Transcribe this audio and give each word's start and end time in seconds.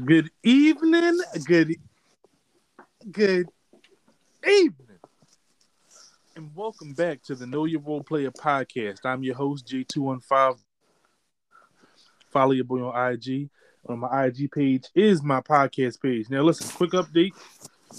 Good 0.00 0.30
evening. 0.42 1.20
Good 1.44 1.76
good 3.10 3.46
evening. 4.42 4.98
And 6.34 6.50
welcome 6.56 6.94
back 6.94 7.22
to 7.24 7.34
the 7.34 7.46
Know 7.46 7.66
Your 7.66 7.82
Role 7.82 8.02
Player 8.02 8.30
podcast. 8.30 9.00
I'm 9.04 9.22
your 9.22 9.34
host, 9.34 9.66
J215. 9.66 10.56
Follow 12.30 12.52
your 12.52 12.64
boy 12.64 12.88
on 12.88 13.12
IG. 13.12 13.50
On 13.86 13.98
my 13.98 14.24
IG 14.24 14.50
page 14.50 14.86
is 14.94 15.22
my 15.22 15.42
podcast 15.42 16.00
page. 16.00 16.30
Now, 16.30 16.40
listen, 16.40 16.68
quick 16.68 16.92
update. 16.92 17.32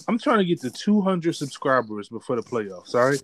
I'm 0.08 0.18
trying 0.18 0.40
to 0.40 0.46
get 0.46 0.62
to 0.62 0.72
200 0.72 1.36
subscribers 1.36 2.10
before 2.10 2.38
the 2.38 2.42
playoffs. 2.42 2.96
All 2.96 3.08
right. 3.08 3.22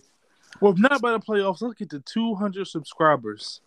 Well, 0.62 0.74
if 0.74 0.78
not 0.78 1.02
by 1.02 1.14
the 1.14 1.20
playoffs, 1.20 1.64
let's 1.64 1.74
get 1.74 1.90
to 1.90 2.02
200 2.02 2.68
subscribers 2.68 3.62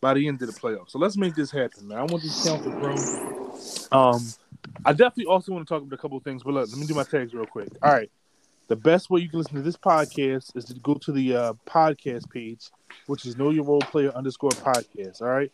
by 0.00 0.14
the 0.14 0.26
end 0.26 0.42
of 0.42 0.52
the 0.52 0.60
playoffs. 0.60 0.90
So 0.90 0.98
let's 0.98 1.16
make 1.16 1.36
this 1.36 1.52
happen, 1.52 1.86
man. 1.86 1.98
I 1.98 2.02
want 2.02 2.24
this 2.24 2.44
count 2.44 2.64
to 2.64 2.70
grow. 2.70 3.33
Um, 3.92 4.26
I 4.84 4.92
definitely 4.92 5.26
also 5.26 5.52
want 5.52 5.66
to 5.66 5.72
talk 5.72 5.82
about 5.82 5.94
a 5.94 6.00
couple 6.00 6.16
of 6.16 6.24
things, 6.24 6.42
but 6.42 6.54
look, 6.54 6.68
let 6.68 6.78
me 6.78 6.86
do 6.86 6.94
my 6.94 7.04
tags 7.04 7.34
real 7.34 7.46
quick. 7.46 7.68
All 7.82 7.92
right. 7.92 8.10
The 8.68 8.76
best 8.76 9.10
way 9.10 9.20
you 9.20 9.28
can 9.28 9.38
listen 9.38 9.56
to 9.56 9.62
this 9.62 9.76
podcast 9.76 10.56
is 10.56 10.64
to 10.66 10.74
go 10.74 10.94
to 10.94 11.12
the 11.12 11.36
uh, 11.36 11.52
podcast 11.66 12.30
page, 12.30 12.70
which 13.06 13.26
is 13.26 13.36
Know 13.36 13.50
Your 13.50 13.64
Role 13.64 13.80
Player 13.80 14.10
underscore 14.12 14.50
podcast. 14.50 15.20
All 15.20 15.28
right. 15.28 15.52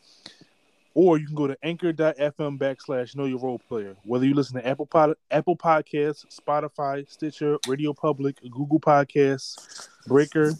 Or 0.95 1.19
you 1.19 1.27
can 1.27 1.35
go 1.35 1.47
to 1.47 1.57
anchor.fm 1.63 2.59
backslash 2.59 3.17
know 3.17 3.25
your 3.25 3.39
role 3.39 3.59
player. 3.59 3.97
Whether 4.05 4.27
you 4.27 4.35
listen 4.35 4.61
to 4.61 4.67
Apple 4.67 4.87
Pod, 4.87 5.15
Apple 5.31 5.57
Podcasts, 5.57 6.27
Spotify, 6.29 7.09
Stitcher, 7.11 7.59
Radio 7.67 7.93
Public, 7.93 8.41
Google 8.43 8.81
Podcasts, 8.81 9.89
Breaker, 10.07 10.53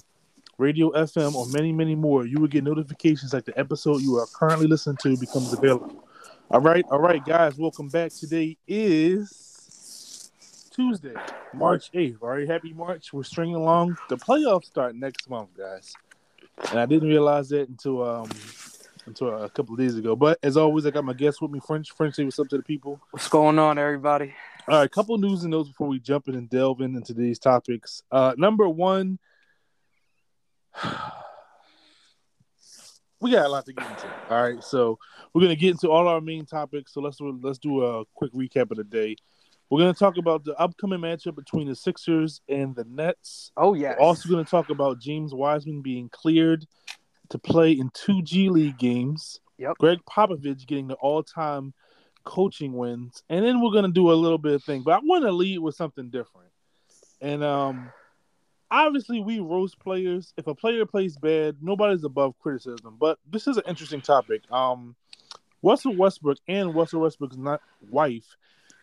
Radio 0.59 0.91
FM, 0.91 1.35
or 1.35 1.47
many, 1.49 1.73
many 1.73 1.95
more, 1.95 2.27
you 2.27 2.39
will 2.39 2.49
get 2.49 2.65
notifications 2.65 3.33
like 3.33 3.45
the 3.45 3.59
episode 3.59 4.03
you 4.03 4.17
are 4.17 4.27
currently 4.27 4.67
listening 4.67 4.99
to 5.03 5.17
becomes 5.17 5.53
available. 5.53 6.05
All 6.53 6.61
right, 6.61 6.85
all 6.91 6.99
right, 6.99 7.25
guys, 7.25 7.57
welcome 7.59 7.87
back. 7.87 8.11
Today 8.13 8.57
is 8.67 10.33
Tuesday, 10.75 11.15
March 11.55 11.93
8th. 11.93 12.17
All 12.21 12.31
right, 12.31 12.49
happy 12.49 12.73
March. 12.73 13.13
We're 13.13 13.23
stringing 13.23 13.55
along. 13.55 13.97
The 14.09 14.17
playoffs 14.17 14.65
start 14.65 14.97
next 14.97 15.31
month, 15.31 15.51
guys. 15.57 15.93
And 16.71 16.81
I 16.81 16.87
didn't 16.87 17.09
realize 17.09 17.51
that 17.51 17.69
until 17.69 18.03
um 18.03 18.29
until 19.07 19.45
a 19.45 19.49
couple 19.49 19.75
of 19.75 19.79
days 19.79 19.95
ago. 19.95 20.17
But 20.17 20.41
as 20.43 20.57
always, 20.57 20.87
I 20.87 20.91
got 20.91 21.05
my 21.05 21.13
guests 21.13 21.41
with 21.41 21.53
me, 21.53 21.61
French. 21.65 21.93
French, 21.93 22.17
say 22.17 22.25
what's 22.25 22.41
up 22.41 22.49
to 22.49 22.57
the 22.57 22.65
people. 22.65 23.01
What's 23.13 23.29
going 23.29 23.61
on, 23.61 23.79
everybody? 23.79 24.35
All 24.67 24.81
right, 24.81 24.91
couple 24.91 25.17
news 25.19 25.45
and 25.45 25.53
notes 25.53 25.69
before 25.69 25.87
we 25.87 26.01
jump 26.01 26.27
in 26.27 26.35
and 26.35 26.51
delve 26.51 26.81
in 26.81 26.97
into 26.97 27.15
these 27.15 27.39
topics. 27.39 28.03
Uh, 28.11 28.35
number 28.37 28.69
one, 28.69 29.21
we 33.21 33.31
got 33.31 33.47
a 33.47 33.49
lot 33.49 33.67
to 33.67 33.73
get 33.73 33.89
into. 33.89 34.07
All 34.31 34.43
right, 34.43 34.63
so 34.63 34.99
we're 35.33 35.43
gonna 35.43 35.57
get 35.57 35.71
into 35.71 35.91
all 35.91 36.09
our 36.09 36.21
main 36.21 36.47
topics. 36.47 36.95
So 36.95 37.01
let's 37.01 37.17
do, 37.17 37.39
let's 37.43 37.59
do 37.59 37.85
a 37.85 38.05
quick 38.15 38.33
recap 38.33 38.71
of 38.71 38.79
the 38.79 38.85
day. 38.85 39.17
We're 39.69 39.81
gonna 39.81 39.95
talk 39.95 40.17
about 40.17 40.45
the 40.45 40.57
upcoming 40.57 41.01
matchup 41.01 41.37
between 41.37 41.69
the 41.69 41.77
Sixers 41.77 42.41
and 42.49 42.75
the 42.75 42.85
Nets. 42.85 43.53
Oh 43.57 43.75
yeah. 43.75 43.95
Also 44.01 44.29
gonna 44.29 44.45
talk 44.45 44.71
about 44.71 45.01
James 45.01 45.33
Wiseman 45.33 45.83
being 45.83 46.09
cleared 46.09 46.67
to 47.29 47.39
play 47.39 47.73
in 47.73 47.91
two 47.95 48.23
G 48.23 48.49
League 48.49 48.79
games. 48.79 49.41
Yep. 49.59 49.77
Gregg 49.79 49.99
Popovich 50.09 50.67
getting 50.67 50.89
the 50.89 50.95
all-time 50.95 51.75
coaching 52.25 52.73
wins, 52.73 53.23
and 53.29 53.45
then 53.45 53.61
we're 53.63 53.73
gonna 53.73 53.93
do 53.93 54.11
a 54.11 54.15
little 54.15 54.39
bit 54.39 54.55
of 54.55 54.65
thing. 54.65 54.83
But 54.83 54.95
I 54.95 55.01
want 55.05 55.25
to 55.25 55.33
lead 55.33 55.59
with 55.59 55.75
something 55.75 56.09
different. 56.11 56.51
And 57.21 57.45
um, 57.45 57.93
obviously 58.71 59.21
we 59.21 59.41
roast 59.41 59.79
players. 59.79 60.33
If 60.37 60.47
a 60.47 60.55
player 60.55 60.87
plays 60.87 61.17
bad, 61.17 61.57
nobody's 61.61 62.05
above 62.05 62.39
criticism. 62.39 62.97
But 62.99 63.19
this 63.31 63.47
is 63.47 63.57
an 63.57 63.65
interesting 63.67 64.01
topic. 64.01 64.43
Um, 64.51 64.95
Russell 65.63 65.97
Westbrook 65.97 66.39
and 66.49 66.75
Russell 66.75 67.01
Westbrook's 67.01 67.37
not 67.37 67.61
wife 67.91 68.37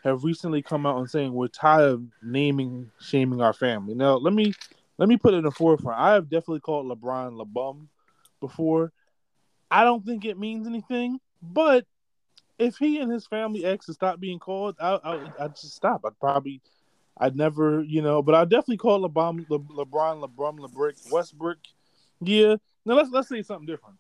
have 0.04 0.24
recently 0.24 0.62
come 0.62 0.86
out 0.86 0.98
and 0.98 1.10
saying 1.10 1.34
we're 1.34 1.48
tired 1.48 1.92
of 1.92 2.04
naming 2.22 2.92
shaming 3.00 3.42
our 3.42 3.54
family. 3.54 3.96
Now 3.96 4.16
let 4.16 4.34
me 4.34 4.54
let 4.98 5.10
me 5.10 5.18
put 5.18 5.34
it 5.34 5.38
in 5.38 5.44
the 5.44 5.52
forefront. 5.52 6.00
I 6.00 6.14
have 6.14 6.30
definitely 6.30 6.60
called 6.60 6.88
LeBron 6.88 7.34
LeBum 7.34 7.88
before. 8.40 8.92
I 9.70 9.84
don't 9.84 10.06
think 10.06 10.24
it 10.24 10.40
means 10.40 10.68
anything, 10.68 11.20
but 11.42 11.86
if 12.58 12.78
he 12.78 13.00
and 13.00 13.12
his 13.12 13.28
family 13.28 13.66
ex 13.66 13.88
to 13.88 13.94
stop 13.94 14.20
being 14.20 14.40
called, 14.40 14.76
I 14.80 15.00
I 15.04 15.32
I'd 15.40 15.56
just 15.56 15.76
stop. 15.76 16.02
I'd 16.06 16.20
probably 16.20 16.62
I'd 17.20 17.36
never, 17.36 17.82
you 17.84 18.02
know, 18.02 18.22
but 18.22 18.36
I 18.36 18.44
definitely 18.46 18.78
call 18.78 19.08
LeBron 19.08 19.50
Le, 19.50 19.60
LeBron 19.60 20.28
LeBron 20.28 20.60
LeBrick 20.60 21.12
Westbrook. 21.12 21.58
Yeah. 22.22 22.56
Now 22.86 22.96
let's 22.96 23.10
let's 23.10 23.30
say 23.30 23.42
something 23.42 23.68
different. 23.68 23.98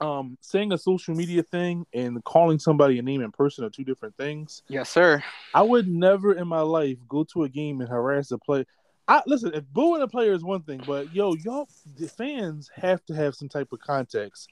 Um, 0.00 0.38
saying 0.40 0.72
a 0.72 0.78
social 0.78 1.14
media 1.14 1.42
thing 1.42 1.84
and 1.92 2.22
calling 2.24 2.58
somebody 2.58 2.98
a 2.98 3.02
name 3.02 3.20
in 3.20 3.32
person 3.32 3.64
are 3.64 3.70
two 3.70 3.84
different 3.84 4.16
things. 4.16 4.62
Yes, 4.68 4.88
sir. 4.88 5.22
I 5.52 5.62
would 5.62 5.88
never 5.88 6.32
in 6.32 6.48
my 6.48 6.62
life 6.62 6.96
go 7.06 7.24
to 7.24 7.44
a 7.44 7.48
game 7.48 7.80
and 7.80 7.90
harass 7.90 8.30
a 8.30 8.38
player. 8.38 8.64
I 9.06 9.22
listen. 9.26 9.52
If 9.52 9.66
booing 9.66 10.02
a 10.02 10.08
player 10.08 10.32
is 10.32 10.44
one 10.44 10.62
thing, 10.62 10.80
but 10.86 11.12
yo, 11.14 11.34
y'all, 11.34 11.68
the 11.98 12.08
fans 12.08 12.70
have 12.74 13.04
to 13.06 13.14
have 13.14 13.34
some 13.34 13.48
type 13.48 13.72
of 13.72 13.80
context. 13.80 14.48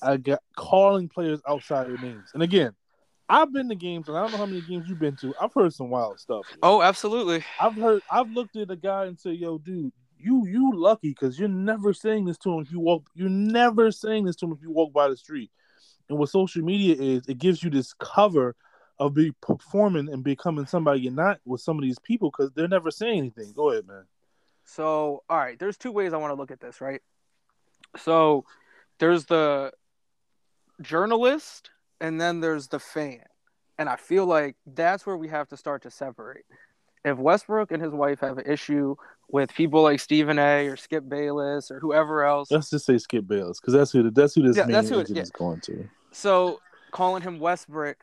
I 0.00 0.16
got 0.16 0.42
calling 0.56 1.08
players 1.08 1.40
outside 1.46 1.88
their 1.88 1.98
names, 1.98 2.30
and 2.32 2.42
again, 2.42 2.72
I've 3.28 3.52
been 3.52 3.68
to 3.68 3.74
games, 3.74 4.08
and 4.08 4.16
I 4.16 4.22
don't 4.22 4.32
know 4.32 4.38
how 4.38 4.46
many 4.46 4.60
games 4.60 4.88
you've 4.88 5.00
been 5.00 5.16
to. 5.16 5.34
I've 5.40 5.52
heard 5.52 5.72
some 5.74 5.90
wild 5.90 6.20
stuff. 6.20 6.46
Oh, 6.62 6.80
absolutely. 6.82 7.44
I've 7.60 7.74
heard. 7.74 8.02
I've 8.10 8.30
looked 8.30 8.56
at 8.56 8.70
a 8.70 8.76
guy 8.76 9.06
and 9.06 9.18
said, 9.18 9.36
"Yo, 9.36 9.58
dude, 9.58 9.92
you 10.18 10.46
you 10.46 10.72
lucky 10.74 11.08
because 11.08 11.38
you're 11.38 11.48
never 11.48 11.92
saying 11.92 12.24
this 12.26 12.38
to 12.38 12.52
him 12.52 12.60
if 12.60 12.70
you 12.70 12.78
walk. 12.78 13.08
You're 13.14 13.28
never 13.28 13.90
saying 13.90 14.24
this 14.24 14.36
to 14.36 14.46
him 14.46 14.52
if 14.52 14.62
you 14.62 14.70
walk 14.70 14.92
by 14.92 15.08
the 15.08 15.16
street." 15.16 15.50
And 16.08 16.18
what 16.18 16.28
social 16.28 16.62
media 16.62 16.94
is, 16.94 17.26
it 17.26 17.38
gives 17.38 17.62
you 17.62 17.70
this 17.70 17.92
cover 17.94 18.54
of 18.98 19.14
be 19.14 19.32
performing 19.42 20.08
and 20.08 20.22
becoming 20.22 20.66
somebody 20.66 21.00
you're 21.00 21.12
not 21.12 21.40
with 21.44 21.60
some 21.60 21.76
of 21.76 21.82
these 21.82 21.98
people 21.98 22.30
because 22.30 22.52
they're 22.52 22.68
never 22.68 22.90
saying 22.90 23.18
anything. 23.18 23.52
Go 23.54 23.70
ahead, 23.70 23.86
man. 23.86 24.04
So, 24.64 25.22
all 25.28 25.36
right, 25.36 25.58
there's 25.58 25.76
two 25.76 25.92
ways 25.92 26.12
I 26.12 26.16
want 26.16 26.30
to 26.30 26.40
look 26.40 26.50
at 26.50 26.60
this, 26.60 26.80
right? 26.80 27.02
So, 27.98 28.44
there's 28.98 29.26
the 29.26 29.72
journalist 30.80 31.70
and 32.00 32.20
then 32.20 32.40
there's 32.40 32.68
the 32.68 32.78
fan. 32.78 33.20
And 33.78 33.88
I 33.88 33.96
feel 33.96 34.24
like 34.26 34.56
that's 34.66 35.04
where 35.04 35.16
we 35.16 35.28
have 35.28 35.48
to 35.48 35.56
start 35.56 35.82
to 35.82 35.90
separate. 35.90 36.44
If 37.04 37.18
Westbrook 37.18 37.70
and 37.72 37.82
his 37.82 37.92
wife 37.92 38.20
have 38.20 38.38
an 38.38 38.50
issue 38.50 38.96
with 39.28 39.52
people 39.54 39.82
like 39.82 40.00
Stephen 40.00 40.38
A. 40.38 40.66
or 40.66 40.76
Skip 40.76 41.08
Bayless 41.08 41.70
or 41.70 41.78
whoever 41.78 42.24
else, 42.24 42.50
Let's 42.50 42.70
just 42.70 42.86
say 42.86 42.98
Skip 42.98 43.26
Bayless 43.26 43.60
because 43.60 43.74
that's 43.74 43.92
who 43.92 44.10
that's 44.10 44.34
who 44.34 44.42
this 44.42 44.56
Yeah, 44.56 44.66
that's 44.66 44.88
who 44.88 44.98
it- 45.00 45.10
yeah. 45.10 45.22
is 45.22 45.30
going 45.30 45.60
to. 45.62 45.88
so 46.12 46.60
calling 46.90 47.22
him 47.22 47.38
Westbrook, 47.38 47.98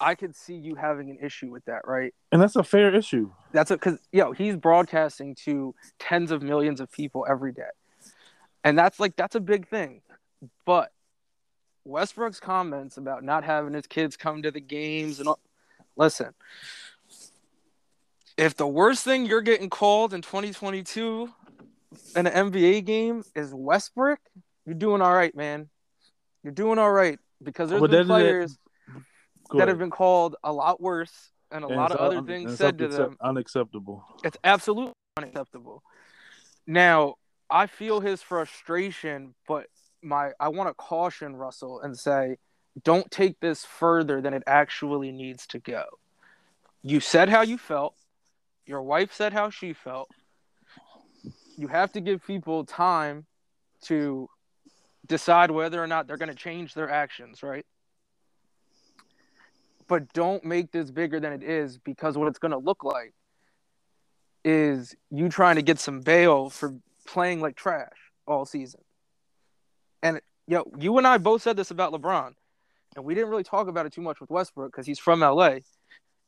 I 0.00 0.14
could 0.16 0.34
see 0.34 0.54
you 0.54 0.74
having 0.74 1.10
an 1.10 1.18
issue 1.22 1.50
with 1.50 1.64
that, 1.66 1.82
right? 1.86 2.12
And 2.32 2.42
that's 2.42 2.56
a 2.56 2.64
fair 2.64 2.92
issue. 2.94 3.30
That's 3.52 3.70
because 3.70 3.98
yo, 4.12 4.32
he's 4.32 4.56
broadcasting 4.56 5.36
to 5.44 5.74
tens 6.00 6.30
of 6.32 6.42
millions 6.42 6.80
of 6.80 6.90
people 6.90 7.24
every 7.28 7.52
day, 7.52 7.62
and 8.64 8.76
that's 8.76 8.98
like 8.98 9.14
that's 9.14 9.36
a 9.36 9.40
big 9.40 9.68
thing. 9.68 10.00
But 10.64 10.90
Westbrook's 11.84 12.40
comments 12.40 12.96
about 12.96 13.24
not 13.24 13.44
having 13.44 13.74
his 13.74 13.86
kids 13.86 14.16
come 14.16 14.42
to 14.42 14.50
the 14.50 14.60
games 14.60 15.18
and 15.18 15.28
all, 15.28 15.38
listen, 15.96 16.32
if 18.36 18.56
the 18.56 18.66
worst 18.66 19.04
thing 19.04 19.26
you're 19.26 19.42
getting 19.42 19.68
called 19.70 20.14
in 20.14 20.22
2022 20.22 21.28
in 22.16 22.26
an 22.26 22.50
NBA 22.50 22.84
game 22.84 23.24
is 23.34 23.52
Westbrook, 23.52 24.20
you're 24.64 24.74
doing 24.74 25.02
all 25.02 25.12
right, 25.12 25.34
man. 25.34 25.68
You're 26.42 26.52
doing 26.52 26.78
all 26.78 26.90
right 26.90 27.18
because 27.42 27.70
there's 27.70 27.82
been 27.82 28.06
players 28.06 28.58
that 29.50 29.56
ahead. 29.56 29.68
have 29.68 29.78
been 29.78 29.90
called 29.90 30.36
a 30.42 30.52
lot 30.52 30.80
worse 30.80 31.30
and 31.50 31.64
a 31.64 31.66
And 31.68 31.76
lot 31.76 31.92
of 31.92 31.98
other 31.98 32.18
un- 32.18 32.26
things 32.26 32.56
said 32.56 32.78
to 32.78 32.88
them. 32.88 33.16
Unacceptable. 33.20 34.04
It's 34.24 34.38
absolutely 34.44 34.94
unacceptable. 35.16 35.82
Now, 36.66 37.16
I 37.50 37.66
feel 37.66 38.00
his 38.00 38.22
frustration, 38.22 39.34
but 39.46 39.66
my 40.02 40.32
I 40.40 40.48
want 40.48 40.68
to 40.68 40.74
caution 40.74 41.36
Russell 41.36 41.80
and 41.80 41.98
say, 41.98 42.36
don't 42.84 43.10
take 43.10 43.40
this 43.40 43.64
further 43.64 44.20
than 44.20 44.34
it 44.34 44.42
actually 44.46 45.12
needs 45.12 45.46
to 45.48 45.58
go. 45.58 45.84
You 46.82 47.00
said 47.00 47.28
how 47.28 47.42
you 47.42 47.58
felt. 47.58 47.94
Your 48.66 48.82
wife 48.82 49.12
said 49.12 49.32
how 49.32 49.50
she 49.50 49.72
felt. 49.72 50.08
You 51.56 51.68
have 51.68 51.92
to 51.92 52.00
give 52.00 52.26
people 52.26 52.64
time 52.64 53.26
to 53.82 54.28
decide 55.06 55.50
whether 55.50 55.82
or 55.82 55.86
not 55.86 56.06
they're 56.06 56.16
going 56.16 56.28
to 56.28 56.34
change 56.34 56.74
their 56.74 56.90
actions, 56.90 57.42
right? 57.42 57.66
But 59.88 60.12
don't 60.12 60.44
make 60.44 60.72
this 60.72 60.90
bigger 60.90 61.20
than 61.20 61.32
it 61.32 61.42
is 61.42 61.78
because 61.78 62.16
what 62.16 62.28
it's 62.28 62.38
going 62.38 62.52
to 62.52 62.58
look 62.58 62.84
like 62.84 63.12
is 64.44 64.94
you 65.10 65.28
trying 65.28 65.56
to 65.56 65.62
get 65.62 65.78
some 65.78 66.00
bail 66.00 66.48
for 66.50 66.74
playing 67.06 67.40
like 67.40 67.56
trash 67.56 67.92
all 68.26 68.44
season. 68.44 68.80
And 70.02 70.20
yo, 70.46 70.70
you 70.78 70.98
and 70.98 71.06
I 71.06 71.18
both 71.18 71.42
said 71.42 71.56
this 71.56 71.70
about 71.70 71.92
LeBron, 71.92 72.34
and 72.96 73.04
we 73.04 73.14
didn't 73.14 73.30
really 73.30 73.44
talk 73.44 73.68
about 73.68 73.86
it 73.86 73.92
too 73.92 74.02
much 74.02 74.20
with 74.20 74.30
Westbrook 74.30 74.72
because 74.72 74.86
he's 74.86 74.98
from 74.98 75.20
LA. 75.20 75.58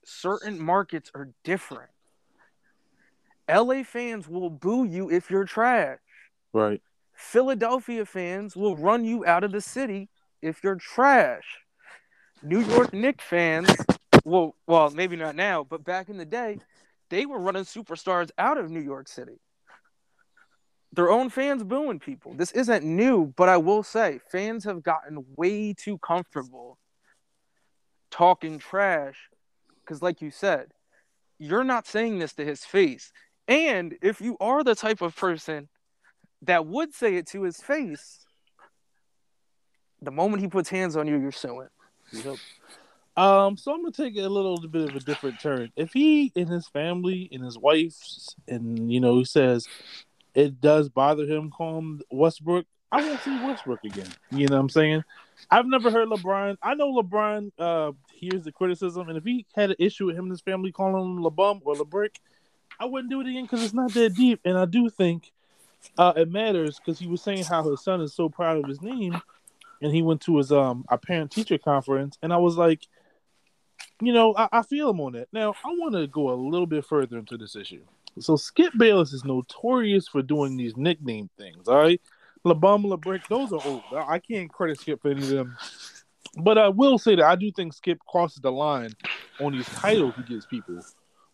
Certain 0.05 0.61
markets 0.61 1.11
are 1.15 1.31
different. 1.43 1.91
LA 3.51 3.83
fans 3.83 4.29
will 4.29 4.51
boo 4.51 4.85
you 4.85 5.11
if 5.11 5.31
you're 5.31 5.45
trash. 5.45 5.99
Right. 6.53 6.81
Philadelphia 7.15 8.05
fans 8.05 8.57
will 8.57 8.77
run 8.77 9.05
you 9.05 9.25
out 9.27 9.45
of 9.45 9.53
the 9.53 9.61
city 9.61 10.09
if 10.43 10.63
you're 10.63 10.77
trash. 10.77 11.59
New 12.43 12.61
York 12.61 12.93
Knicks 12.93 13.25
fans, 13.25 13.75
well, 14.25 14.55
well, 14.67 14.91
maybe 14.91 15.17
not 15.17 15.35
now, 15.35 15.65
but 15.65 15.85
back 15.85 16.09
in 16.09 16.17
the 16.17 16.25
day, 16.25 16.59
they 17.09 17.27
were 17.27 17.39
running 17.39 17.65
superstars 17.65 18.31
out 18.39 18.59
of 18.59 18.71
New 18.71 18.81
York 18.81 19.09
City. 19.09 19.41
Their 20.95 21.11
own 21.11 21.29
fans 21.29 21.65
booing 21.65 21.99
people. 21.99 22.35
This 22.35 22.53
isn't 22.53 22.85
new, 22.85 23.33
but 23.37 23.49
I 23.49 23.57
will 23.57 23.83
say 23.83 24.21
fans 24.31 24.65
have 24.65 24.83
gotten 24.83 25.25
way 25.37 25.73
too 25.73 25.99
comfortable 25.99 26.79
talking 28.13 28.61
trash 28.61 29.17
because, 29.81 30.03
like 30.03 30.23
you 30.23 30.31
said, 30.31 30.69
you're 31.39 31.65
not 31.65 31.89
saying 31.89 32.21
this 32.21 32.35
to 32.35 32.45
his 32.45 32.65
face. 32.65 33.11
And 33.49 33.97
if 34.03 34.21
you 34.21 34.37
are 34.39 34.63
the 34.63 34.77
type 34.77 35.03
of 35.03 35.17
person 35.17 35.69
that 36.43 36.67
would 36.67 36.95
say 36.95 37.17
it 37.17 37.27
to 37.29 37.43
his 37.43 37.57
face, 37.57 38.21
the 40.01 40.13
moment 40.13 40.43
he 40.43 40.49
puts 40.49 40.69
hands 40.69 40.97
on 40.97 41.09
you, 41.09 41.19
you're 41.19 41.33
suing. 41.33 41.69
Yep. 42.13 42.37
Um, 43.17 43.57
so 43.57 43.73
I'm 43.73 43.83
gonna 43.83 43.93
take 43.93 44.17
a 44.17 44.29
little 44.29 44.59
bit 44.69 44.91
of 44.91 44.97
a 44.97 45.01
different 45.01 45.41
turn. 45.41 45.71
If 45.77 45.93
he 45.93 46.33
and 46.37 46.49
his 46.49 46.69
family 46.69 47.29
and 47.33 47.45
his 47.45 47.57
wife, 47.59 47.97
and 48.49 48.93
you 48.93 49.01
know, 49.01 49.19
he 49.19 49.25
says 49.25 49.67
it 50.35 50.61
does 50.61 50.89
bother 50.89 51.25
him 51.25 51.51
calling 51.51 52.01
Westbrook, 52.11 52.67
I 52.91 53.03
won't 53.03 53.21
see 53.23 53.45
Westbrook 53.45 53.83
again. 53.85 54.07
You 54.31 54.47
know 54.47 54.55
what 54.57 54.61
I'm 54.63 54.69
saying? 54.69 55.05
I've 55.51 55.67
never 55.67 55.91
heard 55.91 56.09
LeBron. 56.09 56.57
I 56.63 56.75
know 56.75 56.95
LeBron 56.95 57.51
uh 57.59 57.93
hears 58.13 58.45
the 58.45 58.53
criticism, 58.53 59.09
and 59.09 59.19
if 59.19 59.25
he 59.25 59.47
had 59.55 59.71
an 59.71 59.77
issue 59.79 60.07
with 60.07 60.17
him 60.17 60.25
and 60.25 60.31
his 60.31 60.41
family 60.41 60.71
calling 60.71 61.03
him 61.03 61.23
LeBum 61.23 61.61
or 61.65 61.75
LeBrick, 61.75 62.17
I 62.79 62.85
wouldn't 62.85 63.11
do 63.11 63.21
it 63.21 63.27
again 63.27 63.45
because 63.45 63.65
it's 63.65 63.75
not 63.75 63.93
that 63.95 64.15
deep. 64.15 64.41
And 64.45 64.57
I 64.57 64.65
do 64.65 64.89
think 64.89 65.33
uh 65.99 66.13
it 66.17 66.31
matters 66.31 66.79
because 66.79 66.99
he 66.99 67.07
was 67.07 67.21
saying 67.21 67.45
how 67.45 67.69
his 67.69 67.83
son 67.83 68.01
is 68.01 68.15
so 68.15 68.29
proud 68.29 68.59
of 68.59 68.69
his 68.69 68.81
name, 68.81 69.21
and 69.83 69.93
he 69.93 70.03
went 70.03 70.21
to 70.23 70.37
his 70.37 70.53
um 70.53 70.85
a 70.89 70.97
parent 70.97 71.33
teacher 71.33 71.59
conference, 71.59 72.17
and 72.23 72.33
I 72.33 72.37
was 72.37 72.57
like, 72.57 72.87
you 74.01 74.13
know, 74.13 74.35
I, 74.37 74.49
I 74.53 74.63
feel 74.63 74.91
him 74.91 75.01
on 75.01 75.13
that. 75.15 75.29
Now 75.33 75.55
I 75.65 75.69
want 75.69 75.95
to 75.95 76.07
go 76.07 76.31
a 76.31 76.37
little 76.37 76.67
bit 76.67 76.85
further 76.85 77.19
into 77.19 77.37
this 77.37 77.57
issue. 77.57 77.83
So 78.19 78.37
Skip 78.37 78.73
Bayless 78.79 79.13
is 79.13 79.25
notorious 79.25 80.09
for 80.09 80.23
doing 80.23 80.57
these 80.57 80.77
nickname 80.77 81.29
things. 81.37 81.69
All 81.69 81.77
right, 81.77 82.01
LeBum, 82.47 82.85
LeBrick, 82.85 83.27
those 83.29 83.53
are 83.53 83.61
old. 83.65 83.83
I 83.93 84.19
can't 84.19 84.53
credit 84.53 84.81
Skip 84.81 85.03
for 85.03 85.11
any 85.11 85.23
of 85.23 85.29
them. 85.29 85.57
But 86.37 86.59
I 86.59 86.69
will 86.69 86.99
say 86.99 87.17
that 87.17 87.25
I 87.25 87.37
do 87.37 87.51
think 87.53 87.73
Skip 87.73 87.99
crosses 88.07 88.41
the 88.41 88.51
line 88.51 88.93
on 89.41 89.53
these 89.53 89.69
titles 89.69 90.15
he 90.17 90.23
gives 90.23 90.47
people. 90.47 90.81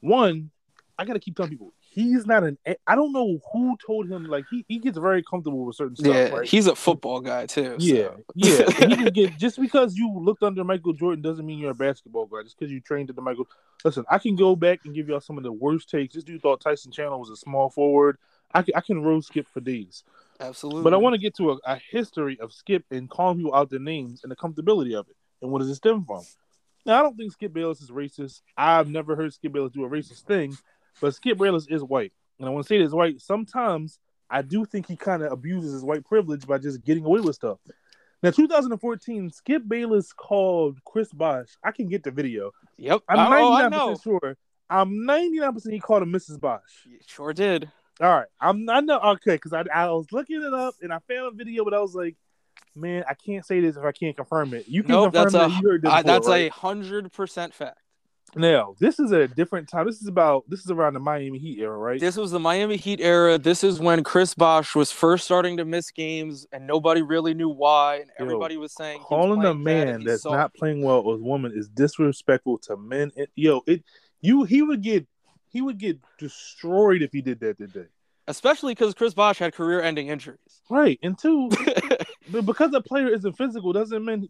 One, 0.00 0.50
I 0.98 1.04
gotta 1.04 1.20
keep 1.20 1.36
telling 1.36 1.50
people 1.50 1.72
he's 1.90 2.24
not 2.24 2.44
an. 2.44 2.56
I 2.86 2.94
don't 2.94 3.12
know 3.12 3.38
who 3.52 3.76
told 3.84 4.08
him 4.08 4.24
like 4.24 4.44
he, 4.50 4.64
he 4.68 4.78
gets 4.78 4.96
very 4.96 5.22
comfortable 5.22 5.66
with 5.66 5.76
certain 5.76 5.96
stuff. 5.96 6.14
Yeah, 6.14 6.28
right? 6.28 6.48
he's 6.48 6.66
a 6.66 6.74
football 6.74 7.20
guy 7.20 7.46
too. 7.46 7.76
Yeah, 7.78 8.04
so. 8.04 8.24
yeah. 8.34 8.70
He 8.70 8.96
can 8.96 9.04
get 9.12 9.36
just 9.36 9.60
because 9.60 9.96
you 9.96 10.10
looked 10.18 10.42
under 10.42 10.64
Michael 10.64 10.92
Jordan 10.92 11.20
doesn't 11.20 11.44
mean 11.44 11.58
you're 11.58 11.72
a 11.72 11.74
basketball 11.74 12.26
guy. 12.26 12.42
Just 12.42 12.58
because 12.58 12.72
you 12.72 12.80
trained 12.80 13.10
at 13.10 13.16
the 13.16 13.22
Michael. 13.22 13.48
Listen, 13.84 14.04
I 14.10 14.18
can 14.18 14.36
go 14.36 14.56
back 14.56 14.80
and 14.84 14.94
give 14.94 15.08
y'all 15.08 15.20
some 15.20 15.36
of 15.36 15.44
the 15.44 15.52
worst 15.52 15.90
takes. 15.90 16.14
This 16.14 16.24
dude 16.24 16.40
thought 16.40 16.60
Tyson 16.60 16.92
Chandler 16.92 17.18
was 17.18 17.30
a 17.30 17.36
small 17.36 17.70
forward. 17.70 18.18
I 18.52 18.62
can, 18.62 18.74
I 18.74 18.80
can 18.80 19.02
road 19.02 19.24
skip 19.24 19.46
for 19.48 19.60
days. 19.60 20.04
Absolutely. 20.40 20.82
But 20.82 20.94
I 20.94 20.96
want 20.96 21.14
to 21.14 21.18
get 21.20 21.36
to 21.36 21.52
a, 21.52 21.58
a 21.64 21.76
history 21.90 22.38
of 22.40 22.52
Skip 22.52 22.84
and 22.90 23.08
calling 23.08 23.36
people 23.36 23.54
out 23.54 23.70
their 23.70 23.78
names 23.78 24.22
and 24.22 24.30
the 24.30 24.36
comfortability 24.36 24.98
of 24.98 25.08
it. 25.08 25.16
And 25.42 25.50
what 25.50 25.60
does 25.60 25.68
it 25.68 25.76
stem 25.76 26.04
from? 26.04 26.22
Now, 26.86 26.98
I 26.98 27.02
don't 27.02 27.16
think 27.16 27.32
Skip 27.32 27.52
Bayless 27.52 27.82
is 27.82 27.90
racist. 27.90 28.40
I've 28.56 28.88
never 28.88 29.14
heard 29.14 29.32
Skip 29.34 29.52
Bayless 29.52 29.72
do 29.72 29.84
a 29.84 29.88
racist 29.88 30.22
thing, 30.22 30.56
but 31.00 31.14
Skip 31.14 31.38
Bayless 31.38 31.66
is 31.68 31.82
white. 31.82 32.12
And 32.38 32.48
I 32.48 32.50
want 32.50 32.64
to 32.64 32.68
say 32.68 32.82
this 32.82 32.92
white. 32.92 33.20
Sometimes 33.20 33.98
I 34.30 34.42
do 34.42 34.64
think 34.64 34.86
he 34.86 34.96
kind 34.96 35.22
of 35.22 35.32
abuses 35.32 35.72
his 35.72 35.84
white 35.84 36.04
privilege 36.04 36.46
by 36.46 36.58
just 36.58 36.82
getting 36.84 37.04
away 37.04 37.20
with 37.20 37.34
stuff. 37.34 37.58
Now, 38.22 38.30
2014, 38.30 39.30
Skip 39.30 39.62
Bayless 39.66 40.12
called 40.12 40.78
Chris 40.84 41.12
Bosh. 41.12 41.48
I 41.64 41.72
can 41.72 41.88
get 41.88 42.02
the 42.02 42.10
video. 42.10 42.52
Yep. 42.76 43.02
I'm 43.08 43.32
oh, 43.32 43.70
99% 43.70 44.02
sure. 44.02 44.36
I'm 44.68 44.90
99% 45.06 45.72
he 45.72 45.80
called 45.80 46.02
him 46.02 46.12
Mrs. 46.12 46.38
Bosh. 46.38 46.86
Sure 47.06 47.32
did. 47.32 47.70
All 48.00 48.08
right, 48.08 48.28
I'm 48.40 48.68
I 48.70 48.80
know 48.80 48.98
okay 48.98 49.34
because 49.34 49.52
I 49.52 49.62
I 49.74 49.90
was 49.90 50.06
looking 50.10 50.40
it 50.42 50.54
up 50.54 50.74
and 50.80 50.90
I 50.90 51.00
found 51.06 51.34
a 51.34 51.36
video, 51.36 51.64
but 51.64 51.74
I 51.74 51.80
was 51.80 51.94
like, 51.94 52.16
man, 52.74 53.04
I 53.06 53.12
can't 53.12 53.44
say 53.44 53.60
this 53.60 53.76
if 53.76 53.84
I 53.84 53.92
can't 53.92 54.16
confirm 54.16 54.54
it. 54.54 54.66
You 54.68 54.82
can 54.82 54.92
Nope, 54.92 55.12
confirm 55.12 55.32
that's 55.32 55.32
that 55.34 55.50
a- 55.50 55.62
you 55.62 55.68
heard 55.70 55.82
this 55.82 55.92
I, 55.92 56.02
before, 56.02 56.14
that's 56.14 56.28
a 56.28 56.48
hundred 56.48 57.12
percent 57.12 57.52
fact. 57.52 57.78
Now. 58.36 58.74
This 58.78 58.98
is 58.98 59.12
a 59.12 59.28
different 59.28 59.68
time. 59.68 59.86
This 59.86 60.00
is 60.00 60.08
about 60.08 60.44
this 60.48 60.60
is 60.60 60.70
around 60.70 60.94
the 60.94 61.00
Miami 61.00 61.38
Heat 61.38 61.58
era, 61.60 61.76
right? 61.76 62.00
This 62.00 62.16
was 62.16 62.30
the 62.30 62.38
Miami 62.40 62.76
Heat 62.76 63.00
era. 63.00 63.38
This 63.38 63.62
is 63.64 63.80
when 63.80 64.02
Chris 64.04 64.34
Bosh 64.34 64.74
was 64.74 64.90
first 64.90 65.24
starting 65.24 65.56
to 65.58 65.64
miss 65.64 65.90
games, 65.90 66.46
and 66.52 66.66
nobody 66.66 67.02
really 67.02 67.34
knew 67.34 67.48
why. 67.48 67.96
And 67.96 68.10
Yo, 68.18 68.24
everybody 68.24 68.56
was 68.56 68.72
saying 68.72 68.98
was 68.98 69.06
Calling 69.08 69.40
a 69.40 69.52
playing 69.54 69.64
bad 69.64 69.88
and 69.88 69.98
man 69.98 70.04
that's 70.04 70.24
not 70.24 70.54
playing 70.54 70.82
well 70.82 71.00
as 71.12 71.20
a 71.20 71.24
woman 71.24 71.52
is 71.54 71.68
disrespectful 71.68 72.58
to 72.58 72.76
men. 72.76 73.12
And, 73.16 73.26
yo, 73.34 73.62
it 73.66 73.82
you 74.20 74.44
he 74.44 74.62
would 74.62 74.82
get 74.82 75.06
he 75.48 75.62
would 75.62 75.78
get 75.78 75.98
destroyed 76.18 77.02
if 77.02 77.10
he 77.12 77.22
did 77.22 77.40
that 77.40 77.58
today. 77.58 77.86
especially 78.28 78.72
because 78.72 78.94
Chris 78.94 79.14
Bosh 79.14 79.38
had 79.38 79.52
career-ending 79.52 80.06
injuries. 80.08 80.38
Right, 80.70 80.98
and 81.02 81.18
two, 81.18 81.50
But 82.30 82.46
because 82.46 82.72
a 82.74 82.80
player 82.80 83.08
isn't 83.08 83.32
physical 83.36 83.72
doesn't 83.72 84.04
mean 84.04 84.28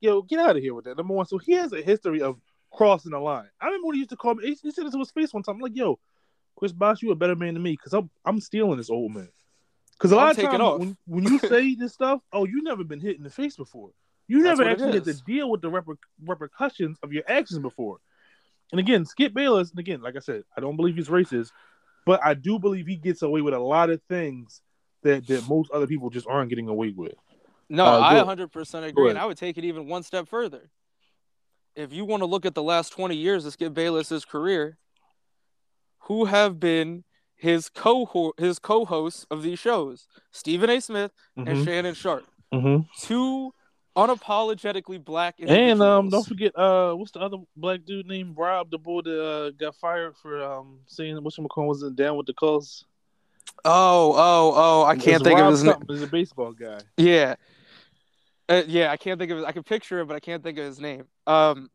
yo 0.00 0.22
get 0.22 0.38
out 0.40 0.56
of 0.56 0.62
here 0.62 0.74
with 0.74 0.86
that. 0.86 0.96
Number 0.96 1.12
one, 1.14 1.26
so 1.26 1.36
he 1.38 1.52
has 1.52 1.72
a 1.72 1.82
history 1.82 2.22
of 2.22 2.36
crossing 2.76 3.12
the 3.12 3.18
line. 3.18 3.48
I 3.60 3.66
remember 3.66 3.86
when 3.88 3.94
he 3.94 4.00
used 4.00 4.10
to 4.10 4.16
call 4.16 4.34
me. 4.34 4.44
He 4.46 4.56
he 4.62 4.70
said 4.70 4.86
it 4.86 4.92
to 4.92 4.98
his 4.98 5.10
face 5.10 5.32
one 5.32 5.42
time. 5.42 5.56
I'm 5.56 5.60
like, 5.60 5.74
yo, 5.76 5.98
Chris 6.56 6.72
Bosh, 6.72 7.02
you 7.02 7.10
a 7.10 7.14
better 7.16 7.36
man 7.36 7.54
than 7.54 7.62
me 7.62 7.72
because 7.72 7.92
I'm 7.92 8.10
I'm 8.24 8.40
stealing 8.40 8.76
this 8.78 8.90
old 8.90 9.12
man. 9.14 9.28
Because 9.92 10.12
a 10.12 10.16
I'm 10.16 10.20
lot 10.22 10.30
of 10.32 10.36
taking 10.36 10.58
times 10.58 10.78
when, 10.78 10.96
when 11.06 11.24
you 11.24 11.38
say 11.48 11.74
this 11.74 11.94
stuff, 11.94 12.20
oh, 12.32 12.44
you 12.44 12.62
never 12.62 12.84
been 12.84 13.00
hit 13.00 13.16
in 13.16 13.22
the 13.22 13.30
face 13.30 13.56
before. 13.56 13.90
You 14.28 14.42
never 14.42 14.64
actually 14.64 14.92
had 14.92 15.04
to 15.04 15.14
deal 15.24 15.48
with 15.50 15.62
the 15.62 15.70
reper- 15.70 15.96
repercussions 16.24 16.98
of 17.02 17.12
your 17.12 17.22
actions 17.28 17.60
before. 17.60 17.98
And 18.72 18.80
again, 18.80 19.04
Skip 19.04 19.32
Bayless, 19.32 19.70
and 19.70 19.78
again, 19.78 20.02
like 20.02 20.16
I 20.16 20.18
said, 20.18 20.42
I 20.56 20.60
don't 20.60 20.76
believe 20.76 20.96
he's 20.96 21.06
racist, 21.08 21.52
but 22.04 22.20
I 22.24 22.34
do 22.34 22.58
believe 22.58 22.86
he 22.88 22.96
gets 22.96 23.22
away 23.22 23.40
with 23.40 23.54
a 23.54 23.58
lot 23.60 23.88
of 23.88 24.02
things 24.08 24.60
that, 25.02 25.26
that 25.28 25.48
most 25.48 25.70
other 25.70 25.86
people 25.86 26.10
just 26.10 26.26
aren't 26.26 26.50
getting 26.50 26.66
away 26.68 26.90
with. 26.90 27.14
No, 27.68 27.84
Uh, 27.84 28.00
I 28.00 28.14
100% 28.16 28.84
agree, 28.84 29.10
and. 29.10 29.18
I 29.18 29.24
would 29.24 29.38
take 29.38 29.56
it 29.58 29.64
even 29.64 29.86
one 29.86 30.02
step 30.02 30.26
further. 30.28 30.68
If 31.76 31.92
you 31.92 32.04
want 32.06 32.22
to 32.22 32.26
look 32.26 32.46
at 32.46 32.54
the 32.54 32.62
last 32.62 32.90
20 32.92 33.14
years 33.14 33.44
of 33.44 33.52
Skip 33.52 33.74
Bayless's 33.74 34.24
career, 34.24 34.78
who 36.00 36.24
have 36.24 36.58
been 36.58 37.04
his 37.34 37.68
co 37.68 38.32
his 38.38 38.58
co-hosts 38.58 39.26
of 39.30 39.42
these 39.42 39.58
shows, 39.58 40.08
Stephen 40.32 40.70
A. 40.70 40.80
Smith 40.80 41.12
and 41.36 41.46
Mhm. 41.48 41.64
Shannon 41.64 41.94
Sharpe, 41.94 42.26
Mhm. 42.52 42.88
two 42.98 43.52
unapologetically 43.94 45.02
black 45.02 45.36
And 45.38 45.82
um, 45.82 46.08
don't 46.08 46.26
forget, 46.26 46.56
uh, 46.56 46.94
what's 46.94 47.12
the 47.12 47.20
other 47.20 47.38
black 47.56 47.84
dude 47.84 48.06
named 48.06 48.36
Rob, 48.36 48.70
the 48.70 48.78
boy 48.78 49.02
that 49.02 49.22
uh, 49.24 49.50
got 49.50 49.74
fired 49.76 50.16
for 50.16 50.42
um 50.42 50.80
saying 50.86 51.22
what's 51.22 51.38
McCall 51.38 51.66
wasn't 51.66 51.96
down 51.96 52.16
with 52.16 52.26
the 52.26 52.34
Cubs. 52.34 52.84
Oh, 53.64 54.12
oh, 54.16 54.52
oh! 54.54 54.84
I 54.84 54.96
can't 54.96 55.22
think 55.22 55.38
Rob 55.38 55.48
of 55.48 55.52
his 55.52 55.64
name. 55.64 55.76
He's 55.88 56.02
a 56.02 56.06
baseball 56.06 56.52
guy. 56.52 56.80
Yeah. 56.96 57.36
Uh, 58.48 58.62
yeah, 58.66 58.90
I 58.90 58.96
can't 58.96 59.18
think 59.18 59.32
of 59.32 59.38
it. 59.38 59.44
I 59.44 59.52
can 59.52 59.62
picture 59.62 60.00
it, 60.00 60.06
but 60.06 60.14
I 60.16 60.20
can't 60.20 60.42
think 60.42 60.58
of 60.58 60.64
his 60.64 60.80
name. 60.80 61.04
Um, 61.26 61.68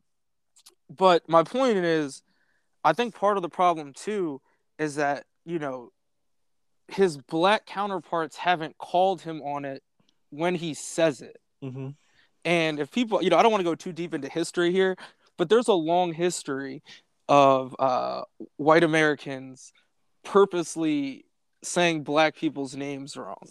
but 0.89 1.27
my 1.27 1.43
point 1.43 1.77
is, 1.77 2.23
I 2.83 2.93
think 2.93 3.15
part 3.15 3.37
of 3.37 3.43
the 3.43 3.49
problem 3.49 3.93
too 3.93 4.41
is 4.79 4.95
that 4.95 5.25
you 5.45 5.59
know 5.59 5.91
his 6.87 7.17
black 7.17 7.65
counterparts 7.65 8.37
haven't 8.37 8.77
called 8.77 9.21
him 9.21 9.41
on 9.41 9.65
it 9.65 9.83
when 10.29 10.55
he 10.55 10.73
says 10.73 11.21
it. 11.21 11.37
Mm-hmm. 11.63 11.89
And 12.43 12.79
if 12.79 12.91
people, 12.91 13.21
you 13.21 13.29
know, 13.29 13.37
I 13.37 13.43
don't 13.43 13.51
want 13.51 13.61
to 13.61 13.69
go 13.69 13.75
too 13.75 13.93
deep 13.93 14.13
into 14.13 14.27
history 14.27 14.71
here, 14.71 14.97
but 15.37 15.49
there's 15.49 15.67
a 15.67 15.73
long 15.73 16.13
history 16.13 16.81
of 17.29 17.75
uh, 17.79 18.23
white 18.57 18.83
Americans 18.83 19.71
purposely 20.23 21.25
saying 21.63 22.03
black 22.03 22.35
people's 22.35 22.75
names 22.75 23.15
wrong 23.15 23.47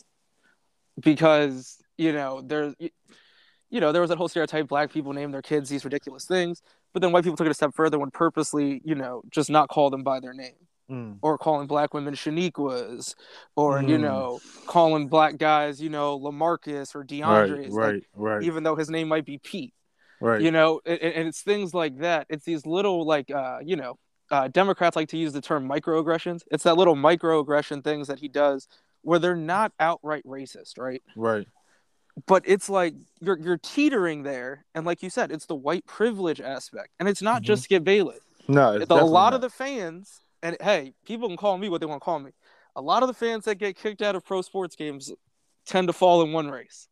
because 0.99 1.80
you 2.01 2.13
know 2.13 2.41
there's 2.41 2.75
you 2.79 3.81
know 3.81 3.93
there 3.93 4.01
was 4.01 4.09
that 4.09 4.17
whole 4.19 4.29
stereotype 4.29 4.67
black 4.69 4.91
people 4.91 5.13
name 5.13 5.31
their 5.31 5.43
kids 5.43 5.69
these 5.69 5.85
ridiculous 5.85 6.25
things 6.25 6.63
but 6.93 7.03
then 7.03 7.13
white 7.13 7.25
people 7.25 7.37
took 7.37 7.47
it 7.47 7.51
a 7.51 7.55
step 7.55 7.75
further 7.75 7.99
when 7.99 8.11
purposely 8.11 8.81
you 8.85 8.95
know 8.95 9.23
just 9.31 9.51
not 9.51 9.69
call 9.69 9.91
them 9.91 10.03
by 10.03 10.19
their 10.21 10.33
name 10.35 10.55
Mm. 10.91 11.19
or 11.23 11.39
calling 11.39 11.69
black 11.69 11.95
women 11.95 12.15
Shaniquas, 12.15 13.15
or 13.55 13.81
you 13.81 13.97
Mm. 13.97 14.01
know, 14.01 14.41
calling 14.67 15.07
black 15.07 15.39
guys, 15.39 15.81
you 15.81 15.89
know, 15.89 16.19
Lamarcus 16.19 16.97
or 16.97 17.05
DeAndre, 17.05 17.69
Right, 17.71 17.71
right, 17.71 18.05
right, 18.17 18.43
even 18.43 18.65
though 18.65 18.75
his 18.75 18.91
name 18.91 19.07
might 19.07 19.25
be 19.25 19.39
Pete. 19.39 19.73
right. 20.19 20.41
You 20.41 20.51
know, 20.51 20.81
and, 20.85 20.99
and 21.01 21.29
it's 21.29 21.43
things 21.43 21.75
like 21.75 21.99
that. 21.99 22.27
It's 22.29 22.45
these 22.45 22.67
little 22.67 23.07
like, 23.07 23.31
uh, 23.31 23.59
you 23.63 23.77
know, 23.77 23.99
uh, 24.33 24.49
Democrats 24.49 24.97
like 24.97 25.09
to 25.11 25.17
use 25.17 25.33
the 25.33 25.41
term 25.41 25.69
microaggressions. 25.69 26.41
It's 26.51 26.65
that 26.65 26.77
little 26.77 26.97
microaggression 26.97 27.85
things 27.85 28.09
that 28.09 28.19
he 28.19 28.27
does 28.27 28.67
where 29.03 29.21
they're 29.21 29.37
not 29.37 29.73
outright 29.79 30.25
racist, 30.25 30.77
right? 30.77 31.03
right. 31.15 31.47
But 32.27 32.43
it's 32.47 32.69
like 32.69 32.95
you're 33.21 33.39
you're 33.39 33.59
teetering 33.59 34.23
there, 34.25 34.65
and 34.75 34.85
like 34.85 35.03
you 35.03 35.11
said, 35.11 35.31
it's 35.31 35.47
the 35.47 35.55
white 35.55 35.87
privilege 35.87 36.41
aspect, 36.41 36.91
and 36.99 37.09
it's 37.09 37.23
not 37.23 37.43
Mhm. 37.43 37.47
just 37.47 37.63
Skip 37.65 37.85
Bayless 37.85 38.21
No, 38.49 38.73
it's 38.73 38.91
a 38.91 38.95
lot 38.95 39.31
not. 39.31 39.35
of 39.35 39.41
the 39.41 39.51
fans, 39.51 40.21
and 40.43 40.57
hey, 40.61 40.95
people 41.05 41.29
can 41.29 41.37
call 41.37 41.57
me 41.57 41.69
what 41.69 41.81
they 41.81 41.87
want 41.87 42.01
to 42.01 42.05
call 42.05 42.19
me. 42.19 42.33
A 42.77 42.81
lot 42.83 43.03
of 43.03 43.07
the 43.09 43.15
fans 43.15 43.45
that 43.45 43.57
get 43.57 43.77
kicked 43.77 44.03
out 44.03 44.17
of 44.17 44.25
pro 44.25 44.43
sports 44.43 44.77
games 44.77 45.13
tend 45.67 45.87
to 45.89 45.93
fall 45.93 46.23
in 46.23 46.33
one 46.33 46.51
race. 46.51 46.89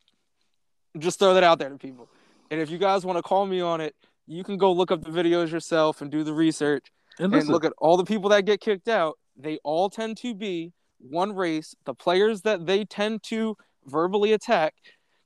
Just 0.99 1.19
throw 1.19 1.35
that 1.35 1.45
out 1.45 1.59
there 1.59 1.69
to 1.69 1.79
people. 1.79 2.09
And 2.51 2.61
if 2.61 2.71
you 2.71 2.79
guys 2.79 3.05
want 3.05 3.19
to 3.19 3.23
call 3.23 3.47
me 3.47 3.61
on 3.61 3.81
it, 3.81 3.95
you 4.27 4.43
can 4.45 4.57
go 4.57 4.73
look 4.73 4.91
up 4.91 5.03
the 5.03 5.11
videos 5.11 5.51
yourself 5.51 6.01
and 6.01 6.11
do 6.11 6.23
the 6.25 6.33
research 6.33 6.87
And, 7.19 7.35
and 7.35 7.49
look 7.49 7.65
at 7.65 7.73
all 7.79 7.97
the 7.97 8.05
people 8.05 8.31
that 8.31 8.45
get 8.45 8.61
kicked 8.61 8.89
out. 8.89 9.19
They 9.37 9.59
all 9.65 9.91
tend 9.91 10.17
to 10.19 10.35
be 10.35 10.73
one 10.99 11.35
race. 11.35 11.75
The 11.85 11.95
players 11.95 12.43
that 12.43 12.67
they 12.67 12.85
tend 12.85 13.23
to 13.25 13.57
verbally 13.87 14.33
attack 14.33 14.75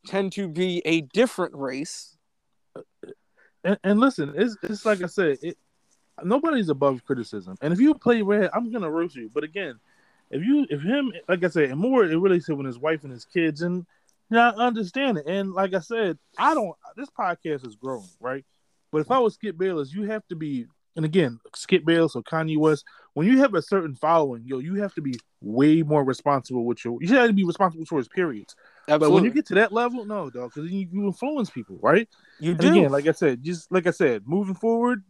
tend 0.06 0.32
to 0.32 0.48
be 0.48 0.82
a 0.84 1.02
different 1.02 1.54
race. 1.54 2.16
and, 3.64 3.78
and 3.84 4.00
listen, 4.00 4.32
it's 4.36 4.56
it's 4.62 4.84
like 4.84 5.02
I 5.02 5.06
said, 5.06 5.38
it, 5.42 5.58
nobody's 6.22 6.68
above 6.68 7.04
criticism. 7.04 7.56
And 7.60 7.72
if 7.72 7.80
you 7.80 7.94
play 7.94 8.22
red, 8.22 8.50
I'm 8.52 8.70
gonna 8.70 8.90
roast 8.90 9.16
you. 9.16 9.30
But 9.32 9.44
again, 9.44 9.78
if 10.30 10.42
you 10.42 10.66
if 10.70 10.80
him, 10.82 11.12
like 11.28 11.44
I 11.44 11.48
said, 11.48 11.70
and 11.70 11.80
more, 11.80 12.04
it 12.04 12.16
really 12.16 12.40
said 12.40 12.56
when 12.56 12.66
his 12.66 12.78
wife 12.78 13.04
and 13.04 13.12
his 13.12 13.24
kids, 13.24 13.62
and 13.62 13.86
you 14.30 14.36
know, 14.36 14.52
I 14.56 14.66
understand 14.66 15.18
it. 15.18 15.26
And 15.26 15.52
like 15.52 15.74
I 15.74 15.80
said, 15.80 16.18
I 16.38 16.54
don't. 16.54 16.74
This 16.96 17.10
podcast 17.10 17.66
is 17.66 17.76
growing, 17.76 18.08
right? 18.20 18.44
But 18.90 19.02
if 19.02 19.10
I 19.10 19.18
was 19.18 19.34
Skip 19.34 19.58
Bayless, 19.58 19.92
you 19.92 20.04
have 20.04 20.26
to 20.28 20.36
be. 20.36 20.66
And 20.94 21.06
again, 21.06 21.40
Skip 21.54 21.86
Bayless 21.86 22.16
or 22.16 22.22
Kanye 22.22 22.58
West, 22.58 22.84
when 23.14 23.26
you 23.26 23.38
have 23.38 23.54
a 23.54 23.62
certain 23.62 23.94
following, 23.94 24.42
yo, 24.44 24.58
you 24.58 24.74
have 24.76 24.94
to 24.94 25.00
be 25.00 25.14
way 25.40 25.82
more 25.82 26.04
responsible 26.04 26.66
with 26.66 26.84
your. 26.84 26.98
You 27.00 27.14
have 27.16 27.28
to 27.28 27.32
be 27.32 27.44
responsible 27.44 27.86
for 27.86 27.98
his 27.98 28.08
periods. 28.86 29.00
But 29.00 29.10
when 29.12 29.24
you 29.24 29.30
get 29.30 29.46
to 29.46 29.54
that 29.56 29.72
level, 29.72 30.04
no, 30.04 30.30
dog, 30.30 30.52
because 30.54 30.70
you, 30.70 30.88
you 30.90 31.06
influence 31.06 31.50
people, 31.50 31.78
right? 31.82 32.08
you 32.38 32.52
And 32.52 32.60
do. 32.60 32.68
again, 32.68 32.92
like 32.92 33.06
I 33.06 33.12
said, 33.12 33.42
just 33.42 33.70
like 33.72 33.86
I 33.86 33.90
said, 33.90 34.22
moving 34.26 34.54
forward, 34.54 35.02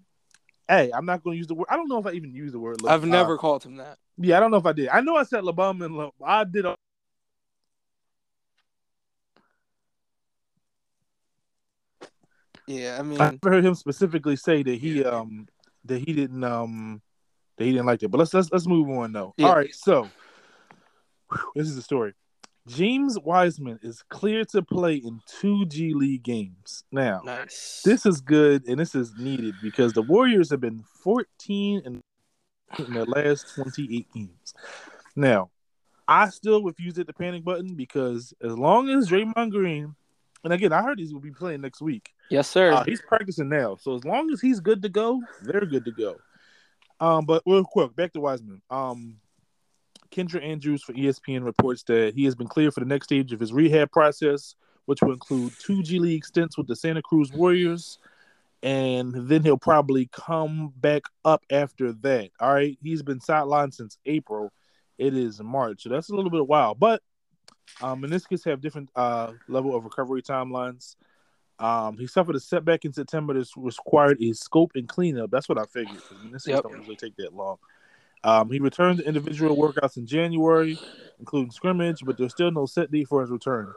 hey, 0.68 0.90
I'm 0.94 1.06
not 1.06 1.22
going 1.22 1.34
to 1.34 1.38
use 1.38 1.46
the 1.46 1.54
word. 1.54 1.66
I 1.70 1.76
don't 1.76 1.88
know 1.88 1.98
if 1.98 2.06
I 2.06 2.12
even 2.12 2.34
use 2.34 2.52
the 2.52 2.58
word. 2.58 2.80
Le- 2.82 2.90
I've 2.90 3.02
uh, 3.04 3.06
never 3.06 3.36
called 3.38 3.64
him 3.64 3.76
that. 3.76 3.98
yeah, 4.18 4.36
I 4.36 4.40
don't 4.40 4.50
know 4.50 4.56
if 4.58 4.66
I 4.66 4.72
did. 4.72 4.88
I 4.88 5.00
know 5.00 5.16
I 5.16 5.24
said 5.24 5.42
LeBum 5.44 5.84
and 5.84 5.96
Le- 5.96 6.10
I 6.24 6.44
did. 6.44 6.64
A- 6.66 6.76
Yeah, 12.66 12.96
I 12.98 13.02
mean, 13.02 13.20
I 13.20 13.36
heard 13.42 13.64
him 13.64 13.74
specifically 13.74 14.36
say 14.36 14.62
that 14.62 14.76
he 14.76 15.04
um 15.04 15.48
that 15.84 15.98
he 15.98 16.12
didn't 16.12 16.44
um 16.44 17.02
that 17.58 17.64
he 17.64 17.72
didn't 17.72 17.86
like 17.86 18.00
that. 18.00 18.08
But 18.08 18.18
let's 18.18 18.32
let's 18.32 18.50
let's 18.52 18.66
move 18.66 18.88
on 18.88 19.12
though. 19.12 19.34
Yeah. 19.36 19.48
All 19.48 19.54
right, 19.56 19.74
so 19.74 20.08
whew, 21.30 21.52
this 21.56 21.68
is 21.68 21.74
the 21.76 21.82
story. 21.82 22.14
James 22.68 23.18
Wiseman 23.18 23.80
is 23.82 24.02
clear 24.08 24.44
to 24.46 24.62
play 24.62 24.96
in 24.96 25.20
two 25.26 25.66
G 25.66 25.94
League 25.94 26.22
games. 26.22 26.84
Now, 26.92 27.20
nice. 27.24 27.82
this 27.84 28.06
is 28.06 28.20
good 28.20 28.66
and 28.68 28.78
this 28.78 28.94
is 28.94 29.12
needed 29.18 29.54
because 29.62 29.92
the 29.92 30.02
Warriors 30.02 30.50
have 30.50 30.60
been 30.60 30.84
14 31.02 31.82
and 31.84 32.02
in 32.78 32.94
their 32.94 33.04
last 33.04 33.54
28 33.54 34.06
games. 34.14 34.54
Now, 35.16 35.50
I 36.06 36.28
still 36.30 36.62
refuse 36.62 36.94
to 36.94 37.00
hit 37.00 37.06
the 37.08 37.12
panic 37.12 37.44
button 37.44 37.74
because 37.74 38.32
as 38.42 38.56
long 38.56 38.88
as 38.90 39.08
Draymond 39.08 39.50
Green, 39.50 39.94
and 40.44 40.52
again, 40.52 40.72
I 40.72 40.82
heard 40.82 40.98
he's 40.98 41.12
will 41.12 41.20
be 41.20 41.30
playing 41.30 41.60
next 41.60 41.80
week. 41.80 42.10
yes, 42.30 42.48
sir. 42.48 42.72
Uh, 42.72 42.84
he's 42.84 43.00
practicing 43.00 43.48
now, 43.48 43.76
so 43.76 43.94
as 43.94 44.04
long 44.04 44.30
as 44.32 44.40
he's 44.40 44.60
good 44.60 44.82
to 44.82 44.88
go, 44.88 45.20
they're 45.42 45.66
good 45.66 45.84
to 45.84 45.92
go. 45.92 46.16
Um, 47.00 47.26
but 47.26 47.42
real 47.46 47.64
quick, 47.64 47.94
back 47.94 48.12
to 48.12 48.20
Wiseman. 48.20 48.62
Um, 48.70 49.18
Kendra 50.12 50.44
Andrews 50.44 50.82
for 50.82 50.92
ESPN 50.92 51.44
reports 51.44 51.82
that 51.84 52.14
he 52.14 52.24
has 52.24 52.34
been 52.34 52.46
cleared 52.46 52.74
for 52.74 52.80
the 52.80 52.86
next 52.86 53.06
stage 53.06 53.32
of 53.32 53.40
his 53.40 53.52
rehab 53.52 53.90
process, 53.90 54.54
which 54.84 55.00
will 55.02 55.12
include 55.12 55.52
two 55.58 55.82
G 55.82 55.98
League 55.98 56.24
stints 56.24 56.56
with 56.56 56.66
the 56.66 56.76
Santa 56.76 57.02
Cruz 57.02 57.32
Warriors, 57.32 57.98
and 58.62 59.14
then 59.28 59.42
he'll 59.42 59.58
probably 59.58 60.08
come 60.12 60.72
back 60.76 61.02
up 61.24 61.42
after 61.50 61.92
that. 61.94 62.30
All 62.38 62.52
right, 62.52 62.78
he's 62.82 63.02
been 63.02 63.20
sidelined 63.20 63.74
since 63.74 63.98
April. 64.06 64.52
It 64.98 65.16
is 65.16 65.40
March, 65.42 65.82
so 65.82 65.88
that's 65.88 66.10
a 66.10 66.14
little 66.14 66.30
bit 66.30 66.46
wild. 66.46 66.78
But 66.78 67.02
um, 67.80 68.02
meniscus 68.02 68.44
have 68.44 68.60
different 68.60 68.90
uh 68.94 69.32
level 69.48 69.74
of 69.74 69.84
recovery 69.84 70.22
timelines. 70.22 70.96
Um, 71.58 71.96
he 71.96 72.06
suffered 72.06 72.34
a 72.34 72.40
setback 72.40 72.84
in 72.84 72.92
September 72.92 73.34
that 73.34 73.48
required 73.56 74.20
a 74.20 74.32
scope 74.32 74.72
and 74.74 74.88
cleanup. 74.88 75.30
That's 75.30 75.48
what 75.48 75.58
I 75.58 75.64
figured. 75.64 76.02
Meniscus 76.26 76.48
Yep. 76.48 76.62
don't 76.64 76.78
usually 76.78 76.96
take 76.96 77.16
that 77.16 77.34
long. 77.34 77.56
Um, 78.24 78.50
he 78.50 78.60
returned 78.60 78.98
to 78.98 79.06
individual 79.06 79.56
workouts 79.56 79.96
in 79.96 80.06
January, 80.06 80.78
including 81.18 81.50
scrimmage, 81.50 82.04
but 82.04 82.16
there's 82.16 82.32
still 82.32 82.50
no 82.50 82.66
set 82.66 82.90
date 82.90 83.08
for 83.08 83.20
his 83.20 83.30
return. 83.30 83.72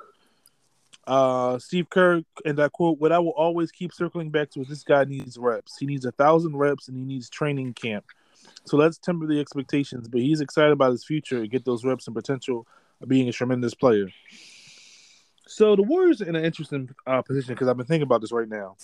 Uh, 1.07 1.59
Steve 1.59 1.89
Kerr, 1.89 2.21
and 2.45 2.59
I 2.59 2.69
quote, 2.69 2.99
What 2.99 3.11
I 3.11 3.19
will 3.19 3.31
always 3.31 3.71
keep 3.71 3.93
circling 3.93 4.29
back 4.29 4.49
to 4.51 4.61
is 4.61 4.67
this 4.67 4.83
guy 4.83 5.03
needs 5.03 5.37
reps. 5.37 5.77
He 5.77 5.85
needs 5.85 6.05
a 6.05 6.11
thousand 6.11 6.57
reps 6.57 6.87
and 6.87 6.97
he 6.97 7.03
needs 7.03 7.29
training 7.29 7.73
camp. 7.73 8.05
So 8.65 8.77
let's 8.77 8.97
temper 8.97 9.27
the 9.27 9.39
expectations, 9.39 10.07
but 10.07 10.21
he's 10.21 10.41
excited 10.41 10.71
about 10.71 10.91
his 10.91 11.05
future 11.05 11.37
and 11.37 11.49
get 11.49 11.65
those 11.65 11.85
reps 11.85 12.07
and 12.07 12.15
potential 12.15 12.67
of 13.01 13.07
being 13.07 13.29
a 13.29 13.31
tremendous 13.31 13.75
player. 13.75 14.07
So 15.47 15.75
the 15.75 15.83
Warriors 15.83 16.21
are 16.21 16.29
in 16.29 16.35
an 16.35 16.43
interesting 16.43 16.89
uh, 17.05 17.21
position 17.21 17.53
because 17.53 17.67
I've 17.67 17.77
been 17.77 17.85
thinking 17.85 18.03
about 18.03 18.21
this 18.21 18.31
right 18.31 18.49
now. 18.49 18.75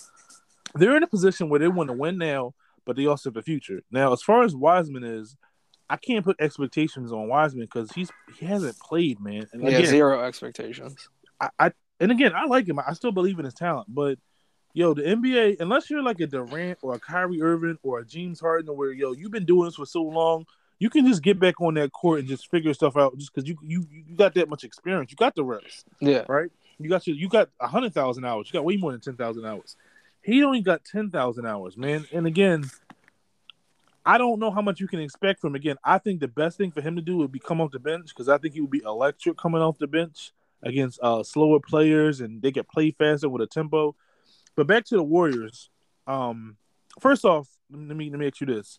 They're 0.74 0.96
in 0.96 1.02
a 1.02 1.08
position 1.08 1.48
where 1.48 1.58
they 1.58 1.68
want 1.68 1.88
to 1.88 1.94
win 1.94 2.18
now, 2.18 2.54
but 2.84 2.96
they 2.96 3.06
also 3.06 3.30
have 3.30 3.36
a 3.36 3.42
future. 3.42 3.82
Now, 3.90 4.12
as 4.12 4.22
far 4.22 4.44
as 4.44 4.54
Wiseman 4.54 5.02
is, 5.02 5.36
I 5.92 5.96
can't 5.96 6.24
put 6.24 6.36
expectations 6.40 7.12
on 7.12 7.28
Wiseman 7.28 7.66
because 7.66 7.92
he's 7.92 8.10
he 8.38 8.46
hasn't 8.46 8.78
played, 8.78 9.20
man. 9.20 9.46
And 9.52 9.62
yeah, 9.62 9.68
again, 9.68 9.86
zero 9.86 10.22
expectations. 10.24 10.96
I, 11.38 11.50
I 11.58 11.72
and 12.00 12.10
again, 12.10 12.32
I 12.34 12.46
like 12.46 12.66
him. 12.66 12.78
I 12.78 12.94
still 12.94 13.12
believe 13.12 13.38
in 13.38 13.44
his 13.44 13.52
talent, 13.54 13.86
but 13.94 14.18
yo, 14.72 14.94
the 14.94 15.02
NBA, 15.02 15.60
unless 15.60 15.90
you're 15.90 16.02
like 16.02 16.18
a 16.20 16.26
Durant 16.26 16.78
or 16.80 16.94
a 16.94 16.98
Kyrie 16.98 17.42
Irving 17.42 17.76
or 17.82 17.98
a 17.98 18.06
James 18.06 18.40
Harden, 18.40 18.74
where 18.74 18.90
yo, 18.90 19.12
you've 19.12 19.30
been 19.32 19.44
doing 19.44 19.66
this 19.66 19.74
for 19.74 19.84
so 19.84 20.02
long, 20.02 20.46
you 20.78 20.88
can 20.88 21.06
just 21.06 21.22
get 21.22 21.38
back 21.38 21.60
on 21.60 21.74
that 21.74 21.92
court 21.92 22.20
and 22.20 22.28
just 22.28 22.50
figure 22.50 22.72
stuff 22.72 22.96
out 22.96 23.16
just 23.18 23.32
because 23.34 23.46
you 23.48 23.58
you 23.62 23.86
you 23.90 24.16
got 24.16 24.34
that 24.34 24.48
much 24.48 24.64
experience. 24.64 25.10
You 25.10 25.16
got 25.16 25.34
the 25.34 25.44
reps, 25.44 25.84
Yeah. 26.00 26.24
right? 26.26 26.50
You 26.78 26.88
got 26.88 27.06
your 27.06 27.16
you 27.16 27.28
got 27.28 27.50
a 27.60 27.68
hundred 27.68 27.92
thousand 27.92 28.24
hours. 28.24 28.48
You 28.48 28.54
got 28.54 28.64
way 28.64 28.76
more 28.78 28.92
than 28.92 29.00
ten 29.02 29.16
thousand 29.16 29.44
hours. 29.44 29.76
He 30.22 30.42
only 30.42 30.60
got 30.62 30.84
ten 30.84 31.10
thousand 31.10 31.46
hours, 31.46 31.76
man. 31.76 32.06
And 32.12 32.26
again, 32.26 32.64
I 34.04 34.18
don't 34.18 34.40
know 34.40 34.50
how 34.50 34.62
much 34.62 34.80
you 34.80 34.88
can 34.88 35.00
expect 35.00 35.40
from 35.40 35.50
him. 35.50 35.56
Again, 35.56 35.76
I 35.84 35.98
think 35.98 36.20
the 36.20 36.28
best 36.28 36.58
thing 36.58 36.70
for 36.70 36.80
him 36.80 36.96
to 36.96 37.02
do 37.02 37.18
would 37.18 37.32
be 37.32 37.38
come 37.38 37.60
off 37.60 37.70
the 37.70 37.78
bench 37.78 38.08
because 38.08 38.28
I 38.28 38.38
think 38.38 38.54
he 38.54 38.60
would 38.60 38.70
be 38.70 38.82
electric 38.84 39.36
coming 39.36 39.62
off 39.62 39.78
the 39.78 39.86
bench 39.86 40.32
against 40.62 40.98
uh, 41.02 41.22
slower 41.22 41.60
players 41.60 42.20
and 42.20 42.42
they 42.42 42.52
can 42.52 42.64
play 42.64 42.90
faster 42.90 43.28
with 43.28 43.42
a 43.42 43.46
tempo. 43.46 43.94
But 44.56 44.66
back 44.66 44.84
to 44.86 44.96
the 44.96 45.02
Warriors. 45.02 45.70
Um, 46.06 46.56
first 47.00 47.24
off, 47.24 47.48
let 47.70 47.96
me 47.96 48.10
let 48.10 48.18
me 48.18 48.26
ask 48.26 48.40
you 48.40 48.46
this: 48.46 48.78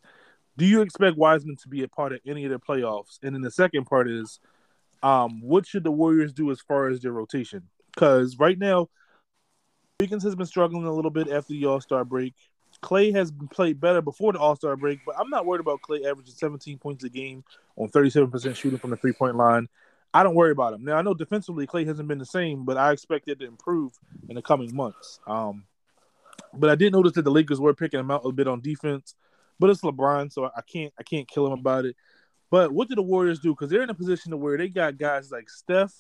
Do 0.58 0.66
you 0.66 0.82
expect 0.82 1.18
Wiseman 1.18 1.56
to 1.58 1.70
be 1.70 1.84
a 1.84 1.88
part 1.88 2.12
of 2.12 2.20
any 2.26 2.44
of 2.44 2.50
their 2.50 2.60
playoffs? 2.60 3.18
And 3.24 3.34
then 3.34 3.42
the 3.42 3.52
second 3.52 3.86
part 3.86 4.10
is, 4.10 4.40
um, 5.02 5.42
what 5.42 5.66
should 5.66 5.84
the 5.84 5.92
Warriors 5.92 6.34
do 6.34 6.52
as 6.52 6.60
far 6.60 6.90
as 6.90 7.02
their 7.02 7.14
rotation? 7.14 7.70
Because 7.94 8.38
right 8.38 8.58
now, 8.58 8.90
Wiggins 10.00 10.24
has 10.24 10.36
been 10.36 10.46
struggling 10.46 10.86
a 10.86 10.94
little 10.94 11.12
bit 11.12 11.30
after 11.30 11.54
the 11.54 11.66
All 11.66 11.80
Star 11.80 12.04
break. 12.04 12.34
Clay 12.84 13.14
has 13.14 13.32
played 13.50 13.80
better 13.80 14.02
before 14.02 14.34
the 14.34 14.40
All 14.40 14.56
Star 14.58 14.76
break, 14.76 15.00
but 15.06 15.16
I'm 15.18 15.30
not 15.30 15.46
worried 15.46 15.62
about 15.62 15.82
Clay 15.82 16.04
averaging 16.06 16.36
17 16.36 16.78
points 16.78 17.04
a 17.06 17.10
game 17.10 17.44
on 17.78 17.88
37% 17.88 18.56
shooting 18.56 18.78
from 18.78 18.90
the 18.90 18.98
three 18.98 19.14
point 19.14 19.36
line. 19.36 19.70
I 20.14 20.22
don't 20.22 20.36
worry 20.36 20.52
about 20.52 20.74
him. 20.74 20.84
Now 20.84 20.98
I 20.98 21.02
know 21.02 21.14
defensively 21.14 21.66
Clay 21.66 21.86
hasn't 21.86 22.10
been 22.10 22.20
the 22.20 22.26
same, 22.26 22.66
but 22.66 22.78
I 22.78 22.92
expect 22.92 23.30
it 23.30 23.40
to 23.40 23.48
improve 23.48 23.94
in 24.28 24.36
the 24.36 24.42
coming 24.42 24.76
months. 24.76 25.22
Um, 25.26 25.64
but 26.54 26.70
I 26.70 26.76
did 26.76 26.92
notice 26.94 27.14
that 27.14 27.24
the 27.24 27.32
Lakers 27.32 27.60
were 27.60 27.74
picking 27.74 28.02
him 28.02 28.12
out 28.12 28.26
a 28.26 28.32
bit 28.32 28.50
on 28.50 28.60
defense. 28.60 29.16
But 29.60 29.70
it's 29.70 29.82
LeBron, 29.82 30.32
so 30.32 30.46
I 30.46 30.62
can't 30.62 30.94
I 31.00 31.04
can't 31.04 31.28
kill 31.28 31.48
him 31.48 31.54
about 31.54 31.86
it. 31.86 31.96
But 32.52 32.74
what 32.74 32.90
did 32.90 32.98
the 32.98 33.04
Warriors 33.04 33.40
do? 33.40 33.54
Because 33.54 33.70
they're 33.70 33.82
in 33.82 33.90
a 33.90 33.96
position 33.96 34.32
to 34.32 34.38
where 34.38 34.58
they 34.58 34.68
got 34.68 34.98
guys 34.98 35.32
like 35.32 35.50
Steph, 35.50 35.94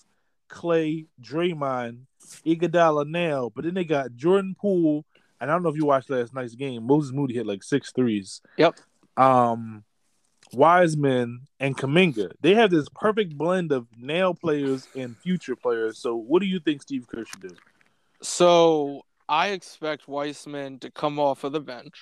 Clay, 0.49 1.05
Draymond, 1.21 1.99
Iguodala 2.45 3.07
now, 3.07 3.51
but 3.55 3.63
then 3.63 3.73
they 3.73 3.85
got 3.85 4.15
Jordan 4.15 4.55
Poole, 4.59 5.05
and 5.43 5.51
I 5.51 5.55
don't 5.55 5.61
know 5.61 5.67
if 5.67 5.75
you 5.75 5.85
watched 5.85 6.09
last 6.09 6.33
night's 6.33 6.55
game. 6.55 6.87
Moses 6.87 7.11
Moody 7.11 7.33
hit 7.33 7.45
like 7.45 7.63
six 7.63 7.91
threes. 7.91 8.39
Yep. 8.55 8.79
Um, 9.17 9.83
Wiseman 10.53 11.41
and 11.59 11.75
Kuminga. 11.75 12.31
They 12.39 12.53
have 12.53 12.71
this 12.71 12.87
perfect 12.95 13.37
blend 13.37 13.73
of 13.73 13.85
now 13.97 14.31
players 14.31 14.87
and 14.95 15.17
future 15.17 15.57
players. 15.57 15.97
So, 15.97 16.15
what 16.15 16.41
do 16.41 16.45
you 16.45 16.61
think 16.61 16.81
Steve 16.81 17.07
Kerr 17.09 17.25
should 17.25 17.41
do? 17.41 17.55
So 18.21 19.01
I 19.27 19.49
expect 19.49 20.07
Wiseman 20.07 20.79
to 20.79 20.89
come 20.89 21.19
off 21.19 21.43
of 21.43 21.51
the 21.51 21.59
bench. 21.59 21.99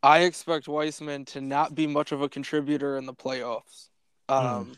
I 0.00 0.20
expect 0.20 0.68
Wiseman 0.68 1.24
to 1.26 1.40
not 1.40 1.74
be 1.74 1.88
much 1.88 2.12
of 2.12 2.22
a 2.22 2.28
contributor 2.28 2.98
in 2.98 3.06
the 3.06 3.14
playoffs. 3.14 3.88
Um, 4.28 4.74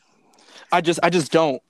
I 0.73 0.81
just, 0.81 0.99
I 1.03 1.11
just 1.11 1.31
don't. 1.31 1.63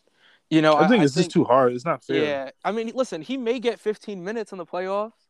You 0.50 0.62
know, 0.62 0.76
I 0.76 0.86
think 0.86 1.02
it's 1.02 1.14
just 1.14 1.32
too 1.32 1.42
hard. 1.42 1.72
It's 1.72 1.84
not 1.84 2.04
fair. 2.04 2.22
Yeah, 2.22 2.50
I 2.64 2.70
mean, 2.70 2.92
listen, 2.94 3.22
he 3.22 3.36
may 3.36 3.58
get 3.58 3.80
15 3.80 4.22
minutes 4.22 4.52
in 4.52 4.58
the 4.58 4.66
playoffs, 4.66 5.23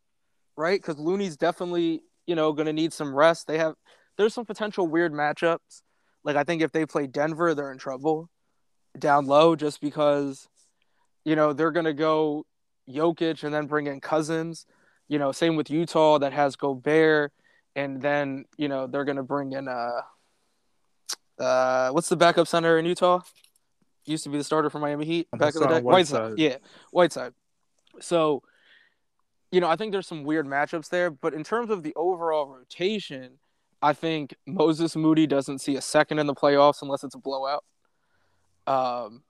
right? 0.57 0.81
Because 0.81 0.99
Looney's 0.99 1.37
definitely, 1.37 2.03
you 2.27 2.35
know, 2.35 2.53
going 2.53 2.67
to 2.67 2.73
need 2.73 2.93
some 2.93 3.15
rest. 3.15 3.47
They 3.47 3.59
have, 3.59 3.75
there's 4.17 4.35
some 4.35 4.45
potential 4.45 4.87
weird 4.87 5.13
matchups. 5.13 5.83
Like 6.25 6.37
I 6.37 6.45
think 6.45 6.63
if 6.63 6.73
they 6.73 6.87
play 6.87 7.07
Denver, 7.07 7.55
they're 7.55 7.73
in 7.73 7.79
trouble 7.79 8.31
down 8.99 9.27
low, 9.27 9.57
just 9.57 9.81
because, 9.81 10.49
you 11.25 11.37
know, 11.37 11.53
they're 11.53 11.73
going 11.73 11.85
to 11.85 11.93
go 11.93 12.47
Jokic 12.89 13.45
and 13.45 13.53
then 13.53 13.67
bring 13.67 13.87
in 13.87 14.01
Cousins. 14.01 14.67
You 15.09 15.19
know, 15.19 15.33
same 15.33 15.57
with 15.57 15.71
Utah 15.71 16.19
that 16.19 16.33
has 16.33 16.57
Gobert, 16.57 17.33
and 17.77 18.01
then 18.01 18.47
you 18.57 18.69
know 18.69 18.87
they're 18.87 19.05
going 19.05 19.19
to 19.19 19.23
bring 19.23 19.53
in 19.53 19.69
uh, 19.69 20.01
uh, 21.39 21.91
what's 21.91 22.09
the 22.09 22.17
backup 22.17 22.47
center 22.47 22.79
in 22.79 22.87
Utah? 22.87 23.21
Used 24.07 24.25
to 24.25 24.31
be 24.31 24.39
the 24.39 24.45
starter 24.45 24.71
for 24.71 24.79
Miami 24.79 25.05
Heat 25.05 25.29
back 25.33 25.55
in 25.55 25.63
the 25.63 25.69
day. 25.69 25.81
Whiteside. 25.81 26.23
Whiteside. 26.23 26.39
Yeah, 26.39 26.57
Whiteside. 26.91 27.33
So, 28.01 28.43
you 29.55 29.61
know, 29.61 29.69
I 29.69 29.77
think 29.77 29.93
there's 29.93 30.09
some 30.09 30.25
weird 30.25 30.47
matchups 30.47 30.89
there, 30.89 31.11
but 31.11 31.33
in 31.33 31.45
terms 31.45 31.71
of 31.71 31.85
the 31.85 31.95
overall 31.95 32.47
rotation, 32.47 33.39
I 33.81 33.93
think 33.93 34.35
Moses 34.47 34.97
Moody 34.97 35.27
doesn't 35.29 35.61
see 35.61 35.77
a 35.77 35.81
second 35.81 36.19
in 36.19 36.27
the 36.27 36.35
playoffs 36.35 36.83
unless 36.83 37.05
it's 37.05 37.15
a 37.15 37.19
blowout. 37.19 37.65
Um, 38.67 39.23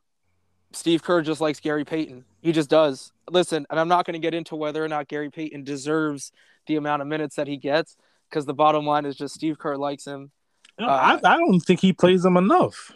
Steve 0.72 1.02
Kerr 1.02 1.20
just 1.22 1.40
likes 1.42 1.60
Gary 1.60 1.84
Payton. 1.84 2.24
He 2.40 2.52
just 2.52 2.70
does. 2.70 3.12
Listen, 3.30 3.66
and 3.68 3.78
I'm 3.78 3.88
not 3.88 4.06
going 4.06 4.14
to 4.14 4.18
get 4.18 4.32
into 4.32 4.56
whether 4.56 4.82
or 4.82 4.88
not 4.88 5.08
Gary 5.08 5.30
Payton 5.30 5.62
deserves 5.64 6.32
the 6.66 6.76
amount 6.76 7.02
of 7.02 7.08
minutes 7.08 7.36
that 7.36 7.46
he 7.46 7.58
gets 7.58 7.96
because 8.30 8.46
the 8.46 8.54
bottom 8.54 8.86
line 8.86 9.04
is 9.04 9.16
just 9.16 9.34
Steve 9.34 9.58
Kerr 9.58 9.76
likes 9.76 10.06
him. 10.06 10.30
No, 10.78 10.86
I, 10.88 11.20
I 11.22 11.36
don't 11.36 11.60
think 11.60 11.80
he 11.80 11.92
plays 11.92 12.24
him 12.24 12.36
enough. 12.36 12.92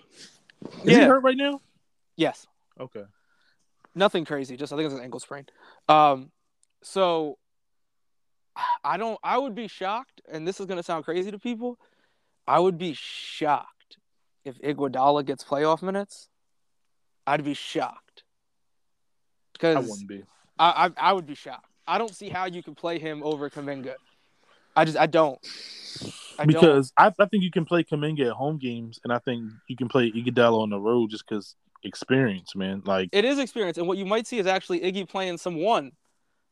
Is 0.84 0.96
he 0.96 1.02
hurt 1.04 1.22
right 1.22 1.36
now? 1.36 1.60
Yes. 2.16 2.46
Okay. 2.80 3.04
nothing 3.94 4.24
crazy. 4.24 4.56
Just 4.56 4.72
I 4.72 4.76
think 4.76 4.86
it's 4.86 4.94
an 4.98 5.04
ankle 5.04 5.20
sprain. 5.20 5.46
Um, 5.88 6.30
so 6.82 7.38
I 8.84 8.96
don't. 8.96 9.18
I 9.22 9.38
would 9.38 9.54
be 9.54 9.68
shocked, 9.68 10.20
and 10.30 10.46
this 10.46 10.60
is 10.60 10.66
going 10.66 10.78
to 10.78 10.82
sound 10.82 11.04
crazy 11.04 11.30
to 11.30 11.38
people. 11.38 11.78
I 12.46 12.58
would 12.58 12.78
be 12.78 12.94
shocked 12.94 13.98
if 14.44 14.58
Iguodala 14.60 15.24
gets 15.24 15.44
playoff 15.44 15.82
minutes. 15.82 16.28
I'd 17.26 17.44
be 17.44 17.54
shocked 17.54 18.08
I 19.64 19.80
wouldn't 19.80 20.08
be. 20.08 20.22
I, 20.58 20.86
I 20.86 21.08
I 21.10 21.12
would 21.12 21.26
be 21.26 21.34
shocked. 21.34 21.66
I 21.86 21.98
don't 21.98 22.14
see 22.14 22.28
how 22.28 22.46
you 22.46 22.62
can 22.62 22.74
play 22.74 22.98
him 22.98 23.22
over 23.22 23.48
Kuminga. 23.50 23.94
I 24.76 24.84
just 24.84 24.96
I 24.96 25.06
don't. 25.06 25.38
I 26.38 26.44
don't. 26.44 26.46
Because 26.46 26.92
I, 26.96 27.12
I 27.18 27.26
think 27.26 27.42
you 27.42 27.50
can 27.50 27.64
play 27.64 27.82
Kuminga 27.82 28.26
at 28.28 28.32
home 28.32 28.58
games, 28.58 29.00
and 29.04 29.12
I 29.12 29.18
think 29.18 29.44
you 29.68 29.76
can 29.76 29.88
play 29.88 30.10
Iguodala 30.10 30.60
on 30.60 30.70
the 30.70 30.78
road 30.78 31.10
just 31.10 31.26
because 31.28 31.56
experience, 31.82 32.54
man. 32.54 32.82
Like, 32.84 33.08
it 33.12 33.24
is 33.24 33.38
experience, 33.38 33.78
and 33.78 33.88
what 33.88 33.98
you 33.98 34.06
might 34.06 34.26
see 34.26 34.38
is 34.38 34.46
actually 34.46 34.80
Iggy 34.80 35.08
playing 35.08 35.38
some 35.38 35.56
one. 35.56 35.92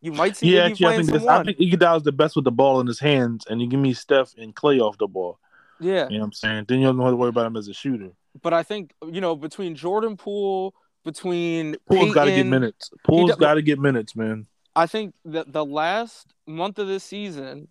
You 0.06 0.12
might 0.12 0.36
see 0.36 0.54
yeah, 0.54 0.66
actually, 0.66 0.86
I 0.86 0.96
think 0.98 1.10
this, 1.10 1.26
I 1.26 1.42
think 1.42 1.58
Iguodala's 1.58 2.04
the 2.04 2.12
best 2.12 2.36
with 2.36 2.44
the 2.44 2.52
ball 2.52 2.78
in 2.78 2.86
his 2.86 3.00
hands, 3.00 3.44
and 3.50 3.60
you 3.60 3.66
give 3.66 3.80
me 3.80 3.92
Steph 3.92 4.34
and 4.38 4.54
Clay 4.54 4.78
off 4.78 4.96
the 4.98 5.08
ball. 5.08 5.40
yeah. 5.80 6.08
You 6.08 6.18
know 6.18 6.20
what 6.20 6.26
I'm 6.26 6.32
saying? 6.32 6.66
Then 6.68 6.78
you 6.78 6.86
don't 6.86 7.00
have 7.00 7.10
to 7.10 7.16
worry 7.16 7.30
about 7.30 7.46
him 7.46 7.56
as 7.56 7.66
a 7.66 7.74
shooter. 7.74 8.10
but 8.40 8.54
I 8.54 8.62
think 8.62 8.92
you 9.10 9.20
know 9.20 9.34
between 9.34 9.74
Jordan 9.74 10.16
Poole, 10.16 10.74
between 11.04 11.74
Poole's 11.88 12.14
got 12.14 12.26
to 12.26 12.30
get 12.30 12.46
minutes. 12.46 12.88
Poole's 13.04 13.32
do- 13.32 13.36
got 13.36 13.54
to 13.54 13.62
get 13.62 13.80
minutes, 13.80 14.14
man. 14.14 14.46
I 14.76 14.86
think 14.86 15.14
that 15.24 15.52
the 15.52 15.64
last 15.64 16.32
month 16.46 16.78
of 16.78 16.86
this 16.86 17.02
season 17.02 17.66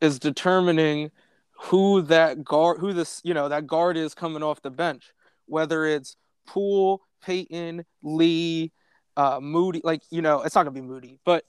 is 0.00 0.18
determining 0.18 1.10
who 1.58 2.00
that 2.02 2.42
guard, 2.42 2.78
who 2.78 2.94
this 2.94 3.20
you 3.22 3.34
know 3.34 3.50
that 3.50 3.66
guard 3.66 3.98
is 3.98 4.14
coming 4.14 4.42
off 4.42 4.62
the 4.62 4.70
bench, 4.70 5.12
whether 5.44 5.84
it's 5.84 6.16
Poole, 6.46 7.02
Payton, 7.22 7.84
Lee, 8.02 8.72
uh, 9.18 9.40
Moody. 9.42 9.82
Like 9.84 10.00
you 10.08 10.22
know, 10.22 10.40
it's 10.40 10.54
not 10.54 10.62
gonna 10.62 10.70
be 10.70 10.80
Moody, 10.80 11.18
but 11.26 11.44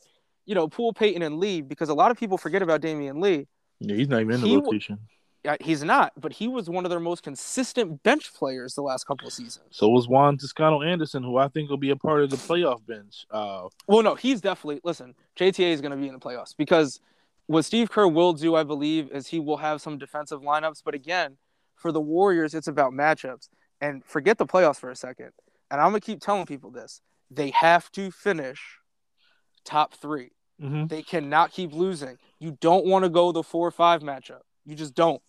you 0.47 0.55
know, 0.55 0.67
Poole, 0.67 0.93
Payton, 0.93 1.21
and 1.21 1.37
Lee, 1.37 1.61
because 1.61 1.89
a 1.89 1.93
lot 1.93 2.09
of 2.09 2.17
people 2.17 2.37
forget 2.37 2.63
about 2.63 2.81
Damion 2.81 3.21
Lee. 3.21 3.45
Yeah, 3.79 3.95
he's 3.95 4.07
not 4.07 4.21
even 4.21 4.35
in 4.35 4.41
the 4.41 4.47
He 4.47 4.55
rotation. 4.55 4.97
Uh, 5.47 5.55
He's 5.61 5.83
not, 5.83 6.11
but 6.17 6.33
he 6.33 6.47
was 6.47 6.69
one 6.69 6.83
of 6.83 6.89
their 6.89 6.99
most 6.99 7.23
consistent 7.23 8.01
bench 8.03 8.33
players 8.33 8.73
the 8.73 8.81
last 8.81 9.05
couple 9.05 9.27
of 9.27 9.33
seasons. 9.33 9.67
So 9.71 9.87
was 9.87 10.07
Juan 10.07 10.37
Toscano 10.37 10.81
Anderson, 10.81 11.23
who 11.23 11.37
I 11.37 11.47
think 11.47 11.69
will 11.69 11.77
be 11.77 11.91
a 11.91 11.95
part 11.95 12.23
of 12.23 12.29
the 12.31 12.35
playoff 12.37 12.85
bench. 12.85 13.25
Uh, 13.29 13.67
Well, 13.87 14.03
no, 14.03 14.15
he's 14.15 14.41
definitely 14.41 14.81
listen. 14.83 15.15
JTA 15.39 15.71
is 15.71 15.79
going 15.79 15.91
to 15.91 15.97
be 15.97 16.07
in 16.07 16.13
the 16.13 16.19
playoffs 16.19 16.55
because 16.57 16.99
what 17.45 17.63
Steve 17.63 17.89
Kerr 17.89 18.07
will 18.07 18.33
do, 18.33 18.55
I 18.55 18.63
believe, 18.63 19.09
is 19.11 19.27
he 19.27 19.39
will 19.39 19.57
have 19.57 19.81
some 19.81 19.97
defensive 19.97 20.41
lineups. 20.41 20.81
But 20.83 20.95
again, 20.95 21.37
for 21.75 21.91
the 21.91 22.01
Warriors, 22.01 22.53
it's 22.53 22.67
about 22.67 22.91
matchups. 22.91 23.47
And 23.79 24.03
forget 24.03 24.37
the 24.37 24.45
playoffs 24.47 24.79
for 24.79 24.89
a 24.89 24.95
second. 24.95 25.31
And 25.69 25.79
I'm 25.79 25.89
gonna 25.89 26.01
keep 26.01 26.19
telling 26.19 26.45
people 26.45 26.71
this: 26.71 27.01
they 27.29 27.51
have 27.51 27.91
to 27.91 28.11
finish 28.11 28.79
top 29.63 29.93
three. 29.93 30.31
Mhm. 30.61 30.89
They 30.89 31.03
cannot 31.03 31.51
keep 31.51 31.73
losing. 31.73 32.17
You 32.39 32.57
don't 32.59 32.85
want 32.85 33.03
to 33.03 33.09
go 33.09 33.31
the 33.31 33.43
four 33.43 33.67
or 33.67 33.71
five 33.71 34.01
matchup. 34.01 34.41
You 34.65 34.75
just 34.75 34.93
don't. 34.93 35.21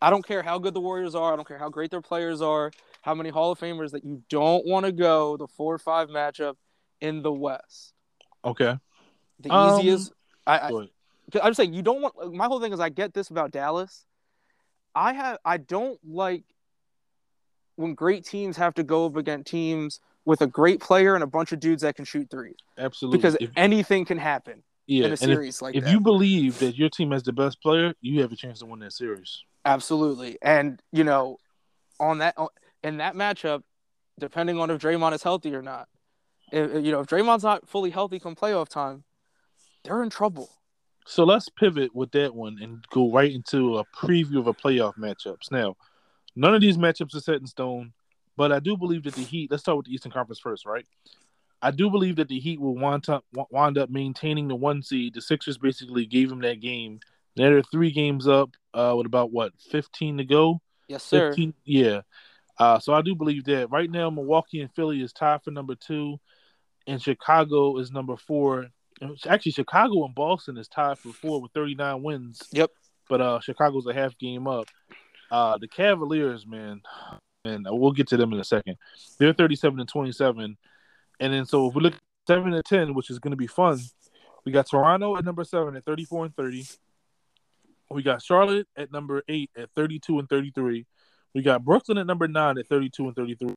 I 0.00 0.10
don't 0.10 0.26
care 0.26 0.42
how 0.42 0.58
good 0.58 0.74
the 0.74 0.80
Warriors 0.80 1.14
are. 1.14 1.32
I 1.32 1.36
don't 1.36 1.48
care 1.48 1.58
how 1.58 1.70
great 1.70 1.90
their 1.90 2.02
players 2.02 2.42
are. 2.42 2.70
How 3.02 3.14
many 3.14 3.30
Hall 3.30 3.52
of 3.52 3.58
Famers 3.58 3.92
that 3.92 4.04
you 4.04 4.22
don't 4.28 4.66
want 4.66 4.84
to 4.84 4.92
go 4.92 5.36
the 5.36 5.46
four 5.46 5.74
or 5.74 5.78
five 5.78 6.08
matchup 6.08 6.56
in 7.00 7.22
the 7.22 7.32
West. 7.32 7.94
Okay. 8.44 8.76
The 9.40 9.50
Um, 9.50 9.80
easiest. 9.80 10.12
I, 10.46 10.58
I. 10.58 10.88
I'm 11.42 11.54
saying 11.54 11.74
you 11.74 11.82
don't 11.82 12.02
want. 12.02 12.34
My 12.34 12.46
whole 12.46 12.60
thing 12.60 12.72
is 12.72 12.80
I 12.80 12.88
get 12.88 13.14
this 13.14 13.30
about 13.30 13.50
Dallas. 13.50 14.04
I 14.94 15.12
have. 15.12 15.38
I 15.44 15.56
don't 15.56 15.98
like 16.04 16.44
when 17.76 17.94
great 17.94 18.24
teams 18.24 18.56
have 18.56 18.74
to 18.74 18.82
go 18.82 19.06
up 19.06 19.16
against 19.16 19.50
teams 19.50 20.00
with 20.26 20.42
a 20.42 20.46
great 20.46 20.80
player 20.80 21.14
and 21.14 21.24
a 21.24 21.26
bunch 21.26 21.52
of 21.52 21.60
dudes 21.60 21.80
that 21.82 21.96
can 21.96 22.04
shoot 22.04 22.28
threes 22.30 22.56
Absolutely. 22.76 23.16
because 23.16 23.36
If- 23.40 23.50
anything 23.56 24.04
can 24.04 24.18
happen 24.18 24.62
yeah, 24.86 24.98
in 24.98 25.04
a 25.04 25.06
and 25.06 25.12
if, 25.14 25.20
series 25.20 25.62
like 25.62 25.74
if 25.74 25.84
that. 25.84 25.88
If 25.88 25.94
you 25.94 26.00
believe 26.00 26.58
that 26.58 26.76
your 26.76 26.90
team 26.90 27.12
has 27.12 27.22
the 27.22 27.32
best 27.32 27.62
player, 27.62 27.94
you 28.02 28.20
have 28.20 28.32
a 28.32 28.36
chance 28.36 28.58
to 28.58 28.66
win 28.66 28.80
that 28.80 28.92
series. 28.92 29.42
Absolutely. 29.64 30.38
And, 30.42 30.82
you 30.92 31.04
know, 31.04 31.38
on 31.98 32.18
that 32.18 32.36
in 32.82 32.98
that 32.98 33.14
matchup, 33.14 33.62
depending 34.20 34.60
on 34.60 34.70
if 34.70 34.80
Draymond 34.80 35.14
is 35.14 35.22
healthy 35.22 35.54
or 35.54 35.62
not, 35.62 35.88
if, 36.52 36.84
you 36.84 36.92
know, 36.92 37.00
if 37.00 37.06
Draymond's 37.06 37.42
not 37.42 37.68
fully 37.68 37.90
healthy 37.90 38.20
come 38.20 38.36
playoff 38.36 38.68
time, 38.68 39.04
they're 39.82 40.02
in 40.02 40.10
trouble. 40.10 40.50
So 41.06 41.24
let's 41.24 41.48
pivot 41.48 41.94
with 41.94 42.10
that 42.12 42.34
one 42.34 42.58
and 42.60 42.84
go 42.90 43.12
right 43.12 43.32
into 43.32 43.78
a 43.78 43.84
preview 43.96 44.38
of 44.38 44.46
a 44.46 44.54
playoff 44.54 44.96
matchups. 44.98 45.50
Now, 45.50 45.76
none 46.34 46.54
of 46.54 46.60
these 46.60 46.76
matchups 46.76 47.14
are 47.14 47.20
set 47.20 47.36
in 47.36 47.46
stone, 47.46 47.92
but 48.36 48.52
I 48.52 48.60
do 48.60 48.76
believe 48.76 49.04
that 49.04 49.14
the 49.14 49.22
Heat. 49.22 49.50
Let's 49.50 49.62
start 49.62 49.78
with 49.78 49.86
the 49.86 49.94
Eastern 49.94 50.12
Conference 50.12 50.40
first, 50.40 50.66
right? 50.66 50.86
I 51.62 51.70
do 51.70 51.90
believe 51.90 52.16
that 52.16 52.28
the 52.28 52.38
Heat 52.38 52.60
will 52.60 52.76
wind 52.76 53.08
up 53.08 53.24
wind 53.50 53.78
up 53.78 53.90
maintaining 53.90 54.48
the 54.48 54.54
one 54.54 54.82
seed. 54.82 55.14
The 55.14 55.22
Sixers 55.22 55.58
basically 55.58 56.06
gave 56.06 56.28
them 56.28 56.40
that 56.40 56.60
game. 56.60 57.00
They're 57.34 57.62
three 57.62 57.90
games 57.90 58.26
up, 58.26 58.50
uh, 58.72 58.94
with 58.96 59.06
about 59.06 59.32
what 59.32 59.52
fifteen 59.70 60.18
to 60.18 60.24
go. 60.24 60.60
Yes, 60.88 61.02
sir. 61.02 61.30
15, 61.30 61.54
yeah. 61.64 62.02
Uh, 62.58 62.78
so 62.78 62.94
I 62.94 63.02
do 63.02 63.14
believe 63.14 63.44
that 63.44 63.70
right 63.70 63.90
now 63.90 64.08
Milwaukee 64.08 64.60
and 64.60 64.72
Philly 64.72 65.02
is 65.02 65.12
tied 65.12 65.42
for 65.42 65.50
number 65.50 65.74
two, 65.74 66.18
and 66.86 67.02
Chicago 67.02 67.78
is 67.78 67.90
number 67.90 68.16
four. 68.16 68.66
Actually, 69.28 69.52
Chicago 69.52 70.04
and 70.04 70.14
Boston 70.14 70.56
is 70.56 70.68
tied 70.68 70.98
for 70.98 71.12
four 71.12 71.42
with 71.42 71.52
39 71.52 72.02
wins. 72.02 72.42
Yep. 72.52 72.70
But 73.08 73.20
uh, 73.20 73.40
Chicago's 73.40 73.86
a 73.86 73.92
half 73.92 74.16
game 74.18 74.46
up. 74.46 74.68
Uh, 75.30 75.58
the 75.58 75.68
Cavaliers, 75.68 76.46
man, 76.46 76.80
and 77.46 77.66
we'll 77.68 77.92
get 77.92 78.08
to 78.08 78.16
them 78.16 78.32
in 78.32 78.40
a 78.40 78.44
second. 78.44 78.76
They're 79.18 79.32
37 79.32 79.80
and 79.80 79.88
27, 79.88 80.56
and 81.20 81.32
then 81.32 81.46
so 81.46 81.68
if 81.68 81.74
we 81.74 81.82
look 81.82 81.94
seven 82.26 82.52
and 82.52 82.64
10, 82.64 82.94
which 82.94 83.10
is 83.10 83.18
going 83.18 83.32
to 83.32 83.36
be 83.36 83.46
fun, 83.46 83.80
we 84.44 84.52
got 84.52 84.68
Toronto 84.68 85.16
at 85.16 85.24
number 85.24 85.44
seven 85.44 85.76
at 85.76 85.84
34 85.84 86.26
and 86.26 86.36
30. 86.36 86.66
We 87.90 88.02
got 88.02 88.22
Charlotte 88.22 88.68
at 88.76 88.92
number 88.92 89.22
eight 89.28 89.50
at 89.56 89.70
32 89.74 90.18
and 90.18 90.28
33. 90.28 90.86
We 91.34 91.42
got 91.42 91.64
Brooklyn 91.64 91.98
at 91.98 92.06
number 92.06 92.26
nine 92.26 92.58
at 92.58 92.68
32 92.68 93.06
and 93.06 93.16
33. 93.16 93.54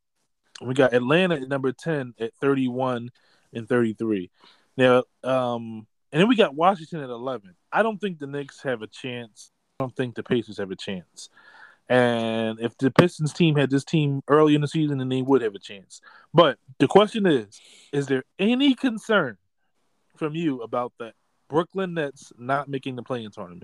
We 0.62 0.73
got 0.73 0.93
Atlanta 0.93 1.36
at 1.36 1.47
number 1.47 1.71
10 1.71 2.15
at 2.19 2.34
31 2.41 3.10
and 3.54 3.69
33. 3.69 4.30
Now, 4.78 5.04
um, 5.23 5.88
and 6.12 6.21
then 6.21 6.28
we 6.28 6.36
got 6.36 6.56
Washington 6.56 7.02
at 7.02 7.10
11. 7.10 7.56
I 7.71 7.84
don't 7.84 7.99
think 7.99 8.19
the 8.19 8.28
Knicks 8.28 8.62
have 8.63 8.82
a 8.82 8.88
chance. 8.88 9.52
I 9.80 9.84
don't 9.84 9.95
think 9.95 10.15
the 10.15 10.23
Pacers 10.23 10.58
have 10.58 10.71
a 10.71 10.75
chance. 10.75 11.30
And 11.89 12.60
if 12.60 12.78
the 12.78 12.91
Pistons 12.91 13.34
team 13.34 13.56
had 13.56 13.71
this 13.71 13.84
team 13.84 14.21
early 14.28 14.54
in 14.54 14.62
the 14.62 14.67
season, 14.67 14.99
then 14.99 15.10
they 15.10 15.23
would 15.23 15.41
have 15.41 15.56
a 15.56 15.60
chance. 15.60 16.02
But 16.34 16.60
the 16.78 16.88
question 16.88 17.25
is, 17.25 17.60
is 17.91 18.06
there 18.06 18.23
any 18.38 18.75
concern 18.75 19.38
from 20.15 20.36
you 20.36 20.62
about 20.62 20.93
the 20.99 21.13
Brooklyn 21.49 21.95
Nets 21.95 22.32
not 22.38 22.69
making 22.69 22.95
the 22.95 23.02
playing 23.02 23.32
tournament? 23.32 23.63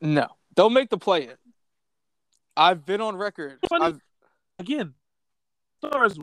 No. 0.00 0.26
They'll 0.56 0.70
make 0.70 0.90
the 0.90 0.98
play 0.98 1.24
in. 1.24 1.36
I've 2.56 2.84
been 2.84 3.00
on 3.00 3.16
record. 3.16 3.58
Funny- 3.68 3.98
again, 4.58 4.94
stars 5.78 6.18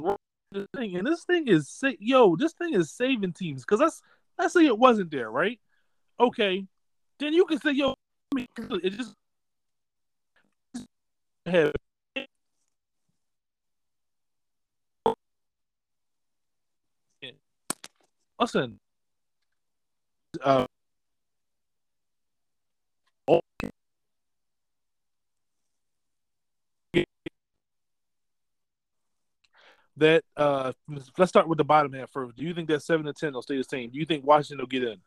this 0.52 0.68
thing, 0.76 0.98
and 0.98 1.08
this 1.08 1.24
thing 1.24 1.48
is 1.48 1.70
sa- 1.70 1.92
yo, 2.00 2.36
this 2.36 2.54
thing 2.54 2.74
is 2.74 2.92
saving 2.92 3.34
teams 3.34 3.64
because 3.64 3.80
let's 3.80 4.02
let's 4.38 4.54
say 4.54 4.66
it 4.66 4.78
wasn't 4.78 5.10
there, 5.10 5.32
right? 5.32 5.60
Okay, 6.20 6.66
then 7.20 7.34
you 7.34 7.46
can 7.46 7.60
say 7.60 7.72
yo, 7.72 7.96
it 8.38 8.90
just 8.92 9.16
have 11.46 11.74
listen. 18.40 18.80
Uh, 20.42 20.66
that 29.98 30.24
uh 30.38 30.72
let's 31.18 31.30
start 31.30 31.48
with 31.48 31.58
the 31.58 31.64
bottom 31.64 31.94
half 31.94 32.10
first. 32.10 32.36
Do 32.36 32.44
you 32.44 32.54
think 32.54 32.68
that 32.70 32.82
seven 32.82 33.06
to 33.06 33.14
ten 33.14 33.34
will 33.34 33.42
stay 33.42 33.58
the 33.58 33.64
same? 33.64 33.92
Do 33.92 34.00
you 34.00 34.06
think 34.06 34.26
Washington 34.26 34.60
will 34.60 34.68
get 34.68 34.84
in? 34.84 34.98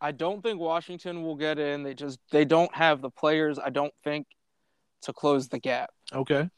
I 0.00 0.12
don't 0.12 0.42
think 0.42 0.60
Washington 0.60 1.22
will 1.22 1.36
get 1.36 1.58
in. 1.58 1.82
They 1.82 1.94
just 1.94 2.18
they 2.30 2.44
don't 2.44 2.74
have 2.74 3.02
the 3.02 3.10
players. 3.10 3.58
I 3.58 3.70
don't 3.70 3.92
think 4.04 4.26
to 5.02 5.12
close 5.12 5.48
the 5.48 5.58
gap. 5.58 5.90
Okay. 6.12 6.48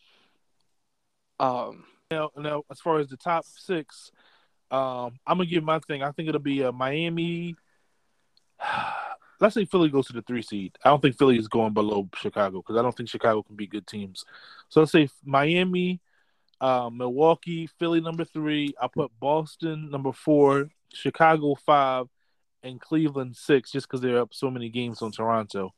Um, 1.40 1.85
Now, 2.11 2.31
now 2.37 2.64
as 2.70 2.81
far 2.81 2.98
as 2.98 3.09
the 3.09 3.16
top 3.16 3.44
six, 3.44 4.11
Um, 4.70 5.18
I'm 5.27 5.38
gonna 5.38 5.46
give 5.46 5.64
my 5.64 5.79
thing. 5.81 6.03
I 6.03 6.12
think 6.12 6.29
it'll 6.29 6.40
be 6.40 6.62
a 6.62 6.72
Miami. 6.72 7.57
Let's 9.40 9.55
say 9.55 9.64
Philly 9.64 9.88
goes 9.88 10.09
to 10.09 10.12
the 10.12 10.22
three 10.22 10.42
seed. 10.42 10.77
I 10.85 10.90
don't 10.90 11.01
think 11.01 11.16
Philly 11.16 11.38
is 11.38 11.48
going 11.48 11.72
below 11.72 12.09
Chicago 12.16 12.59
because 12.61 12.77
I 12.77 12.83
don't 12.83 12.94
think 12.96 13.09
Chicago 13.09 13.42
can 13.42 13.57
be 13.57 13.66
good 13.68 13.87
teams. 13.87 14.24
So 14.68 14.81
let's 14.81 14.92
say 14.92 15.09
Miami, 15.24 16.01
uh, 16.61 16.90
Milwaukee, 16.92 17.68
Philly 17.79 18.01
number 18.01 18.24
three. 18.24 18.74
I 18.81 18.88
put 18.88 19.12
Boston 19.20 19.90
number 19.90 20.12
four, 20.12 20.70
Chicago 20.92 21.55
five, 21.55 22.09
and 22.64 22.81
Cleveland 22.81 23.37
six, 23.37 23.70
just 23.70 23.87
because 23.88 24.01
they're 24.01 24.20
up 24.20 24.35
so 24.35 24.51
many 24.51 24.68
games 24.70 25.03
on 25.03 25.12
Toronto. 25.12 25.72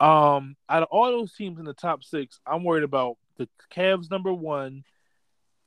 Um, 0.00 0.56
out 0.68 0.82
of 0.82 0.88
all 0.90 1.10
those 1.10 1.34
teams 1.34 1.58
in 1.58 1.64
the 1.64 1.74
top 1.74 2.04
six, 2.04 2.40
I'm 2.46 2.64
worried 2.64 2.84
about 2.84 3.16
the 3.36 3.48
Cavs 3.74 4.10
number 4.10 4.32
one, 4.32 4.84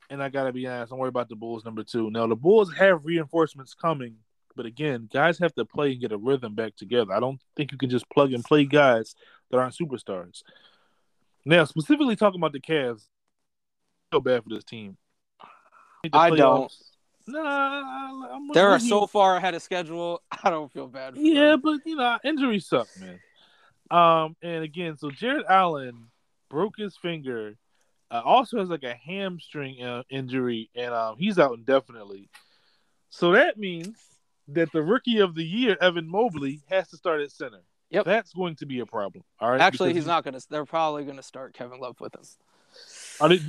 and 0.09 0.23
I 0.23 0.29
gotta 0.29 0.53
be 0.53 0.67
honest, 0.67 0.91
I'm 0.93 0.99
worried 0.99 1.09
about 1.09 1.29
the 1.29 1.35
Bulls 1.35 1.65
number 1.65 1.83
two. 1.83 2.09
Now 2.09 2.27
the 2.27 2.35
Bulls 2.35 2.73
have 2.73 3.05
reinforcements 3.05 3.73
coming, 3.73 4.15
but 4.55 4.65
again, 4.65 5.09
guys 5.11 5.39
have 5.39 5.53
to 5.55 5.65
play 5.65 5.91
and 5.91 6.01
get 6.01 6.11
a 6.11 6.17
rhythm 6.17 6.55
back 6.55 6.75
together. 6.75 7.13
I 7.13 7.19
don't 7.19 7.41
think 7.55 7.71
you 7.71 7.77
can 7.77 7.89
just 7.89 8.09
plug 8.09 8.33
and 8.33 8.43
play 8.43 8.65
guys 8.65 9.15
that 9.49 9.57
aren't 9.57 9.75
superstars. 9.75 10.43
Now, 11.43 11.65
specifically 11.65 12.15
talking 12.15 12.39
about 12.39 12.53
the 12.53 12.59
Cavs, 12.59 13.07
I 14.11 14.15
feel 14.15 14.21
bad 14.21 14.43
for 14.43 14.49
this 14.49 14.63
team. 14.63 14.97
I 16.13 16.29
don't. 16.31 16.71
Nah, 17.27 18.35
I'm 18.35 18.47
They're 18.51 18.71
with 18.71 18.81
so 18.81 19.07
far 19.07 19.37
ahead 19.37 19.53
of 19.53 19.61
schedule. 19.61 20.21
I 20.43 20.49
don't 20.49 20.71
feel 20.71 20.87
bad. 20.87 21.13
For 21.13 21.19
Yeah, 21.19 21.51
them. 21.51 21.61
but 21.61 21.79
you 21.85 21.95
know, 21.95 22.17
injuries 22.23 22.65
suck, 22.65 22.87
man. 22.99 23.19
Um, 23.91 24.35
and 24.41 24.63
again, 24.63 24.97
so 24.97 25.11
Jarrett 25.11 25.45
Allen 25.49 26.07
broke 26.49 26.77
his 26.77 26.95
finger. 26.97 27.55
Uh, 28.09 28.21
also 28.25 28.59
has 28.59 28.69
like 28.69 28.83
a 28.83 28.93
hamstring 28.93 29.81
uh, 29.81 30.03
injury, 30.09 30.69
and 30.75 30.93
um, 30.93 31.15
he's 31.17 31.39
out 31.39 31.53
indefinitely. 31.53 32.29
So 33.09 33.31
that 33.33 33.57
means 33.57 33.97
that 34.49 34.71
the 34.71 34.81
rookie 34.81 35.19
of 35.19 35.35
the 35.35 35.45
year, 35.45 35.77
Evan 35.79 36.09
Mobley, 36.09 36.61
has 36.69 36.89
to 36.89 36.97
start 36.97 37.21
at 37.21 37.31
center. 37.31 37.61
Yep. 37.89 38.05
that's 38.05 38.33
going 38.33 38.55
to 38.55 38.65
be 38.65 38.79
a 38.79 38.85
problem. 38.85 39.23
All 39.39 39.51
right. 39.51 39.59
Actually, 39.59 39.89
because 39.89 40.03
he's 40.03 40.07
not 40.07 40.23
gonna. 40.23 40.39
They're 40.49 40.65
probably 40.65 41.03
gonna 41.03 41.21
start 41.21 41.53
Kevin 41.53 41.79
Love 41.79 41.99
with 41.99 42.15
him 42.15 42.21
Are 43.19 43.29
they? 43.29 43.41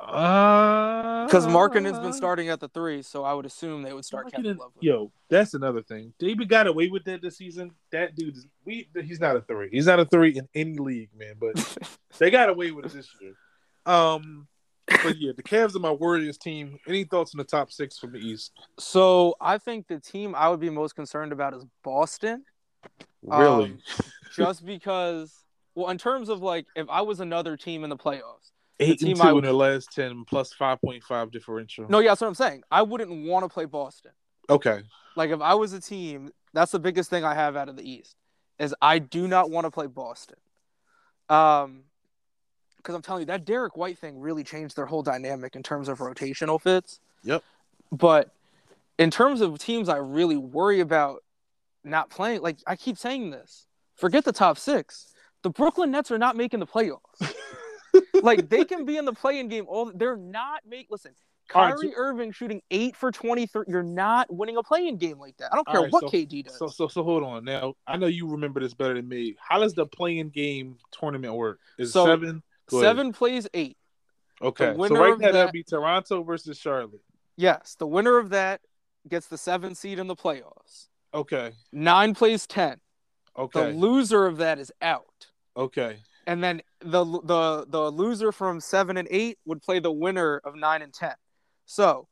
Uh, 0.00 1.26
because 1.26 1.46
Markkanen's 1.46 1.98
been 1.98 2.14
starting 2.14 2.48
at 2.48 2.60
the 2.60 2.68
three, 2.68 3.02
so 3.02 3.24
I 3.24 3.34
would 3.34 3.44
assume 3.44 3.82
they 3.82 3.92
would 3.92 4.04
start 4.04 4.32
Kevin 4.32 4.56
Markkanen- 4.56 4.58
Love. 4.58 4.72
Yo, 4.80 5.12
that's 5.28 5.52
another 5.52 5.82
thing. 5.82 6.14
David 6.18 6.48
got 6.48 6.66
away 6.66 6.88
with 6.88 7.04
that 7.04 7.20
this 7.20 7.36
season. 7.36 7.72
That 7.92 8.14
dude 8.16 8.36
is 8.36 8.46
we. 8.64 8.88
He's 9.04 9.20
not 9.20 9.36
a 9.36 9.42
three. 9.42 9.68
He's 9.70 9.86
not 9.86 10.00
a 10.00 10.06
three 10.06 10.30
in 10.30 10.48
any 10.54 10.78
league, 10.78 11.10
man. 11.14 11.34
But 11.38 11.78
they 12.18 12.30
got 12.30 12.48
away 12.48 12.70
with 12.70 12.86
it 12.86 12.92
this 12.92 13.08
year. 13.20 13.34
Um, 13.84 14.48
but 14.86 15.18
yeah, 15.18 15.32
the 15.36 15.42
Cavs 15.42 15.76
are 15.76 15.80
my 15.80 15.92
worriest 15.92 16.40
team. 16.40 16.78
Any 16.88 17.04
thoughts 17.04 17.34
on 17.34 17.38
the 17.38 17.44
top 17.44 17.70
six 17.70 17.98
from 17.98 18.12
the 18.12 18.18
East? 18.18 18.52
So 18.78 19.34
I 19.40 19.58
think 19.58 19.88
the 19.88 20.00
team 20.00 20.34
I 20.34 20.48
would 20.48 20.60
be 20.60 20.70
most 20.70 20.94
concerned 20.94 21.32
about 21.32 21.52
is 21.54 21.66
Boston, 21.84 22.44
Really? 23.22 23.64
Um, 23.72 23.78
just 24.34 24.64
because. 24.64 25.34
Well, 25.74 25.90
in 25.90 25.98
terms 25.98 26.28
of 26.28 26.40
like, 26.40 26.66
if 26.74 26.88
I 26.88 27.02
was 27.02 27.20
another 27.20 27.56
team 27.56 27.84
in 27.84 27.90
the 27.90 27.96
playoffs, 27.96 28.50
Eight 28.80 29.02
and 29.02 29.20
I 29.20 29.28
two 29.28 29.34
would- 29.34 29.44
in 29.44 29.50
the 29.50 29.56
last 29.56 29.92
ten, 29.92 30.24
plus 30.24 30.52
five 30.52 30.80
point 30.80 31.02
five 31.02 31.30
differential. 31.30 31.86
no, 31.88 31.98
yeah, 31.98 32.10
that's 32.10 32.20
what 32.20 32.28
I'm 32.28 32.34
saying. 32.34 32.62
I 32.70 32.82
wouldn't 32.82 33.26
want 33.26 33.44
to 33.44 33.48
play 33.48 33.64
Boston. 33.64 34.12
Okay. 34.48 34.82
Like, 35.16 35.30
if 35.30 35.40
I 35.40 35.54
was 35.54 35.72
a 35.72 35.80
team, 35.80 36.30
that's 36.52 36.72
the 36.72 36.78
biggest 36.78 37.10
thing 37.10 37.24
I 37.24 37.34
have 37.34 37.56
out 37.56 37.68
of 37.68 37.76
the 37.76 37.88
East 37.88 38.16
is 38.58 38.74
I 38.80 38.98
do 38.98 39.26
not 39.28 39.50
want 39.50 39.64
to 39.66 39.70
play 39.70 39.86
Boston. 39.86 40.36
Um, 41.28 41.82
because 42.76 42.94
I'm 42.94 43.02
telling 43.02 43.22
you 43.22 43.26
that 43.26 43.44
Derrick 43.44 43.76
White 43.76 43.98
thing 43.98 44.18
really 44.20 44.44
changed 44.44 44.76
their 44.76 44.86
whole 44.86 45.02
dynamic 45.02 45.56
in 45.56 45.62
terms 45.62 45.88
of 45.88 45.98
rotational 45.98 46.60
fits. 46.60 47.00
Yep. 47.24 47.42
But 47.92 48.30
in 48.98 49.10
terms 49.10 49.40
of 49.40 49.58
teams 49.58 49.88
I 49.88 49.96
really 49.96 50.36
worry 50.36 50.80
about 50.80 51.22
not 51.84 52.08
playing, 52.10 52.40
like 52.40 52.58
I 52.66 52.76
keep 52.76 52.96
saying 52.96 53.30
this, 53.30 53.66
forget 53.96 54.24
the 54.24 54.32
top 54.32 54.56
six. 54.58 55.12
The 55.42 55.50
Brooklyn 55.50 55.90
Nets 55.90 56.10
are 56.10 56.18
not 56.18 56.36
making 56.36 56.60
the 56.60 56.66
playoffs. 56.66 57.34
Like 58.22 58.48
they 58.48 58.64
can 58.64 58.84
be 58.84 58.96
in 58.96 59.04
the 59.04 59.12
playing 59.12 59.48
game. 59.48 59.64
All 59.68 59.90
they're 59.94 60.16
not 60.16 60.60
make. 60.68 60.88
Listen, 60.90 61.12
All 61.54 61.62
right, 61.62 61.74
Kyrie 61.74 61.94
Irving 61.96 62.32
shooting 62.32 62.62
eight 62.70 62.96
for 62.96 63.10
twenty 63.10 63.46
three. 63.46 63.64
You're 63.68 63.82
not 63.82 64.32
winning 64.32 64.56
a 64.56 64.62
playing 64.62 64.98
game 64.98 65.18
like 65.18 65.36
that. 65.38 65.52
I 65.52 65.56
don't 65.56 65.66
care 65.66 65.80
right, 65.82 65.92
what 65.92 66.02
so- 66.02 66.08
KD 66.08 66.44
does. 66.44 66.58
So 66.58 66.66
so 66.68 66.88
so 66.88 67.02
hold 67.02 67.22
on. 67.22 67.44
Now 67.44 67.74
I 67.86 67.96
know 67.96 68.06
you 68.06 68.28
remember 68.28 68.60
this 68.60 68.74
better 68.74 68.94
than 68.94 69.08
me. 69.08 69.36
How 69.40 69.58
does 69.58 69.74
the 69.74 69.86
playing 69.86 70.30
game 70.30 70.76
tournament 70.92 71.34
work? 71.34 71.60
Is 71.78 71.92
So, 71.92 72.06
seven? 72.06 72.42
Seven 72.70 73.12
plays 73.12 73.46
eight. 73.54 73.76
Okay. 74.42 74.74
So 74.76 74.88
right 74.96 75.18
now 75.18 75.26
that- 75.28 75.32
that'd 75.32 75.52
be 75.52 75.64
Toronto 75.64 76.22
versus 76.22 76.58
Charlotte. 76.58 77.00
Yes, 77.36 77.76
the 77.78 77.86
winner 77.86 78.18
of 78.18 78.30
that 78.30 78.60
gets 79.08 79.26
the 79.28 79.38
seven 79.38 79.74
seed 79.74 79.98
in 79.98 80.06
the 80.06 80.16
playoffs. 80.16 80.88
Okay. 81.14 81.52
Nine 81.72 82.14
plays 82.14 82.46
ten. 82.46 82.78
Okay. 83.38 83.70
The 83.72 83.78
loser 83.78 84.26
of 84.26 84.38
that 84.38 84.58
is 84.58 84.70
out. 84.82 85.28
okay. 85.56 86.00
And 86.28 86.44
then 86.44 86.60
the 86.80 87.04
the 87.04 87.66
the 87.68 87.90
loser 87.90 88.32
from 88.32 88.60
seven 88.60 88.98
and 88.98 89.08
eight 89.10 89.38
would 89.46 89.62
play 89.62 89.80
the 89.80 89.90
winner 89.90 90.42
of 90.44 90.54
nine 90.54 90.82
and 90.82 90.92
ten. 90.92 91.14
So, 91.64 92.06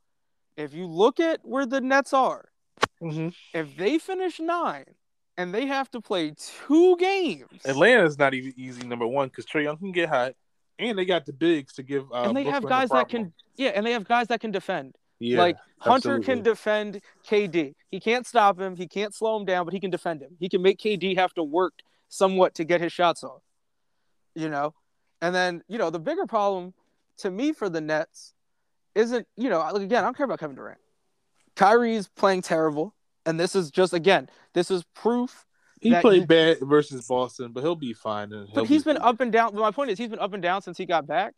if 0.57 0.72
you 0.72 0.87
look 0.87 1.20
at 1.20 1.40
where 1.44 1.66
the 1.66 1.81
Nets 1.81 2.12
are, 2.12 2.48
Mm-hmm. 3.02 3.29
if 3.55 3.76
they 3.76 3.98
finish 3.98 4.40
nine 4.40 4.85
and 5.37 5.52
they 5.55 5.66
have 5.66 5.90
to 5.90 6.00
play 6.00 6.35
two 6.66 6.96
games, 6.96 7.61
Atlanta's 7.66 8.18
not 8.18 8.33
even 8.33 8.55
easy. 8.57 8.87
Number 8.87 9.07
one, 9.07 9.29
because 9.29 9.44
Trae 9.44 9.64
Young 9.64 9.76
can 9.76 9.92
get 9.92 10.09
hot, 10.09 10.33
and 10.79 10.98
they 10.98 11.05
got 11.05 11.26
the 11.26 11.33
bigs 11.35 11.74
to 11.74 11.83
give. 11.83 12.11
Uh, 12.11 12.22
and 12.22 12.37
they 12.37 12.44
have 12.44 12.62
Brooklyn 12.62 12.62
the 12.62 12.68
guys 12.68 12.88
that 12.90 13.09
can 13.11 13.33
yeah, 13.57 13.70
and 13.74 13.87
they 13.87 13.92
have 13.92 14.09
guys 14.09 14.29
that 14.29 14.40
can 14.40 14.50
defend. 14.50 14.96
Yeah, 15.18 15.38
like 15.38 15.57
Hunter 15.79 16.20
can 16.20 16.42
defend 16.42 17.00
KD. 17.29 17.74
He 17.90 18.00
can't 18.00 18.26
stop 18.26 18.59
him. 18.59 18.76
He 18.76 18.88
can't 18.88 19.14
slow 19.14 19.38
him 19.38 19.44
down, 19.44 19.66
but 19.66 19.74
he 19.74 19.81
can 19.81 19.90
defend 19.90 20.22
him. 20.22 20.37
He 20.40 20.48
can 20.48 20.62
make 20.62 20.79
KD 20.79 21.16
have 21.16 21.35
to 21.35 21.42
work 21.42 21.74
somewhat 22.09 22.55
to 22.55 22.64
get 22.64 22.81
his 22.81 22.92
shots 22.92 23.22
off. 23.22 23.42
You 24.37 24.51
know, 24.51 24.75
and 25.22 25.35
then 25.35 25.62
you 25.66 25.79
know 25.79 25.90
the 25.90 25.99
bigger 25.99 26.27
problem 26.27 26.75
to 27.18 27.31
me 27.31 27.53
for 27.53 27.68
the 27.70 27.81
Nets 27.81 28.35
isn't 28.94 29.27
you 29.37 29.49
know 29.49 29.66
again 29.66 30.05
I 30.05 30.07
don't 30.07 30.16
care 30.16 30.25
about 30.25 30.38
Kevin 30.40 30.55
Durant. 30.57 30.79
Kyrie's 31.57 32.07
playing 32.07 32.42
terrible, 32.42 32.94
and 33.25 33.40
this 33.40 33.57
is 33.57 33.70
just 33.70 33.94
again 33.94 34.29
this 34.53 34.70
is 34.70 34.85
proof. 34.94 35.46
He 35.81 35.90
that 35.90 36.03
played 36.03 36.22
you- 36.22 36.27
bad 36.27 36.59
versus 36.61 37.07
Boston, 37.07 37.53
but 37.53 37.62
he'll 37.62 37.77
be 37.77 37.94
fine. 37.94 38.33
And 38.33 38.49
But 38.55 38.66
he's 38.66 38.85
be- 38.85 38.92
been 38.92 39.03
up 39.03 39.20
and 39.20 39.33
down. 39.33 39.55
My 39.55 39.70
point 39.70 39.90
is 39.90 39.99
he's 39.99 40.09
been 40.11 40.18
up 40.18 40.33
and 40.35 40.42
down 40.42 40.61
since 40.61 40.77
he 40.77 40.85
got 40.85 41.07
back, 41.07 41.35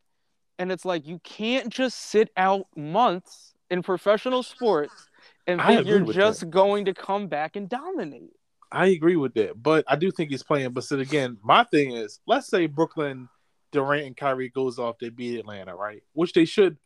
and 0.58 0.72
it's 0.72 0.84
like 0.84 1.06
you 1.06 1.20
can't 1.20 1.68
just 1.68 1.98
sit 1.98 2.30
out 2.36 2.66
months 2.76 3.54
in 3.70 3.82
professional 3.82 4.42
sports 4.42 5.08
and 5.46 5.60
think 5.62 5.86
you're 5.86 6.04
just 6.04 6.50
going 6.50 6.84
to 6.86 6.94
come 6.94 7.28
back 7.28 7.54
and 7.54 7.68
dominate. 7.68 8.32
I 8.70 8.86
agree 8.86 9.16
with 9.16 9.34
that, 9.34 9.62
but 9.62 9.84
I 9.88 9.96
do 9.96 10.10
think 10.10 10.30
he's 10.30 10.42
playing. 10.42 10.72
But 10.72 10.84
so 10.84 10.98
again, 10.98 11.38
my 11.42 11.64
thing 11.64 11.92
is, 11.92 12.20
let's 12.26 12.48
say 12.48 12.66
Brooklyn, 12.66 13.28
Durant, 13.72 14.06
and 14.06 14.16
Kyrie 14.16 14.50
goes 14.50 14.78
off, 14.78 14.98
they 14.98 15.08
beat 15.08 15.38
Atlanta, 15.38 15.74
right? 15.74 16.02
Which 16.12 16.32
they 16.34 16.44
should. 16.44 16.76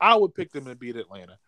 I 0.00 0.14
would 0.14 0.34
pick 0.34 0.52
them 0.52 0.64
to 0.64 0.74
beat 0.74 0.96
Atlanta. 0.96 1.38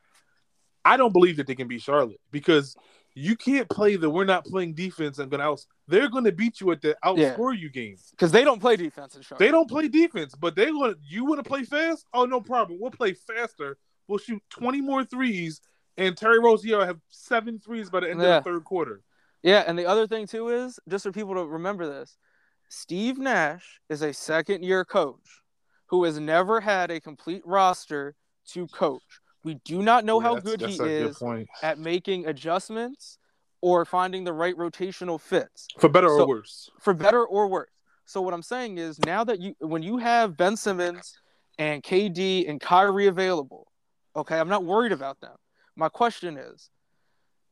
I 0.84 0.96
don't 0.96 1.12
believe 1.12 1.36
that 1.38 1.46
they 1.46 1.54
can 1.54 1.68
beat 1.68 1.82
Charlotte 1.82 2.20
because 2.30 2.76
you 3.14 3.34
can't 3.36 3.68
play 3.68 3.96
the 3.96 4.08
we're 4.08 4.24
not 4.24 4.44
playing 4.44 4.74
defense 4.74 5.18
and 5.18 5.30
gonna 5.30 5.42
out. 5.42 5.64
They're 5.88 6.08
gonna 6.08 6.32
beat 6.32 6.60
you 6.60 6.70
at 6.70 6.82
the 6.82 6.96
outscore 7.04 7.58
you 7.58 7.70
game. 7.70 7.96
Because 8.10 8.30
they 8.30 8.44
don't 8.44 8.60
play 8.60 8.76
defense 8.76 9.16
in 9.16 9.22
Charlotte. 9.22 9.44
They 9.44 9.50
don't 9.50 9.68
play 9.68 9.88
defense, 9.88 10.34
but 10.34 10.54
they 10.54 10.70
want 10.70 10.98
you 11.02 11.24
want 11.24 11.42
to 11.42 11.48
play 11.48 11.64
fast. 11.64 12.06
Oh, 12.12 12.26
no 12.26 12.40
problem. 12.40 12.78
We'll 12.80 12.90
play 12.90 13.14
faster. 13.14 13.78
We'll 14.06 14.18
shoot 14.18 14.42
twenty 14.50 14.80
more 14.80 15.04
threes, 15.04 15.60
and 15.96 16.16
Terry 16.16 16.38
Rozier 16.38 16.84
have 16.84 17.00
seven 17.08 17.58
threes 17.58 17.90
by 17.90 18.00
the 18.00 18.10
end 18.10 18.20
Yeah. 18.20 18.38
of 18.38 18.44
the 18.44 18.50
third 18.50 18.64
quarter. 18.64 19.02
Yeah, 19.42 19.64
and 19.66 19.78
the 19.78 19.86
other 19.86 20.06
thing 20.06 20.26
too 20.26 20.48
is 20.48 20.78
just 20.88 21.04
for 21.04 21.12
people 21.12 21.34
to 21.34 21.44
remember 21.46 21.86
this: 21.86 22.16
Steve 22.68 23.18
Nash 23.18 23.80
is 23.88 24.02
a 24.02 24.12
second-year 24.12 24.84
coach 24.84 25.42
who 25.86 26.04
has 26.04 26.18
never 26.18 26.60
had 26.60 26.90
a 26.90 27.00
complete 27.00 27.42
roster 27.46 28.14
to 28.48 28.66
coach. 28.68 29.02
We 29.44 29.54
do 29.64 29.82
not 29.82 30.04
know 30.04 30.20
Yeah, 30.20 30.28
how 30.28 30.36
good 30.40 30.60
he 30.60 30.74
a 30.74 30.78
good 30.78 31.10
is 31.10 31.22
at 31.62 31.78
making 31.78 32.26
adjustments 32.26 33.18
or 33.60 33.84
finding 33.84 34.24
the 34.24 34.32
right 34.32 34.56
rotational 34.56 35.20
fits. 35.20 35.68
For 35.78 35.88
better 35.88 36.08
So- 36.08 36.22
or 36.22 36.28
worse. 36.28 36.70
for 36.80 36.92
better 36.94 37.24
or 37.24 37.46
worse. 37.48 37.70
So 38.04 38.20
what 38.22 38.34
I'm 38.34 38.42
saying 38.42 38.78
is 38.78 38.98
now 39.00 39.22
that 39.24 39.38
you 39.40 39.54
when 39.60 39.82
you 39.82 39.98
have 39.98 40.36
Ben 40.36 40.56
Simmons 40.56 41.18
and 41.58 41.82
KD 41.82 42.48
and 42.48 42.60
Kyrie 42.60 43.06
available, 43.06 43.70
okay, 44.16 44.38
I'm 44.38 44.48
not 44.48 44.64
worried 44.64 44.92
about 44.92 45.20
them. 45.20 45.36
My 45.76 45.88
question 45.88 46.36
is, 46.36 46.70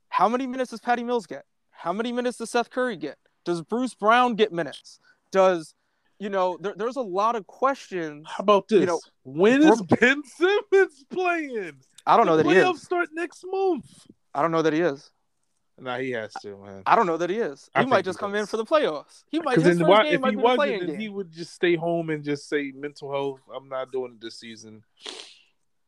how 0.09 0.29
many 0.29 0.47
minutes 0.47 0.71
does 0.71 0.81
Patty 0.81 1.05
Mills 1.05 1.27
get? 1.27 1.45
How 1.79 1.93
many 1.93 2.13
minutes 2.13 2.39
does 2.39 2.51
Seth 2.51 2.71
Curry 2.71 2.97
get? 2.97 3.17
Does 3.45 3.63
Bruce 3.63 3.95
Brown 3.95 4.35
get 4.35 4.53
minutes? 4.53 4.99
Does 5.31 5.75
you 6.19 6.29
know 6.31 6.57
there, 6.61 6.75
there's 6.77 6.97
a 6.97 7.03
lot 7.03 7.37
of 7.37 7.47
questions. 7.47 8.27
How 8.29 8.43
about 8.43 8.69
this? 8.69 8.81
You 8.81 8.87
know, 8.87 9.01
when 9.25 9.63
is 9.63 9.83
Ben 9.83 10.23
Simmons 10.37 11.05
playing? 11.11 11.73
I 12.07 12.17
don't 12.17 12.27
know 12.27 12.37
that 12.37 12.47
he 12.47 12.53
is. 12.57 12.83
start 12.83 13.09
next 13.13 13.45
month. 13.47 13.87
I 14.35 14.43
don't 14.43 14.53
know 14.53 14.63
that 14.63 14.73
he 14.73 14.81
is. 14.81 15.11
Nah, 15.79 15.99
he 15.99 16.11
has 16.13 16.33
to, 16.41 16.57
man. 16.57 16.83
I 16.87 16.97
don't 16.97 17.07
know 17.07 17.19
that 17.19 17.29
he 17.29 17.37
is. 17.37 17.69
I 17.75 17.81
He 17.81 17.87
might 17.87 17.97
think 17.97 18.05
he 18.07 18.09
just 18.09 18.19
come 18.19 18.35
in 18.35 18.47
for 18.47 18.57
the 18.57 18.65
playoffs. 18.65 19.25
He 19.29 19.39
might. 19.41 19.57
Because 19.57 19.65
His 19.65 19.79
then 19.79 19.87
first 19.87 19.91
why, 19.91 20.05
game 20.05 20.15
if 20.15 20.21
might 20.23 20.31
he 20.31 20.37
be 20.37 20.43
wasn't, 20.43 20.59
playing 20.59 20.79
then 20.81 20.89
game. 20.91 20.99
he 21.01 21.09
would 21.11 21.31
just 21.33 21.53
stay 21.53 21.77
home 21.77 22.09
and 22.11 22.25
just 22.25 22.49
say 22.49 22.73
mental 22.75 23.11
health. 23.13 23.41
I'm 23.55 23.69
not 23.69 23.93
doing 23.93 24.13
it 24.13 24.21
this 24.21 24.37
season. 24.39 24.83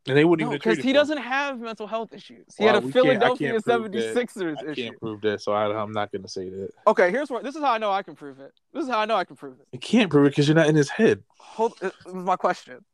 And 0.09 0.17
they 0.17 0.25
wouldn't 0.25 0.47
No, 0.49 0.53
even 0.55 0.59
because 0.59 0.77
he 0.79 0.81
him 0.81 0.83
for 0.83 0.89
him. 0.89 0.95
doesn't 0.95 1.19
have 1.19 1.61
mental 1.61 1.87
health 1.87 2.13
issues. 2.13 2.55
He 2.57 2.65
Well, 2.65 2.75
had 2.75 2.83
a 2.85 2.87
I 2.87 2.91
Philadelphia 2.91 3.53
can't 3.53 3.65
that. 3.65 3.81
76ers 3.81 4.57
I 4.67 4.71
issue. 4.71 4.83
can't 4.83 5.01
prove 5.01 5.21
that, 5.23 5.41
so 5.43 5.53
I, 5.53 5.81
I'm 5.81 5.93
not 5.93 6.11
going 6.13 6.23
to 6.23 6.29
say 6.29 6.49
that. 6.49 6.71
Okay, 6.87 7.11
here's 7.11 7.31
what 7.31 7.43
this 7.43 7.55
is 7.57 7.63
how 7.63 7.73
I 7.73 7.79
know 7.79 7.91
I 7.91 8.03
can 8.03 8.15
prove 8.15 8.41
it. 8.41 8.53
This 8.73 8.85
is 8.85 8.91
how 8.91 8.99
I 8.99 9.05
know 9.05 9.17
I 9.17 9.25
can 9.25 9.37
prove 9.37 9.59
it. 9.61 9.67
You 9.73 9.79
can't 9.79 10.11
prove 10.11 10.27
it 10.27 10.31
because 10.31 10.49
you're 10.49 10.55
not 10.55 10.69
in 10.69 10.75
his 10.77 10.89
head. 10.91 11.23
Hold 11.39 11.73
uh, 11.83 11.91
this 12.05 12.15
is 12.15 12.25
my 12.25 12.37
question. 12.37 12.85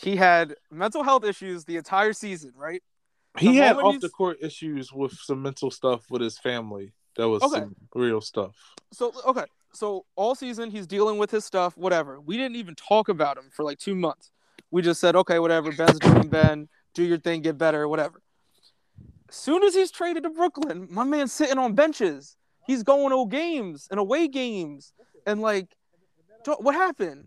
He 0.00 0.16
had 0.16 0.54
mental 0.70 1.02
health 1.02 1.24
issues 1.24 1.64
the 1.64 1.76
entire 1.76 2.12
season, 2.12 2.52
right? 2.54 2.82
He 3.38 3.48
The 3.48 3.54
had 3.56 3.76
off 3.76 3.92
he's- 3.92 4.02
the 4.02 4.08
court 4.10 4.38
issues 4.40 4.92
with 4.92 5.12
some 5.12 5.42
mental 5.42 5.70
stuff 5.70 6.04
with 6.10 6.22
his 6.22 6.38
family. 6.38 6.92
That 7.16 7.28
was 7.28 7.42
Okay. 7.42 7.60
some 7.60 7.74
real 7.94 8.20
stuff. 8.20 8.54
So 8.92 9.12
okay, 9.26 9.44
so 9.72 10.04
all 10.16 10.34
season 10.34 10.70
he's 10.70 10.86
dealing 10.86 11.18
with 11.18 11.30
his 11.30 11.44
stuff, 11.44 11.76
whatever. 11.76 12.20
We 12.20 12.36
didn't 12.36 12.56
even 12.56 12.74
talk 12.74 13.08
about 13.08 13.36
him 13.36 13.50
for 13.52 13.64
like 13.64 13.78
two 13.78 13.94
months. 13.94 14.30
We 14.70 14.82
just 14.82 15.00
said, 15.00 15.16
okay, 15.16 15.38
whatever. 15.38 15.72
Ben's 15.72 15.98
doing 15.98 16.28
Ben. 16.28 16.68
Do 16.94 17.02
your 17.04 17.18
thing, 17.18 17.42
get 17.42 17.56
better, 17.58 17.88
whatever. 17.88 18.20
As 19.28 19.34
soon 19.34 19.62
as 19.62 19.74
he's 19.74 19.90
traded 19.90 20.22
to 20.24 20.30
Brooklyn, 20.30 20.88
my 20.90 21.04
man's 21.04 21.32
sitting 21.32 21.58
on 21.58 21.74
benches. 21.74 22.36
He's 22.66 22.82
going 22.82 23.10
to 23.10 23.26
games 23.30 23.88
and 23.90 23.98
away 24.00 24.28
games, 24.28 24.92
and 25.26 25.40
like, 25.40 25.74
what 26.44 26.74
happened? 26.74 27.24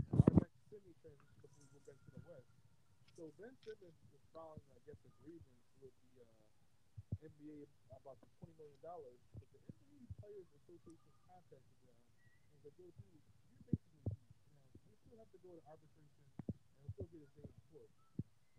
So 3.18 3.30
Ben 3.38 3.54
Simmons 3.66 3.98
was 4.14 4.22
filing, 4.34 4.62
I 4.70 4.78
guess, 4.86 4.98
a 5.02 5.10
grievance 5.22 5.62
with 5.82 5.94
the 5.94 6.26
uh, 6.26 7.26
NBA 7.26 7.66
about 7.90 8.18
the 8.22 8.30
twenty 8.38 8.54
million 8.58 8.78
dollars. 8.86 9.18
But 9.34 9.50
the 9.54 9.62
NBA 9.62 10.10
Players 10.22 10.46
Association 10.62 11.10
contacted 11.30 11.78
them 11.86 11.98
and 11.98 12.50
was 12.54 12.66
like, 12.66 12.78
"Yo, 12.82 12.90
dude, 12.98 13.18
you're 13.50 13.66
basically 13.66 13.98
you 13.98 14.58
know, 14.58 14.70
we 14.90 14.98
still 15.06 15.18
have 15.22 15.30
to 15.34 15.42
go 15.42 15.54
to 15.58 15.62
arbitration 15.70 16.22
and 16.54 16.78
we'll 16.82 16.94
still 16.98 17.10
get 17.14 17.22
his 17.26 17.34
day 17.38 17.46
in 17.50 17.62
court." 17.74 17.90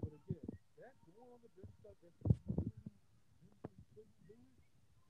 But 0.03 0.15
again, 0.19 0.47
that 0.83 0.95
going 1.15 1.31
on 1.31 1.43
the 1.47 1.51
bench 1.59 1.71
stuff, 1.79 1.95
that's 2.03 2.19
you 2.23 3.51
mentally 3.51 3.83
couldn't 3.95 4.19
do 4.27 4.35
it, 4.35 4.59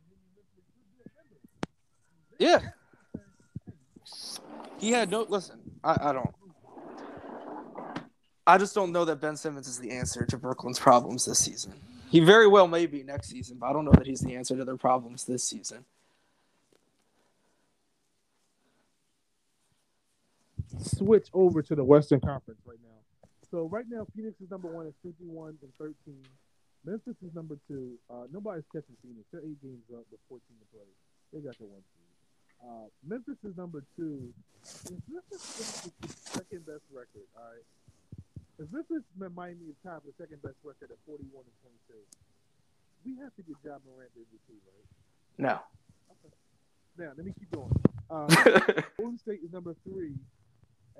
and 0.00 0.04
then 0.08 0.20
you 0.20 0.28
mentally 0.36 0.64
could 0.68 0.88
be 0.92 1.00
offended. 1.00 1.40
Yeah. 2.42 2.58
He 4.78 4.90
had 4.90 5.10
no 5.10 5.24
listen. 5.28 5.60
I, 5.84 5.96
I 6.08 6.12
don't. 6.12 6.34
I 8.44 8.58
just 8.58 8.74
don't 8.74 8.90
know 8.90 9.04
that 9.04 9.20
Ben 9.20 9.36
Simmons 9.36 9.68
is 9.68 9.78
the 9.78 9.92
answer 9.92 10.26
to 10.26 10.36
Brooklyn's 10.36 10.80
problems 10.80 11.24
this 11.24 11.38
season. 11.38 11.74
He 12.10 12.18
very 12.18 12.48
well 12.48 12.66
may 12.66 12.86
be 12.86 13.04
next 13.04 13.28
season, 13.28 13.58
but 13.60 13.66
I 13.66 13.72
don't 13.72 13.84
know 13.84 13.92
that 13.92 14.06
he's 14.06 14.20
the 14.20 14.34
answer 14.34 14.56
to 14.56 14.64
their 14.64 14.76
problems 14.76 15.24
this 15.24 15.44
season. 15.44 15.84
switch 20.80 21.28
over 21.32 21.62
to 21.62 21.76
the 21.76 21.84
Western 21.84 22.18
Conference 22.18 22.60
right 22.66 22.78
now. 22.82 23.28
So 23.50 23.68
right 23.68 23.84
now, 23.88 24.06
Phoenix 24.16 24.40
is 24.40 24.50
number 24.50 24.66
one 24.66 24.86
at 24.86 24.94
51 25.04 25.58
and 25.62 25.72
13. 25.78 25.94
Memphis 26.84 27.14
is 27.22 27.34
number 27.34 27.56
two. 27.68 27.92
Uh, 28.10 28.26
nobody's 28.32 28.64
catching 28.72 28.96
Phoenix. 29.02 29.28
They're 29.30 29.42
eight 29.42 29.62
games 29.62 29.84
up 29.94 30.02
with 30.10 30.18
14 30.28 30.40
to 30.58 30.66
play. 30.74 30.88
They 31.32 31.40
got 31.40 31.56
the 31.58 31.64
one 31.64 31.82
seed. 31.94 32.01
Uh, 32.62 32.86
Memphis 33.02 33.38
is 33.42 33.56
number 33.56 33.82
two. 33.96 34.32
Is 34.62 35.02
Memphis 35.10 35.90
the 36.00 36.08
second 36.08 36.62
best 36.66 36.86
record? 36.94 37.26
All 37.34 37.42
right. 37.50 37.66
If 38.62 38.70
Memphis 38.70 39.02
is 39.02 39.76
tied 39.82 39.98
for 39.98 40.06
the 40.06 40.14
second 40.14 40.38
best 40.42 40.54
record 40.62 40.94
at 40.94 40.98
41 41.02 41.26
and 41.42 41.58
22, 41.90 41.98
we 43.02 43.18
have 43.18 43.34
to 43.34 43.42
get 43.42 43.58
John 43.66 43.82
Morant 43.82 44.14
MVP, 44.14 44.54
right? 44.62 44.86
No. 45.38 45.58
Now, 46.94 47.10
let 47.16 47.26
me 47.26 47.34
keep 47.34 47.50
going. 47.50 47.72
Uh, 48.06 48.28
Golden 48.98 49.18
State 49.18 49.40
is 49.42 49.50
number 49.50 49.74
three 49.82 50.14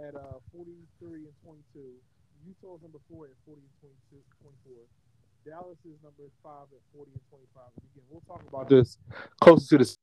at 0.00 0.16
uh, 0.16 0.42
43 0.50 1.30
and 1.30 1.36
22. 1.44 1.78
Utah 2.42 2.74
is 2.74 2.82
number 2.82 2.98
four 3.06 3.30
at 3.30 3.38
40 3.46 3.62
and 3.62 3.94
22, 4.10 4.18
24. 4.66 4.82
Dallas 5.46 5.78
is 5.86 5.98
number 6.02 6.26
five 6.42 6.66
at 6.74 6.82
40 6.96 7.12
and 7.14 7.26
25. 7.30 7.62
And 7.78 7.86
again, 7.94 8.06
we'll 8.10 8.26
talk 8.26 8.42
about 8.48 8.66
this 8.68 8.98
closer 9.38 9.78
to 9.78 9.84
the 9.84 9.96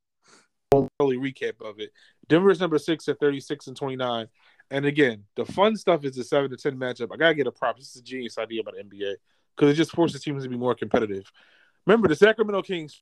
early 0.73 1.17
recap 1.17 1.62
of 1.62 1.79
it. 1.79 1.91
Denver 2.27 2.51
is 2.51 2.60
number 2.60 2.77
six 2.77 3.08
at 3.08 3.19
36 3.19 3.67
and 3.67 3.77
29. 3.77 4.27
And 4.71 4.86
again, 4.86 5.23
the 5.36 5.45
fun 5.45 5.75
stuff 5.75 6.05
is 6.05 6.15
the 6.15 6.23
seven 6.23 6.51
to 6.51 6.58
10 6.58 6.77
matchup. 6.77 7.10
I 7.12 7.17
gotta 7.17 7.34
get 7.34 7.47
a 7.47 7.51
prop. 7.51 7.77
This 7.77 7.95
is 7.95 8.01
a 8.01 8.03
genius 8.03 8.38
idea 8.38 8.62
about 8.62 8.75
NBA 8.75 9.15
because 9.55 9.71
it 9.71 9.75
just 9.75 9.91
forces 9.91 10.21
teams 10.21 10.43
to 10.43 10.49
be 10.49 10.58
more 10.58 10.75
competitive. 10.75 11.32
Remember, 11.88 12.08
the 12.08 12.15
Sacramento 12.15 12.62
Kings, 12.62 13.01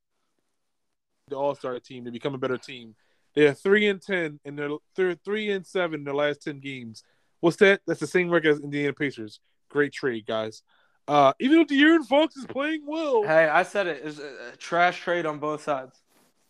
the 1.28 1.36
All 1.36 1.56
Star 1.56 1.78
team, 1.80 2.06
to 2.06 2.12
become 2.12 2.36
a 2.36 2.38
better 2.38 2.58
team. 2.58 2.96
They 3.36 3.48
are 3.48 3.54
three 3.54 3.88
and 3.88 4.02
ten, 4.02 4.40
and 4.46 4.58
they're 4.58 4.70
they're 4.96 5.16
three 5.16 5.52
and 5.52 5.66
seven 5.66 6.00
in 6.00 6.04
their 6.06 6.14
last 6.14 6.42
ten 6.42 6.60
games. 6.60 7.04
What's 7.42 7.58
that? 7.58 7.82
That's 7.86 8.00
the 8.00 8.08
same 8.08 8.30
record 8.30 8.54
as 8.54 8.60
Indiana 8.62 8.94
Pacers. 8.94 9.42
Great 9.70 9.92
trade, 9.92 10.26
guys. 10.26 10.64
Uh, 11.08 11.34
even 11.40 11.60
if 11.60 11.68
De'Aaron 11.68 12.06
Fox 12.06 12.36
is 12.36 12.46
playing 12.46 12.84
well. 12.86 13.24
hey, 13.24 13.48
I 13.48 13.64
said 13.64 13.88
it. 13.88 14.02
It's 14.04 14.20
a 14.20 14.56
trash 14.58 15.02
trade 15.02 15.26
on 15.26 15.40
both 15.40 15.64
sides. 15.64 16.02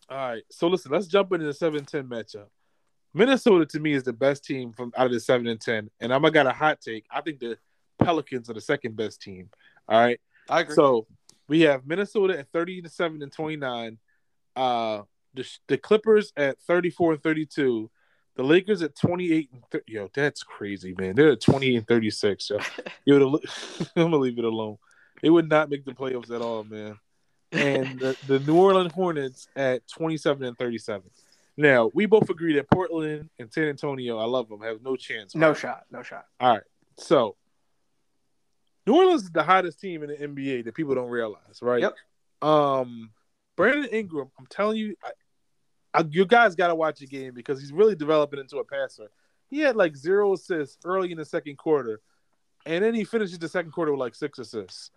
All 0.09 0.17
right, 0.17 0.43
so 0.49 0.67
listen, 0.67 0.91
let's 0.91 1.07
jump 1.07 1.33
into 1.33 1.45
the 1.45 1.53
seven 1.53 1.83
ten 1.85 2.05
matchup. 2.05 2.47
Minnesota 3.13 3.65
to 3.65 3.79
me 3.79 3.93
is 3.93 4.03
the 4.03 4.13
best 4.13 4.45
team 4.45 4.71
from 4.71 4.93
out 4.95 5.07
of 5.07 5.11
the 5.11 5.19
seven 5.19 5.47
and 5.47 5.59
ten, 5.59 5.89
and 5.99 6.13
I'm 6.13 6.21
gonna 6.21 6.31
got 6.31 6.47
a 6.47 6.51
hot 6.51 6.79
take. 6.81 7.05
I 7.11 7.21
think 7.21 7.39
the 7.39 7.57
Pelicans 7.99 8.49
are 8.49 8.53
the 8.53 8.61
second 8.61 8.95
best 8.95 9.21
team. 9.21 9.49
All 9.87 9.99
right, 9.99 10.19
I 10.49 10.61
agree. 10.61 10.75
so 10.75 11.07
we 11.49 11.61
have 11.61 11.85
Minnesota 11.85 12.39
at 12.39 12.51
thirty 12.51 12.81
to 12.81 12.89
seven 12.89 13.21
and 13.21 13.31
twenty 13.31 13.57
nine. 13.57 13.97
Uh, 14.55 15.01
the 15.33 15.49
the 15.67 15.77
Clippers 15.77 16.31
at 16.37 16.59
thirty 16.61 16.89
four 16.89 17.13
and 17.13 17.21
thirty 17.21 17.45
two. 17.45 17.89
The 18.35 18.43
Lakers 18.43 18.83
at 18.83 18.95
twenty 18.95 19.33
eight 19.33 19.49
and 19.51 19.63
30. 19.71 19.83
yo, 19.87 20.09
that's 20.13 20.43
crazy, 20.43 20.93
man. 20.97 21.15
They're 21.15 21.31
at 21.31 21.41
twenty 21.41 21.71
eight 21.71 21.77
and 21.77 21.87
thirty 21.87 22.11
six. 22.11 22.49
Yo, 22.49 22.59
yo 23.05 23.39
I'm 23.95 24.03
gonna 24.03 24.17
leave 24.17 24.37
it 24.37 24.45
alone. 24.45 24.77
They 25.21 25.29
would 25.29 25.49
not 25.49 25.69
make 25.69 25.85
the 25.85 25.91
playoffs 25.91 26.31
at 26.31 26.41
all, 26.41 26.63
man. 26.63 26.99
And 27.51 27.99
the, 27.99 28.17
the 28.27 28.39
New 28.39 28.55
Orleans 28.55 28.91
Hornets 28.91 29.47
at 29.55 29.87
twenty 29.87 30.17
seven 30.17 30.43
and 30.43 30.57
thirty 30.57 30.77
seven. 30.77 31.09
Now 31.55 31.89
we 31.93 32.05
both 32.05 32.29
agree 32.29 32.55
that 32.55 32.69
Portland 32.69 33.29
and 33.39 33.51
San 33.51 33.65
Antonio, 33.65 34.17
I 34.17 34.25
love 34.25 34.49
them, 34.49 34.61
have 34.61 34.81
no 34.83 34.95
chance. 34.95 35.35
no 35.35 35.53
shot. 35.53 35.85
No 35.91 36.03
shot. 36.03 36.25
All 36.39 36.53
right. 36.53 36.63
So 36.97 37.35
New 38.85 38.95
Orleans 38.95 39.23
is 39.23 39.31
the 39.31 39.43
hottest 39.43 39.79
team 39.79 40.03
in 40.03 40.09
the 40.09 40.15
NBA 40.15 40.65
that 40.65 40.75
people 40.75 40.93
don't 40.95 41.09
realize, 41.09 41.61
right? 41.61 41.81
Yep. 41.81 41.95
Um 42.41 43.11
Brandon 43.57 43.89
Ingram, 43.91 44.29
I'm 44.39 44.45
telling 44.45 44.77
you, 44.77 44.95
I, 45.03 45.11
I, 45.99 46.05
you 46.09 46.25
guys 46.25 46.55
got 46.55 46.67
to 46.67 46.75
watch 46.75 46.99
the 46.99 47.07
game 47.07 47.33
because 47.33 47.59
he's 47.59 47.73
really 47.73 47.95
developing 47.95 48.39
into 48.39 48.59
a 48.59 48.63
passer. 48.63 49.07
He 49.49 49.59
had 49.59 49.75
like 49.75 49.95
zero 49.97 50.33
assists 50.33 50.77
early 50.85 51.11
in 51.11 51.17
the 51.17 51.25
second 51.25 51.57
quarter, 51.57 51.99
and 52.65 52.83
then 52.83 52.93
he 52.93 53.03
finishes 53.03 53.39
the 53.39 53.49
second 53.49 53.71
quarter 53.71 53.91
with 53.91 53.99
like 53.99 54.13
six 54.13 54.37
assists. 54.37 54.91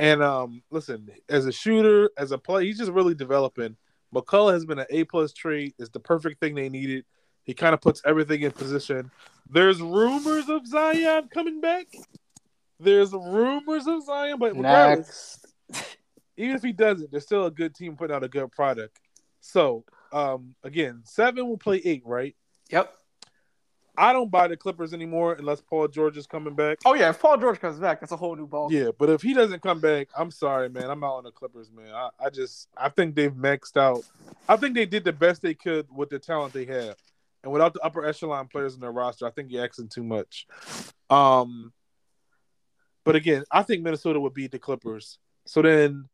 And 0.00 0.22
um, 0.22 0.62
listen, 0.70 1.10
as 1.28 1.44
a 1.44 1.52
shooter, 1.52 2.10
as 2.16 2.32
a 2.32 2.38
player, 2.38 2.64
he's 2.64 2.78
just 2.78 2.90
really 2.90 3.14
developing. 3.14 3.76
McCollum 4.14 4.54
has 4.54 4.64
been 4.64 4.78
an 4.78 4.86
A 4.88 5.04
plus 5.04 5.34
trade. 5.34 5.74
It's 5.78 5.90
the 5.90 6.00
perfect 6.00 6.40
thing 6.40 6.54
they 6.54 6.70
needed. 6.70 7.04
He 7.44 7.52
kind 7.52 7.74
of 7.74 7.82
puts 7.82 8.00
everything 8.06 8.40
in 8.40 8.50
position. 8.50 9.10
There's 9.50 9.78
rumors 9.82 10.48
of 10.48 10.66
Zion 10.66 11.28
coming 11.28 11.60
back. 11.60 11.86
There's 12.80 13.12
rumors 13.12 13.86
of 13.86 14.02
Zion, 14.02 14.38
but 14.38 14.56
regardless, 14.56 15.38
Next. 15.68 15.92
even 16.38 16.56
if 16.56 16.62
he 16.62 16.72
doesn't, 16.72 17.10
they're 17.10 17.20
still 17.20 17.44
a 17.44 17.50
good 17.50 17.74
team 17.74 17.94
putting 17.94 18.16
out 18.16 18.24
a 18.24 18.28
good 18.28 18.50
product. 18.52 18.98
So, 19.40 19.84
um, 20.14 20.54
again, 20.64 21.02
seven 21.04 21.46
will 21.46 21.58
play 21.58 21.82
eight, 21.84 22.04
right? 22.06 22.34
Yep. 22.70 22.90
I 24.00 24.14
don't 24.14 24.30
buy 24.30 24.48
the 24.48 24.56
Clippers 24.56 24.94
anymore 24.94 25.34
unless 25.34 25.60
Paul 25.60 25.86
George 25.86 26.16
is 26.16 26.26
coming 26.26 26.54
back. 26.54 26.78
Oh 26.86 26.94
yeah, 26.94 27.10
if 27.10 27.20
Paul 27.20 27.36
George 27.36 27.60
comes 27.60 27.78
back, 27.78 28.00
that's 28.00 28.12
a 28.12 28.16
whole 28.16 28.34
new 28.34 28.46
ball. 28.46 28.72
Yeah, 28.72 28.92
but 28.98 29.10
if 29.10 29.20
he 29.20 29.34
doesn't 29.34 29.60
come 29.60 29.78
back, 29.78 30.08
I'm 30.16 30.30
sorry, 30.30 30.70
man. 30.70 30.88
I'm 30.88 31.04
out 31.04 31.16
on 31.16 31.24
the 31.24 31.30
Clippers, 31.30 31.70
man. 31.70 31.92
I, 31.92 32.08
I 32.18 32.30
just 32.30 32.68
I 32.74 32.88
think 32.88 33.14
they've 33.14 33.30
maxed 33.30 33.76
out. 33.76 34.02
I 34.48 34.56
think 34.56 34.74
they 34.74 34.86
did 34.86 35.04
the 35.04 35.12
best 35.12 35.42
they 35.42 35.52
could 35.52 35.86
with 35.94 36.08
the 36.08 36.18
talent 36.18 36.54
they 36.54 36.64
have. 36.64 36.96
And 37.42 37.52
without 37.52 37.74
the 37.74 37.80
upper 37.80 38.06
echelon 38.06 38.48
players 38.48 38.74
in 38.74 38.80
their 38.80 38.90
roster, 38.90 39.26
I 39.26 39.30
think 39.32 39.52
you're 39.52 39.64
asking 39.66 39.88
too 39.88 40.02
much. 40.02 40.46
Um 41.10 41.70
but 43.04 43.16
again, 43.16 43.44
I 43.50 43.62
think 43.62 43.82
Minnesota 43.82 44.18
would 44.18 44.34
beat 44.34 44.50
the 44.50 44.58
Clippers. 44.58 45.18
So 45.44 45.60
then 45.60 46.08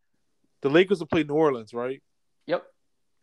the 0.60 0.70
Lakers 0.70 0.98
will 0.98 1.06
play 1.06 1.22
New 1.22 1.34
Orleans, 1.34 1.72
right? 1.72 2.02
Yep. 2.46 2.64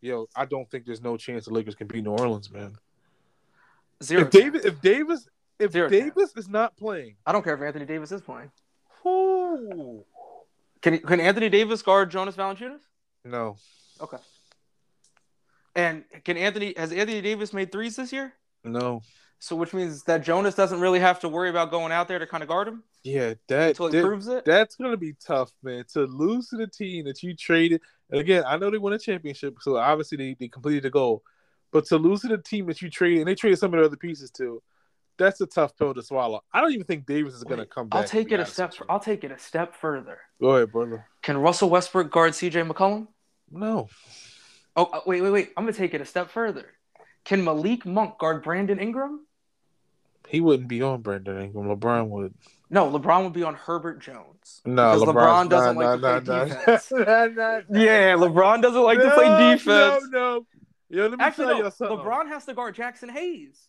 Yo, 0.00 0.26
I 0.34 0.46
don't 0.46 0.70
think 0.70 0.86
there's 0.86 1.02
no 1.02 1.18
chance 1.18 1.44
the 1.44 1.52
Lakers 1.52 1.74
can 1.74 1.86
beat 1.86 2.04
New 2.04 2.12
Orleans, 2.12 2.50
man. 2.50 2.78
Zero. 4.02 4.22
If 4.22 4.30
David 4.30 4.64
if 4.64 4.80
Davis 4.80 5.28
if 5.58 5.72
Zero 5.72 5.88
Davis 5.88 6.32
is 6.36 6.48
not 6.48 6.76
playing, 6.76 7.16
I 7.26 7.32
don't 7.32 7.42
care 7.42 7.54
if 7.54 7.62
Anthony 7.62 7.84
Davis 7.86 8.10
is 8.12 8.20
playing. 8.20 8.50
whoo, 9.04 10.04
Can 10.82 10.98
can 10.98 11.20
Anthony 11.20 11.48
Davis 11.48 11.82
guard 11.82 12.10
Jonas 12.10 12.36
Valanciunas? 12.36 12.80
no. 13.24 13.56
Okay. 14.00 14.18
And 15.76 16.04
can 16.24 16.36
Anthony 16.36 16.74
has 16.76 16.92
Anthony 16.92 17.20
Davis 17.20 17.52
made 17.52 17.72
threes 17.72 17.96
this 17.96 18.12
year? 18.12 18.32
No. 18.62 19.02
So 19.40 19.56
which 19.56 19.74
means 19.74 20.04
that 20.04 20.22
Jonas 20.22 20.54
doesn't 20.54 20.80
really 20.80 21.00
have 21.00 21.20
to 21.20 21.28
worry 21.28 21.50
about 21.50 21.70
going 21.70 21.92
out 21.92 22.08
there 22.08 22.18
to 22.18 22.26
kind 22.26 22.42
of 22.42 22.48
guard 22.48 22.68
him 22.68 22.82
Yeah, 23.02 23.34
that, 23.48 23.70
until 23.70 23.88
he 23.88 23.92
that- 23.98 24.04
proves 24.04 24.28
it. 24.28 24.44
that's 24.44 24.76
gonna 24.76 24.96
be 24.96 25.14
tough, 25.14 25.52
man. 25.62 25.84
To 25.92 26.04
lose 26.06 26.48
to 26.48 26.56
the 26.56 26.66
team 26.66 27.04
that 27.06 27.22
you 27.22 27.34
traded. 27.36 27.80
And 28.10 28.20
again, 28.20 28.44
I 28.46 28.56
know 28.56 28.70
they 28.70 28.78
won 28.78 28.92
a 28.92 28.98
championship, 28.98 29.56
so 29.60 29.76
obviously 29.76 30.16
they, 30.18 30.36
they 30.38 30.48
completed 30.48 30.84
the 30.84 30.90
goal. 30.90 31.22
But 31.74 31.86
to 31.86 31.98
lose 31.98 32.20
to 32.20 32.28
the 32.28 32.38
team 32.38 32.66
that 32.66 32.80
you 32.80 32.88
traded, 32.88 33.18
and 33.18 33.26
they 33.26 33.34
traded 33.34 33.58
some 33.58 33.74
of 33.74 33.80
the 33.80 33.86
other 33.86 33.96
pieces 33.96 34.30
too. 34.30 34.62
that's 35.18 35.40
a 35.40 35.46
tough 35.46 35.76
pill 35.76 35.92
to 35.92 36.04
swallow. 36.04 36.40
I 36.52 36.60
don't 36.60 36.72
even 36.72 36.86
think 36.86 37.04
Davis 37.04 37.34
is 37.34 37.42
going 37.42 37.58
to 37.58 37.66
come 37.66 37.88
back. 37.88 38.00
I'll 38.00 38.08
take 38.08 38.30
it 38.30 38.38
a 38.38 38.46
step. 38.46 38.74
I'll 38.88 39.00
take 39.00 39.24
it 39.24 39.32
a 39.32 39.38
step 39.40 39.74
further. 39.74 40.20
Go 40.40 40.50
ahead, 40.50 40.70
brother. 40.70 41.04
Can 41.22 41.36
Russell 41.36 41.68
Westbrook 41.68 42.12
guard 42.12 42.36
C.J. 42.36 42.62
McCollum? 42.62 43.08
No. 43.50 43.88
Oh, 44.76 44.84
uh, 44.84 45.00
wait, 45.04 45.20
wait, 45.20 45.30
wait. 45.30 45.52
I'm 45.56 45.64
gonna 45.64 45.72
take 45.72 45.94
it 45.94 46.00
a 46.00 46.04
step 46.04 46.30
further. 46.30 46.66
Can 47.24 47.42
Malik 47.42 47.84
Monk 47.84 48.18
guard 48.18 48.44
Brandon 48.44 48.78
Ingram? 48.78 49.26
He 50.28 50.40
wouldn't 50.40 50.68
be 50.68 50.80
on 50.80 51.02
Brandon 51.02 51.40
Ingram. 51.40 51.66
LeBron 51.66 52.08
would. 52.08 52.34
No, 52.70 52.90
LeBron 52.90 53.24
would 53.24 53.32
be 53.32 53.42
on 53.42 53.54
Herbert 53.54 54.00
Jones. 54.00 54.62
No, 54.64 54.94
Because 54.94 55.14
LeBron 55.14 55.48
doesn't 55.48 55.74
nah, 55.76 55.80
like 55.80 56.00
to 56.00 56.06
nah, 56.06 56.20
play 56.20 56.36
nah, 56.36 56.44
defense. 56.44 56.92
Yeah, 57.70 58.14
LeBron 58.14 58.62
doesn't 58.62 58.82
like 58.82 58.98
to 58.98 59.10
play 59.10 59.52
defense. 59.54 60.08
No, 60.10 60.40
no. 60.40 60.46
Yo, 60.94 61.08
let 61.08 61.18
me 61.18 61.24
Actually, 61.24 61.46
tell 61.46 61.58
no. 61.58 61.64
you 61.64 61.70
something. 61.70 61.98
LeBron 61.98 62.28
has 62.28 62.44
to 62.46 62.54
guard 62.54 62.76
Jaxson 62.76 63.10
Hayes 63.10 63.68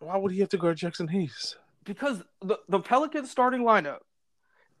Why 0.00 0.16
would 0.18 0.32
he 0.32 0.40
have 0.40 0.50
to 0.50 0.58
guard 0.58 0.76
Jaxson 0.78 1.08
Hayes? 1.10 1.56
because 1.84 2.22
the 2.42 2.58
the 2.68 2.80
Pelicans 2.80 3.30
starting 3.30 3.62
lineup 3.62 4.00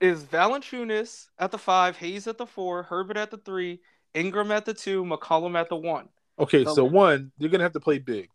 is 0.00 0.24
Valanciunas 0.24 1.28
at 1.38 1.50
the 1.50 1.58
five, 1.58 1.96
Hayes 1.96 2.26
at 2.26 2.36
the 2.36 2.46
four, 2.46 2.82
Herbert 2.82 3.16
at 3.16 3.30
the 3.30 3.38
three, 3.38 3.80
Ingram 4.14 4.50
at 4.52 4.64
the 4.66 4.74
two, 4.74 5.04
McCollum 5.04 5.58
at 5.58 5.68
the 5.70 5.76
one. 5.76 6.08
Okay, 6.38 6.64
The- 6.64 6.74
so 6.74 6.84
one, 6.84 7.32
you're 7.38 7.48
gonna 7.50 7.62
have 7.64 7.72
to 7.72 7.80
play 7.80 7.98
big. 7.98 8.28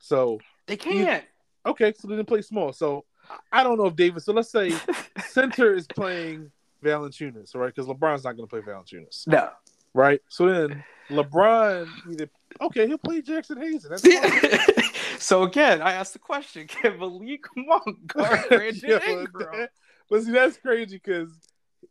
So 0.00 0.40
They 0.66 0.76
can't. 0.76 1.24
okay, 1.66 1.92
so 1.96 2.08
then 2.08 2.24
play 2.24 2.42
small. 2.42 2.72
So 2.72 3.04
I 3.52 3.62
don't 3.62 3.78
know 3.78 3.86
if 3.86 3.94
Davis. 3.96 4.24
So 4.24 4.32
let's 4.32 4.50
say 4.50 4.72
center 5.28 5.72
is 5.74 5.86
playing 5.86 6.50
Valanciunas, 6.82 7.54
right? 7.54 7.72
Because 7.74 7.86
LeBron's 7.86 8.24
not 8.24 8.36
gonna 8.36 8.48
play 8.48 8.60
Valanciunas, 8.60 9.26
no. 9.28 9.50
Right? 9.94 10.20
So 10.28 10.46
then 10.48 10.84
LeBron 11.10 11.88
either 12.10 12.28
okay, 12.60 12.86
he'll 12.86 12.98
play 12.98 13.22
Jaxson 13.22 13.58
Hayes. 13.58 13.84
and 13.84 13.96
That's 13.96 14.66
fine. 14.76 14.84
so 15.18 15.42
again, 15.44 15.80
I 15.82 15.92
asked 15.92 16.12
the 16.12 16.18
question: 16.18 16.66
Can 16.66 16.98
Malik 16.98 17.44
Monk 17.56 18.06
guard 18.06 18.40
Brandon 18.48 18.90
Yo, 18.90 18.98
Ingram? 18.98 19.48
that- 19.60 19.70
but 20.10 20.22
see, 20.22 20.32
that's 20.32 20.58
crazy 20.58 20.96
because 20.96 21.30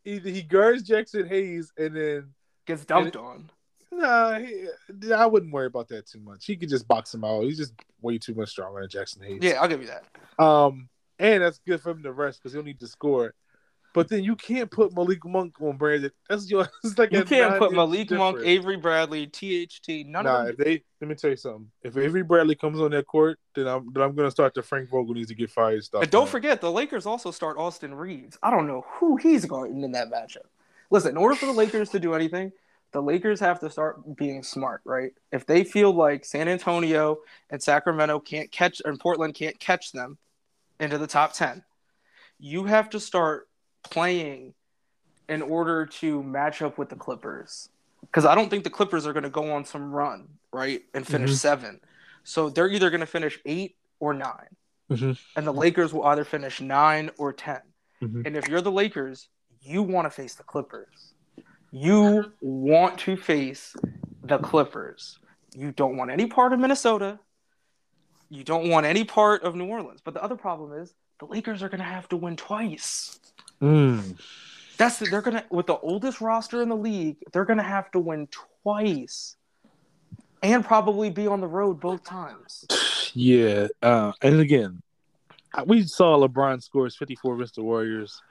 either 0.05 0.29
he 0.29 0.43
guards 0.43 0.87
Jaxson 0.87 1.27
Hayes 1.27 1.71
and 1.77 1.95
then 1.95 2.29
Gets 2.67 2.85
dumped 2.85 3.15
on. 3.15 3.49
nah, 3.91 4.37
he, 4.39 4.67
I 5.13 5.25
wouldn't 5.25 5.51
worry 5.51 5.65
about 5.65 5.87
that 5.89 6.05
too 6.07 6.19
much. 6.19 6.45
He 6.45 6.55
could 6.55 6.69
just 6.69 6.87
box 6.87 7.13
him 7.13 7.23
out. 7.23 7.41
He's 7.43 7.57
just 7.57 7.73
way 8.01 8.17
too 8.19 8.35
much 8.35 8.49
stronger 8.49 8.81
than 8.81 8.89
Jaxson 8.89 9.23
Hayes. 9.25 9.39
Yeah, 9.41 9.59
I'll 9.61 9.67
give 9.67 9.81
you 9.81 9.87
that. 9.87 10.43
Um, 10.43 10.89
and 11.19 11.41
that's 11.43 11.59
good 11.67 11.81
for 11.81 11.89
him 11.91 12.03
to 12.03 12.11
rest 12.11 12.39
because 12.39 12.53
he'll 12.53 12.63
need 12.63 12.79
to 12.81 12.87
score. 12.87 13.33
But 13.93 14.09
then 14.09 14.23
you 14.23 14.35
can't 14.35 14.71
put 14.71 14.95
Malik 14.95 15.23
Monk 15.23 15.61
on 15.61 15.77
Brandon. 15.77 16.11
That's 16.27 16.49
your. 16.49 16.67
It's 16.83 16.97
like 16.97 17.11
You 17.11 17.23
can't 17.23 17.57
put 17.59 17.71
Malik 17.71 18.09
Monk. 18.09 18.39
Avery 18.43 18.75
Bradley, 18.77 19.27
THT, 19.27 20.07
none 20.07 20.25
Nah, 20.25 20.43
of 20.43 20.49
if 20.49 20.57
they 20.57 20.83
let 20.99 21.07
me 21.07 21.15
tell 21.15 21.29
you 21.29 21.35
something. 21.35 21.69
If 21.83 21.95
Avery 21.95 22.23
Bradley 22.23 22.55
comes 22.55 22.79
on 22.81 22.91
that 22.91 23.05
court, 23.05 23.39
then 23.55 23.67
I'm 23.67 23.93
then 23.93 24.03
I'm 24.03 24.15
gonna 24.15 24.31
start 24.31 24.53
the 24.55 24.63
Frank 24.63 24.89
Vogel 24.89 25.13
needs 25.13 25.29
to 25.29 25.35
get 25.35 25.51
fired 25.51 25.83
stuff. 25.83 26.01
And 26.01 26.11
don't 26.11 26.25
man. 26.25 26.31
forget, 26.31 26.61
the 26.61 26.71
Lakers 26.71 27.05
also 27.05 27.29
start 27.29 27.57
Austin 27.57 27.93
Reaves. 27.93 28.37
I 28.41 28.49
don't 28.49 28.67
know 28.67 28.83
who 28.87 29.17
he's 29.17 29.45
guarding 29.45 29.83
in 29.83 29.91
that 29.91 30.11
matchup. 30.11 30.47
Listen, 30.89 31.11
in 31.11 31.17
order 31.17 31.35
for 31.35 31.45
the 31.45 31.53
Lakers 31.53 31.89
to 31.91 31.99
do 31.99 32.13
anything, 32.15 32.51
the 32.93 33.01
Lakers 33.01 33.39
have 33.39 33.59
to 33.59 33.69
start 33.69 34.15
being 34.15 34.43
smart, 34.43 34.81
right? 34.85 35.11
If 35.31 35.45
they 35.45 35.63
feel 35.63 35.91
like 35.91 36.25
San 36.25 36.47
Antonio 36.47 37.19
and 37.49 37.61
Sacramento 37.61 38.19
can't 38.19 38.51
catch, 38.51 38.81
and 38.85 38.99
Portland 38.99 39.35
can't 39.35 39.59
catch 39.59 39.91
them 39.91 40.17
into 40.79 40.97
the 40.97 41.07
top 41.07 41.33
10, 41.33 41.63
you 42.39 42.65
have 42.65 42.89
to 42.91 42.99
start 42.99 43.47
playing 43.83 44.53
in 45.29 45.41
order 45.41 45.85
to 45.85 46.23
match 46.23 46.61
up 46.61 46.77
with 46.77 46.89
the 46.89 46.95
Clippers. 46.95 47.69
Because 48.01 48.25
I 48.25 48.35
don't 48.35 48.49
think 48.49 48.63
the 48.63 48.69
Clippers 48.69 49.05
are 49.07 49.13
going 49.13 49.23
to 49.23 49.29
go 49.29 49.51
on 49.53 49.65
some 49.65 49.91
run, 49.93 50.27
right, 50.51 50.83
and 50.93 51.05
finish 51.07 51.31
Mhm. 51.31 51.35
seven. 51.35 51.79
So 52.23 52.49
they're 52.49 52.67
either 52.69 52.89
going 52.89 52.99
to 53.01 53.05
finish 53.05 53.39
eight 53.45 53.75
or 53.99 54.13
9 54.13 54.55
Mhm. 54.89 55.17
and 55.35 55.47
the 55.47 55.53
Lakers 55.53 55.93
will 55.93 56.03
either 56.05 56.23
finish 56.25 56.59
nine 56.61 57.09
or 57.17 57.31
10 57.33 57.61
Mhm. 58.01 58.25
And 58.25 58.35
if 58.35 58.47
you're 58.47 58.61
the 58.61 58.71
Lakers, 58.71 59.29
you 59.61 59.81
want 59.81 60.05
to 60.05 60.09
face 60.09 60.35
the 60.35 60.43
Clippers. 60.43 61.13
You 61.71 62.33
want 62.41 62.99
to 62.99 63.15
face 63.15 63.75
the 64.23 64.37
Clippers. 64.39 65.19
You 65.55 65.71
don't 65.71 65.95
want 65.97 66.11
any 66.11 66.27
part 66.27 66.51
of 66.53 66.59
Minnesota. 66.59 67.19
You 68.29 68.43
don't 68.43 68.69
want 68.69 68.85
any 68.85 69.03
part 69.05 69.43
of 69.43 69.55
New 69.55 69.67
Orleans. 69.67 70.01
But 70.01 70.13
the 70.13 70.23
other 70.23 70.35
problem 70.35 70.73
is 70.73 70.93
the 71.19 71.25
Lakers 71.25 71.63
are 71.63 71.69
going 71.69 71.79
to 71.79 71.85
have 71.85 72.09
to 72.09 72.17
win 72.17 72.35
twice. 72.35 73.19
Mm. 73.63 74.19
That's 74.77 74.99
they're 74.99 75.21
to 75.37 75.45
with 75.49 75.67
the 75.67 75.77
oldest 75.77 76.19
roster 76.19 76.61
in 76.61 76.69
the 76.69 76.75
league, 76.75 77.17
they're 77.31 77.45
to 77.57 77.63
have 77.63 77.89
to 77.91 77.99
win 77.99 78.27
twice. 78.63 79.35
And 80.41 80.65
probably 80.65 81.09
be 81.09 81.25
on 81.27 81.39
the 81.39 81.47
road 81.47 81.79
both 81.79 82.03
times. 82.03 82.65
Yeah, 83.13 83.67
uh, 83.81 84.11
and 84.21 84.41
again, 84.41 84.81
we 85.65 85.83
saw 85.83 86.17
LeBron 86.17 86.61
scores 86.61 86.97
54 86.97 87.35
against 87.35 87.55
the 87.55 87.63
Warriors, 87.63 88.21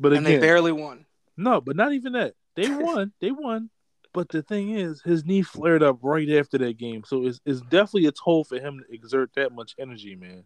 but 0.00 0.12
And 0.12 0.26
they 0.26 0.38
barely 0.38 0.72
won. 0.72 1.06
no, 1.36 1.60
but 1.60 1.76
not 1.76 1.92
even 1.92 2.14
that. 2.14 2.34
They 2.56 2.68
won. 2.82 3.12
they 3.20 3.30
won. 3.30 3.70
But 4.16 4.30
the 4.30 4.40
thing 4.40 4.70
is, 4.70 5.02
his 5.02 5.26
knee 5.26 5.42
flared 5.42 5.82
up 5.82 5.98
right 6.00 6.26
after 6.30 6.56
that 6.56 6.78
game, 6.78 7.02
so 7.04 7.26
it's, 7.26 7.38
it's 7.44 7.60
definitely 7.60 8.06
a 8.06 8.12
toll 8.12 8.44
for 8.44 8.58
him 8.58 8.80
to 8.80 8.94
exert 8.94 9.30
that 9.36 9.52
much 9.52 9.74
energy, 9.78 10.16
man. 10.16 10.44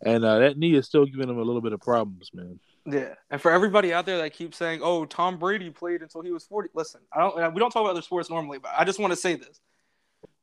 And 0.00 0.24
uh, 0.24 0.38
that 0.38 0.56
knee 0.56 0.76
is 0.76 0.86
still 0.86 1.06
giving 1.06 1.28
him 1.28 1.36
a 1.36 1.42
little 1.42 1.60
bit 1.60 1.72
of 1.72 1.80
problems, 1.80 2.30
man. 2.32 2.60
Yeah, 2.86 3.14
and 3.28 3.40
for 3.40 3.50
everybody 3.50 3.92
out 3.92 4.06
there 4.06 4.18
that 4.18 4.32
keeps 4.32 4.56
saying, 4.56 4.78
"Oh, 4.84 5.06
Tom 5.06 5.40
Brady 5.40 5.70
played 5.70 6.02
until 6.02 6.22
he 6.22 6.30
was 6.30 6.44
40." 6.44 6.68
Listen, 6.72 7.00
I 7.12 7.18
don't. 7.18 7.52
We 7.52 7.58
don't 7.58 7.72
talk 7.72 7.80
about 7.80 7.90
other 7.90 8.02
sports 8.02 8.30
normally, 8.30 8.60
but 8.60 8.70
I 8.78 8.84
just 8.84 9.00
want 9.00 9.12
to 9.12 9.16
say 9.16 9.34
this: 9.34 9.60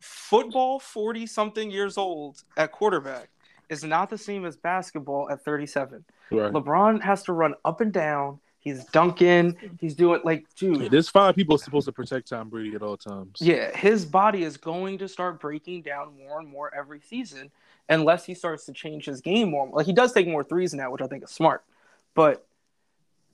football, 0.01 0.81
forty 0.81 1.25
something 1.25 1.71
years 1.71 1.97
old 1.97 2.43
at 2.57 2.73
quarterback, 2.73 3.29
is 3.69 3.85
not 3.85 4.09
the 4.09 4.17
same 4.17 4.43
as 4.43 4.57
basketball 4.57 5.31
at 5.31 5.41
thirty-seven. 5.45 6.03
Right. 6.31 6.51
LeBron 6.51 7.01
has 7.01 7.23
to 7.23 7.31
run 7.31 7.53
up 7.63 7.79
and 7.79 7.93
down. 7.93 8.41
He's 8.67 8.83
dunking. 8.85 9.55
He's 9.79 9.95
doing 9.95 10.19
like, 10.25 10.45
dude. 10.55 10.91
There's 10.91 11.07
five 11.07 11.35
people 11.35 11.57
supposed 11.57 11.85
to 11.85 11.93
protect 11.93 12.27
Tom 12.27 12.49
Brady 12.49 12.75
at 12.75 12.81
all 12.81 12.97
times. 12.97 13.37
Yeah, 13.39 13.75
his 13.75 14.05
body 14.05 14.43
is 14.43 14.57
going 14.57 14.97
to 14.97 15.07
start 15.07 15.39
breaking 15.39 15.83
down 15.83 16.17
more 16.17 16.39
and 16.39 16.47
more 16.49 16.73
every 16.75 16.99
season 16.99 17.49
unless 17.87 18.25
he 18.25 18.33
starts 18.33 18.65
to 18.65 18.73
change 18.73 19.05
his 19.05 19.21
game 19.21 19.51
more. 19.51 19.69
Like 19.71 19.85
he 19.85 19.93
does 19.93 20.11
take 20.11 20.27
more 20.27 20.43
threes 20.43 20.73
now, 20.73 20.91
which 20.91 21.01
I 21.01 21.07
think 21.07 21.23
is 21.23 21.29
smart. 21.29 21.63
But 22.13 22.45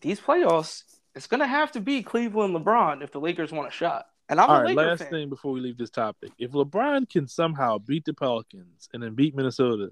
these 0.02 0.20
playoffs, 0.20 0.84
it's 1.16 1.26
gonna 1.26 1.48
have 1.48 1.72
to 1.72 1.80
be 1.82 2.04
Cleveland 2.04 2.56
LeBron 2.56 3.04
if 3.04 3.12
the 3.12 3.20
Lakers 3.20 3.52
want 3.52 3.68
a 3.68 3.72
shot. 3.72 4.06
And 4.30 4.40
I'm 4.40 4.50
All 4.50 4.58
a 4.58 4.64
right, 4.64 4.76
Laker 4.76 4.90
last 4.90 5.00
fan. 5.00 5.10
thing 5.10 5.30
before 5.30 5.52
we 5.52 5.62
leave 5.62 5.78
this 5.78 5.90
topic. 5.90 6.32
If 6.38 6.52
LeBron 6.52 7.10
can 7.10 7.28
somehow 7.28 7.80
beat 7.80 8.06
the 8.06 8.14
Pelicans 8.14 8.88
and 8.94 9.02
then 9.02 9.16
beat 9.16 9.36
Minnesota, 9.36 9.92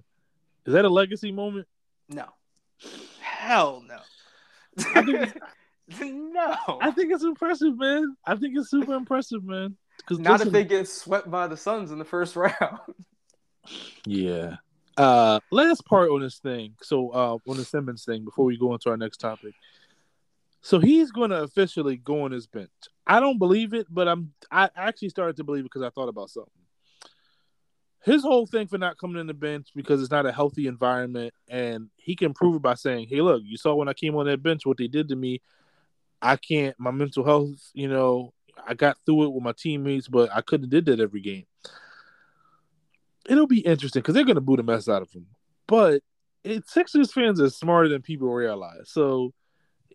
is 0.66 0.74
that 0.74 0.86
a 0.86 0.90
legacy 0.90 1.32
moment? 1.32 1.68
No. 2.10 2.26
Hell 3.20 3.84
no. 3.88 3.98
I 4.78 5.04
think 5.92 6.16
no. 6.34 6.80
I 6.82 6.92
think 6.92 7.12
it's 7.12 7.24
impressive, 7.24 7.78
man. 7.78 8.16
I 8.26 8.36
think 8.36 8.58
it's 8.58 8.70
super 8.70 8.94
impressive, 8.94 9.44
man. 9.44 9.76
Because 9.98 10.20
Not 10.20 10.42
if 10.42 10.52
they 10.52 10.64
get 10.64 10.88
swept 10.88 11.30
by 11.30 11.48
the 11.48 11.58
Suns 11.58 11.92
in 11.92 12.00
the 12.00 12.06
first 12.06 12.36
round. 12.36 12.80
Yeah. 14.06 14.56
Uh 14.98 15.40
last 15.52 15.86
part 15.86 16.10
on 16.10 16.22
this 16.22 16.40
thing. 16.40 16.76
So 16.82 17.10
uh 17.10 17.38
on 17.48 17.58
the 17.58 17.66
Simmons 17.66 18.06
thing 18.06 18.26
before 18.26 18.46
we 18.46 18.58
go 18.58 18.74
into 18.74 18.90
our 18.90 18.98
next 18.98 19.18
topic. 19.18 19.54
So 20.62 20.80
he's 20.80 21.12
gonna 21.12 21.44
officially 21.44 21.98
go 21.98 22.24
on 22.24 22.32
his 22.32 22.48
bench. 22.48 22.70
I 23.08 23.20
don't 23.20 23.38
believe 23.38 23.74
it, 23.74 23.88
but 23.90 24.08
I'm 24.08 24.34
I 24.52 24.70
actually 24.76 25.10
started 25.10 25.38
to 25.38 25.44
believe 25.44 25.62
it 25.62 25.72
because 25.72 25.82
I 25.82 25.90
thought 25.90 26.10
about 26.10 26.30
something. 26.30 26.52
His 28.04 28.24
whole 28.24 28.48
thing 28.48 28.68
for 28.68 28.78
not 28.78 28.98
coming 28.98 29.20
in 29.20 29.28
the 29.28 29.34
bench 29.34 29.70
because 29.76 30.02
it's 30.02 30.12
not 30.12 30.26
a 30.26 30.32
healthy 30.32 30.68
environment, 30.68 31.34
and 31.48 31.90
he 31.98 32.16
can 32.16 32.34
prove 32.34 32.56
it 32.56 32.62
by 32.62 32.74
saying, 32.74 33.08
"Hey, 33.08 33.22
look, 33.22 33.44
you 33.46 33.58
saw 33.58 33.76
when 33.76 33.88
I 33.88 33.94
came 33.94 34.16
on 34.16 34.26
that 34.26 34.42
bench 34.42 34.66
what 34.66 34.78
they 34.78 34.88
did 34.88 35.10
to 35.10 35.16
me. 35.16 35.42
I 36.22 36.36
can't. 36.36 36.76
My 36.80 36.92
mental 36.92 37.24
health, 37.24 37.72
you 37.74 37.88
know, 37.88 38.34
I 38.68 38.74
got 38.74 38.98
through 39.06 39.26
it 39.26 39.34
with 39.34 39.44
my 39.44 39.54
teammates, 39.54 40.08
but 40.08 40.32
I 40.34 40.42
couldn't 40.42 40.70
did 40.70 40.86
that 40.86 41.00
every 41.00 41.22
game." 41.22 41.46
it'll 43.30 43.48
be 43.48 43.60
interesting 43.60 44.02
because 44.02 44.16
they're 44.16 44.26
going 44.26 44.36
to 44.36 44.42
boot 44.42 44.58
the 44.58 44.64
mess 44.64 44.90
out 44.90 45.02
of 45.02 45.12
him. 45.12 45.28
But 45.68 46.02
it, 46.44 46.68
Sixers 46.68 47.12
fans 47.12 47.40
are 47.40 47.50
smarter 47.50 47.90
than 47.90 48.02
people 48.02 48.32
realize. 48.32 48.90
So 48.90 49.34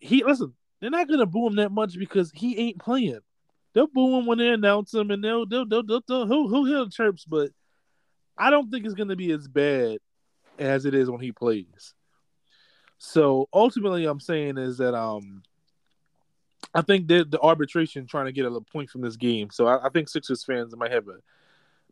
he 0.00 0.24
listen, 0.24 0.54
they're 0.80 0.90
not 0.90 1.08
going 1.08 1.20
to 1.20 1.26
boo 1.26 1.46
him 1.46 1.56
that 1.56 1.72
much 1.72 1.98
because 1.98 2.30
he 2.34 2.58
ain't 2.58 2.78
playing. 2.78 3.20
They'll 3.72 3.88
boo 3.88 4.18
him 4.18 4.26
when 4.26 4.38
they 4.38 4.48
announce 4.48 4.94
him, 4.94 5.10
and 5.10 5.22
they'll 5.22 5.46
they'll 5.46 5.66
they'll, 5.66 5.82
they'll, 5.82 6.02
they'll 6.06 6.26
he'll, 6.26 6.48
he'll 6.48 6.64
hear 6.64 6.84
the 6.84 6.90
chirps, 6.90 7.24
but 7.24 7.50
I 8.38 8.50
don't 8.50 8.70
think 8.70 8.84
it's 8.84 8.94
going 8.94 9.08
to 9.08 9.16
be 9.16 9.32
as 9.32 9.48
bad 9.48 9.98
as 10.58 10.84
it 10.84 10.94
is 10.94 11.10
when 11.10 11.20
he 11.20 11.32
plays. 11.32 11.94
So 12.98 13.48
ultimately, 13.52 14.06
I'm 14.06 14.20
saying 14.20 14.58
is 14.58 14.78
that 14.78 14.94
um. 14.94 15.42
I 16.74 16.82
think 16.82 17.06
that 17.08 17.30
the 17.30 17.40
arbitration 17.40 18.06
trying 18.06 18.26
to 18.26 18.32
get 18.32 18.44
a 18.44 18.60
point 18.60 18.90
from 18.90 19.00
this 19.00 19.16
game. 19.16 19.48
So 19.50 19.66
I, 19.66 19.86
I 19.86 19.88
think 19.88 20.08
Sixers 20.08 20.44
fans 20.44 20.76
might 20.76 20.92
have 20.92 21.08
a 21.08 21.18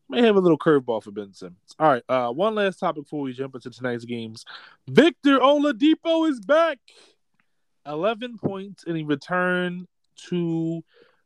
may 0.08 0.22
have 0.22 0.36
a 0.36 0.40
little 0.40 0.58
curveball 0.58 1.02
for 1.02 1.10
Ben 1.10 1.32
Simmons. 1.32 1.74
All 1.78 1.88
right, 1.88 2.02
uh, 2.08 2.30
one 2.30 2.54
last 2.54 2.78
topic 2.78 3.04
before 3.04 3.22
we 3.22 3.32
jump 3.32 3.54
into 3.54 3.70
tonight's 3.70 4.04
games. 4.04 4.44
Victor 4.88 5.38
Oladipo 5.38 6.28
is 6.28 6.40
back. 6.40 6.78
11 7.86 8.38
points, 8.38 8.84
and 8.86 8.96
he 8.96 9.02
returned 9.02 9.86
to 10.28 10.82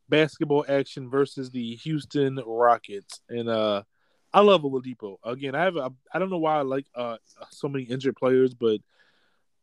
basketball 0.09 0.65
action 0.69 1.09
versus 1.09 1.51
the 1.51 1.77
Houston 1.77 2.41
Rockets. 2.45 3.21
And 3.29 3.49
uh, 3.49 3.85
I 4.33 4.41
love 4.41 4.63
Oladipo. 4.63 5.17
Again, 5.25 5.55
I 5.55 5.65
have 5.65 5.77
a, 5.77 5.91
I 6.13 6.19
don't 6.19 6.31
know 6.31 6.39
why 6.39 6.59
I 6.59 6.63
like 6.63 6.87
uh 6.95 7.17
so 7.51 7.69
many 7.69 7.85
injured 7.85 8.17
players, 8.17 8.55
but 8.55 8.81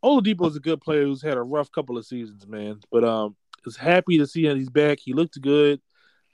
Oladipo 0.03 0.47
is 0.47 0.55
a 0.55 0.59
good 0.59 0.81
player 0.81 1.03
who's 1.03 1.21
had 1.21 1.37
a 1.37 1.41
rough 1.41 1.71
couple 1.71 1.97
of 1.97 2.05
seasons, 2.05 2.47
man. 2.47 2.79
But 2.91 3.03
um, 3.03 3.35
is 3.65 3.75
happy 3.75 4.17
to 4.17 4.27
see 4.27 4.47
that 4.47 4.57
he's 4.57 4.69
back. 4.69 4.99
He 4.99 5.13
looked 5.13 5.39
good. 5.41 5.81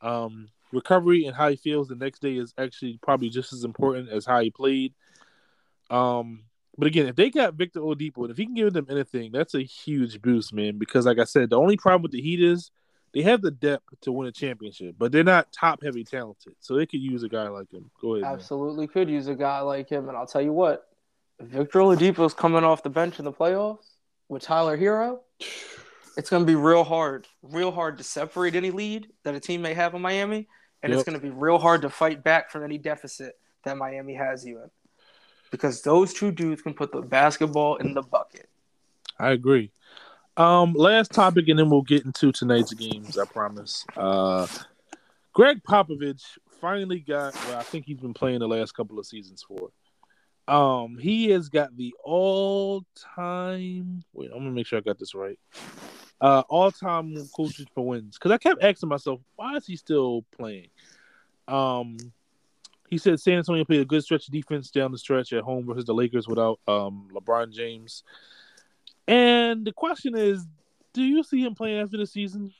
Um, 0.02 0.50
recovery 0.72 1.26
and 1.26 1.36
how 1.36 1.50
he 1.50 1.56
feels 1.56 1.88
the 1.88 1.96
next 1.96 2.20
day 2.20 2.38
is 2.38 2.54
actually 2.58 3.00
probably 3.02 3.30
just 3.30 3.54
as 3.54 3.64
important 3.64 4.10
as 4.10 4.26
how 4.26 4.40
he 4.40 4.50
played. 4.50 4.94
Um, 5.90 6.44
but 6.78 6.88
again, 6.88 7.08
if 7.08 7.16
they 7.16 7.30
got 7.30 7.56
Victor 7.56 7.82
Oladipo, 7.82 8.24
and 8.24 8.32
if 8.32 8.38
he 8.38 8.46
can 8.46 8.56
give 8.56 8.74
them 8.74 8.88
anything, 8.90 9.32
that's 9.32 9.54
a 9.54 9.62
huge 9.62 10.22
boost, 10.22 10.54
man. 10.54 10.78
Because 10.78 11.06
like 11.06 11.20
I 11.20 11.26
said, 11.26 11.50
the 11.50 11.60
only 11.60 11.78
problem 11.78 12.02
with 12.02 12.12
the 12.12 12.22
Heat 12.22 12.42
is 12.42 12.72
they 13.14 13.22
have 13.24 13.41
the 13.41 13.51
depth 13.51 13.89
to 14.01 14.12
win 14.12 14.28
a 14.28 14.32
championship, 14.32 14.95
but 14.97 15.12
they're 15.12 15.24
not 15.24 15.51
top 15.51 15.84
heavy 15.84 16.03
talented. 16.03 16.53
So 16.59 16.76
they 16.76 16.86
could 16.86 17.01
use 17.01 17.24
a 17.24 17.30
guy 17.30 17.47
like 17.49 17.72
him. 17.72 17.89
Go 18.01 18.16
ahead. 18.16 18.32
Absolutely 18.32 18.86
man. 18.88 18.93
could 18.93 19.09
use 19.09 19.28
a 19.28 19.36
guy 19.36 19.59
like 19.62 19.89
him. 19.89 20.07
And 20.07 20.18
I'll 20.18 20.28
tell 20.28 20.41
you 20.41 20.53
what, 20.53 20.88
Victor 21.39 21.80
Oladipo's 21.80 22.34
coming 22.34 22.64
off 22.64 22.84
the 22.84 22.89
bench 22.89 23.20
in 23.20 23.26
the 23.26 23.34
playoffs 23.34 23.86
with 24.30 24.43
Tyler 24.43 24.78
Herro. 24.78 25.20
It's 26.18 26.30
going 26.30 26.43
to 26.43 26.47
be 26.47 26.55
real 26.55 26.84
hard, 26.84 27.28
real 27.41 27.72
hard 27.72 27.97
to 27.97 28.03
separate 28.03 28.55
any 28.55 28.70
lead 28.72 29.07
that 29.24 29.34
a 29.34 29.39
team 29.39 29.62
may 29.62 29.74
have 29.74 29.93
in 29.93 30.01
Miami, 30.01 30.47
and 30.84 30.91
yep. 30.91 30.99
it's 30.99 31.03
going 31.07 31.20
to 31.20 31.24
be 31.24 31.32
real 31.32 31.57
hard 31.57 31.82
to 31.84 31.89
fight 31.89 32.24
back 32.24 32.51
from 32.51 32.64
any 32.64 32.78
deficit 32.78 33.34
that 33.64 33.78
Miami 33.78 34.14
has 34.14 34.45
you 34.45 34.62
in, 34.62 34.70
because 35.51 35.82
those 35.82 36.14
two 36.14 36.32
dudes 36.32 36.62
can 36.62 36.74
put 36.74 36.91
the 36.91 37.01
basketball 37.01 37.78
in 37.78 37.93
the 37.93 38.01
bucket. 38.01 38.49
I 39.20 39.32
agree. 39.32 39.72
Um, 40.38 40.74
last 40.74 41.12
topic, 41.12 41.48
and 41.50 41.60
then 41.60 41.70
we'll 41.70 41.82
get 41.82 42.06
into 42.06 42.32
tonight's 42.32 42.74
games. 42.74 43.18
I 43.18 43.26
promise. 43.26 43.86
Uh, 43.96 44.48
Gregg 45.34 45.62
Popovich 45.64 46.24
finally 46.60 47.00
got. 47.00 47.36
I 47.50 47.64
think 47.64 47.86
he's 47.86 48.00
been 48.00 48.14
playing 48.14 48.40
the 48.40 48.48
last 48.48 48.74
couple 48.74 49.00
of 49.00 49.06
seasons 49.06 49.44
for. 49.44 49.72
Um, 50.48 50.98
he 50.98 51.30
has 51.30 51.50
got 51.50 51.76
the 51.78 51.94
all-time. 52.04 54.04
Wait, 54.14 54.32
I'm 54.32 54.40
gonna 54.40 54.52
make 54.52 54.68
sure 54.68 54.80
I 54.80 54.82
got 54.82 55.00
this 55.00 55.14
right. 55.14 55.40
Uh, 56.20 56.44
all-time 56.50 57.16
coaches 57.36 57.68
for 57.74 57.86
wins. 57.86 58.18
Because 58.18 58.32
I 58.32 58.38
kept 58.38 58.64
asking 58.64 58.90
myself, 58.90 59.22
why 59.36 59.56
is 59.56 59.66
he 59.66 59.76
still 59.76 60.26
playing? 60.36 60.70
Um, 61.48 61.98
he 62.90 62.98
said 62.98 63.20
San 63.20 63.38
Antonio 63.38 63.64
played 63.64 63.82
a 63.82 63.86
good 63.86 64.04
stretch 64.04 64.28
of 64.28 64.34
defense 64.34 64.72
down 64.72 64.92
the 64.92 64.98
stretch 64.98 65.32
at 65.34 65.44
home 65.44 65.66
versus 65.66 65.86
the 65.86 65.94
Lakers 65.94 66.28
without 66.28 66.60
um 66.68 67.08
LeBron 67.14 67.52
James. 67.52 68.04
And 69.08 69.66
the 69.66 69.72
question 69.72 70.16
is, 70.16 70.45
do 70.93 71.02
you 71.02 71.24
see 71.24 71.43
him 71.43 71.56
playing 71.56 71.82
after 71.82 71.97
the 71.97 72.06
season? 72.06 72.54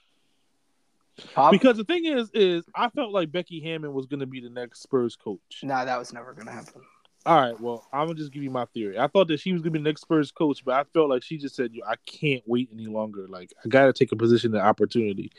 Because 1.52 1.78
the 1.78 1.84
thing 1.84 2.06
is, 2.06 2.32
is 2.34 2.64
I 2.74 2.89
felt 2.89 3.12
like 3.12 3.32
Becky 3.32 3.60
Hammon 3.62 3.94
was 3.94 4.06
going 4.06 4.22
to 4.22 4.26
be 4.26 4.39
the 4.39 4.50
next 4.50 4.82
Spurs 4.82 5.16
coach. 5.16 5.62
Nah, 5.62 5.86
that 5.86 6.00
was 6.00 6.14
never 6.14 6.34
going 6.34 6.48
to 6.48 6.54
happen. 6.54 6.82
All 7.24 7.39
right, 7.39 7.60
well, 7.62 7.86
I'm 7.94 8.08
gonna 8.08 8.18
just 8.18 8.32
give 8.32 8.42
you 8.42 8.50
my 8.50 8.66
theory. 8.74 8.98
I 8.98 9.06
thought 9.06 9.28
that 9.28 9.39
she 9.39 9.54
was 9.54 9.62
gonna 9.62 9.74
be 9.74 9.78
the 9.78 9.84
next 9.84 10.02
Spurs 10.02 10.32
coach, 10.32 10.66
but 10.66 10.74
I 10.74 10.84
felt 10.86 11.08
like 11.08 11.22
she 11.22 11.38
just 11.38 11.56
said, 11.56 11.72
"Yo, 11.72 11.86
I 11.86 11.94
can't 12.08 12.42
wait 12.48 12.70
any 12.74 12.88
longer. 12.88 13.28
Like, 13.28 13.54
I 13.64 13.68
gotta 13.68 13.94
take 13.94 14.12
a 14.12 14.16
position 14.16 14.56
of 14.56 14.62
opportunity." 14.62 15.32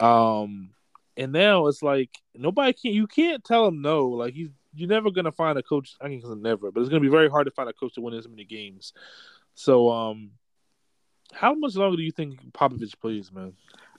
Um, 0.00 0.68
and 1.16 1.32
now 1.32 1.66
it's 1.66 1.82
like 1.82 2.10
nobody 2.34 2.74
can. 2.74 2.92
You 2.92 3.06
can't 3.06 3.42
tell 3.42 3.66
him 3.66 3.80
no. 3.80 4.08
Like 4.08 4.34
he's 4.34 4.50
you're 4.74 4.88
never 4.88 5.10
gonna 5.10 5.32
find 5.32 5.58
a 5.58 5.62
coach. 5.62 5.96
I 5.98 6.08
mean, 6.08 6.22
never, 6.42 6.70
but 6.70 6.80
it's 6.80 6.90
gonna 6.90 7.00
be 7.00 7.08
very 7.08 7.30
hard 7.30 7.46
to 7.46 7.52
find 7.52 7.70
a 7.70 7.72
coach 7.72 7.94
to 7.94 8.02
win 8.02 8.12
as 8.12 8.28
many 8.28 8.44
games. 8.44 8.92
So, 9.58 9.90
um, 9.90 10.30
how 11.32 11.52
much 11.52 11.74
longer 11.74 11.96
do 11.96 12.02
you 12.04 12.12
think 12.12 12.52
Popovich 12.52 12.96
plays, 13.00 13.32
man? 13.32 13.54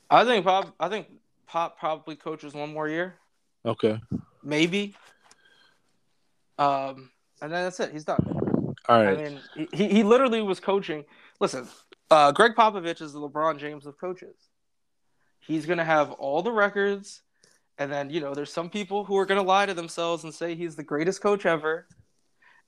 I 0.10 0.24
think 0.24 0.46
Pop. 0.46 0.74
I 0.80 0.88
think 0.88 1.08
Pop 1.48 1.78
probably 1.78 2.16
coaches 2.16 2.54
one 2.54 2.72
more 2.72 2.88
year. 2.88 3.16
Okay. 3.66 4.00
Maybe. 4.42 4.96
Um, 6.58 7.12
and 7.42 7.52
then 7.52 7.66
that's 7.66 7.82
it. 7.82 7.92
He's 7.92 8.06
done. 8.06 8.26
All 8.88 9.04
right. 9.04 9.20
I 9.20 9.22
mean, 9.22 9.40
he, 9.74 9.90
he 9.90 10.04
literally 10.04 10.42
was 10.42 10.62
coaching. 10.62 11.04
Listen, 11.42 11.68
uh, 12.10 12.32
Gregg 12.32 12.54
Popovich 12.56 13.02
is 13.02 13.12
the 13.12 13.20
LeBron 13.20 13.60
James 13.60 13.86
of 13.86 14.00
coaches. 14.00 14.38
He's 15.42 15.66
going 15.66 15.80
to 15.80 15.84
have 15.84 16.12
all 16.12 16.42
the 16.42 16.54
records. 16.54 17.22
And 17.78 17.92
then, 17.92 18.10
you 18.10 18.22
know, 18.22 18.34
there's 18.34 18.54
some 18.54 18.70
people 18.70 19.04
who 19.04 19.18
are 19.18 19.26
going 19.26 19.42
to 19.42 19.46
lie 19.46 19.66
to 19.66 19.74
themselves 19.74 20.24
and 20.24 20.34
say 20.34 20.56
he's 20.56 20.78
the 20.78 20.84
greatest 20.84 21.22
coach 21.22 21.46
ever. 21.46 21.86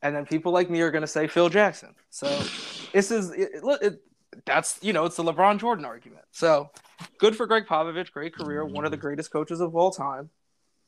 And 0.02 0.16
then 0.16 0.26
people 0.26 0.52
like 0.52 0.70
me 0.70 0.82
are 0.82 0.91
going 0.91 1.02
to 1.02 1.08
say 1.08 1.28
Phil 1.28 1.49
Jackson. 1.49 1.93
So 2.10 2.28
this 2.91 3.12
is, 3.12 3.32
it, 3.32 3.49
it, 3.82 4.02
that's, 4.45 4.80
you 4.82 4.93
know, 4.93 5.06
it's 5.06 5.16
the 5.16 5.24
LeBron 5.24 5.60
Jordan 5.60 5.86
argument. 5.86 6.26
So 6.32 6.70
good 7.18 7.36
for 7.36 7.45
Gregg 7.45 7.66
Popovich. 7.68 8.12
Great 8.12 8.36
career. 8.36 8.66
One 8.66 8.86
of 8.86 8.91
the 8.91 8.97
greatest 8.97 9.32
coaches 9.32 9.62
of 9.62 9.76
all 9.76 9.91
time. 9.91 10.30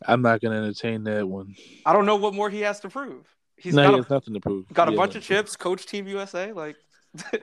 I'm 0.05 0.21
not 0.21 0.41
going 0.41 0.51
to 0.51 0.57
entertain 0.57 1.03
that 1.03 1.27
one. 1.27 1.55
I 1.85 1.93
don't 1.93 2.05
know 2.05 2.15
what 2.15 2.33
more 2.33 2.49
he 2.49 2.61
has 2.61 2.79
to 2.81 2.89
prove. 2.89 3.25
He's 3.55 3.73
no, 3.73 3.83
got 3.83 3.91
he 3.91 3.97
has 3.97 4.05
a, 4.09 4.13
nothing 4.13 4.33
to 4.33 4.39
prove. 4.39 4.65
Got 4.73 4.89
he 4.89 4.95
a 4.95 4.97
bunch 4.97 5.15
of 5.15 5.23
chips. 5.23 5.55
Coach 5.55 5.85
Team 5.85 6.07
USA. 6.07 6.51
Like, 6.51 6.75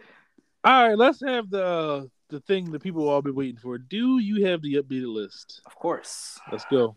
all 0.65 0.89
right, 0.89 0.99
let's 0.99 1.23
have 1.25 1.49
the 1.51 2.11
the 2.29 2.41
thing 2.41 2.71
that 2.73 2.83
people 2.83 3.09
all 3.09 3.23
been 3.23 3.35
waiting 3.35 3.57
for. 3.57 3.79
Do 3.79 4.19
you 4.19 4.47
have 4.47 4.63
the 4.63 4.75
updated 4.75 5.13
list? 5.13 5.63
Of 5.67 5.75
course. 5.75 6.39
Let's 6.51 6.65
go. 6.71 6.97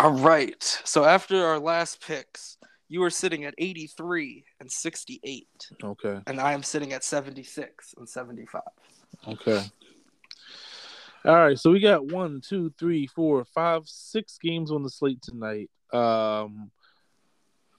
All 0.00 0.12
right. 0.12 0.62
So 0.84 1.04
after 1.04 1.44
our 1.44 1.58
last 1.58 2.04
picks, 2.04 2.56
you 2.90 3.04
are 3.04 3.10
sitting 3.10 3.44
at 3.44 3.54
83 3.56 4.44
and 4.58 4.70
68. 4.70 5.46
Okay. 5.82 6.20
And 6.26 6.40
I 6.40 6.52
am 6.52 6.64
sitting 6.64 6.92
at 6.92 7.04
76 7.04 7.94
and 7.96 8.06
75. 8.06 8.62
Okay. 9.28 9.62
All 11.24 11.36
right, 11.36 11.58
so 11.58 11.70
we 11.70 11.80
got 11.80 12.06
one, 12.06 12.40
two, 12.40 12.72
three, 12.78 13.06
four, 13.06 13.44
five, 13.44 13.82
six 13.86 14.38
games 14.38 14.72
on 14.72 14.82
the 14.82 14.90
slate 14.90 15.22
tonight. 15.22 15.70
Um, 15.92 16.70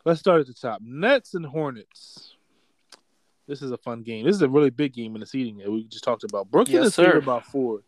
let's 0.06 0.20
start 0.22 0.40
at 0.40 0.48
the 0.48 0.54
top. 0.54 0.80
Nets 0.82 1.34
and 1.34 1.46
Hornets. 1.46 2.36
This 3.48 3.62
is 3.62 3.72
a 3.72 3.78
fun 3.78 4.04
game. 4.04 4.26
This 4.26 4.36
is 4.36 4.44
a 4.44 4.50
really 4.50 4.70
big 4.70 4.94
game 4.94 5.16
in 5.16 5.20
the 5.20 5.26
seeding 5.26 5.58
that 5.58 5.70
we 5.70 5.84
just 5.86 6.06
talked 6.06 6.24
about. 6.24 6.50
Brooklyn 6.50 6.84
yes, 6.84 6.88
is 6.88 6.96
here 6.96 7.18
about 7.18 7.46
four. 7.46 7.82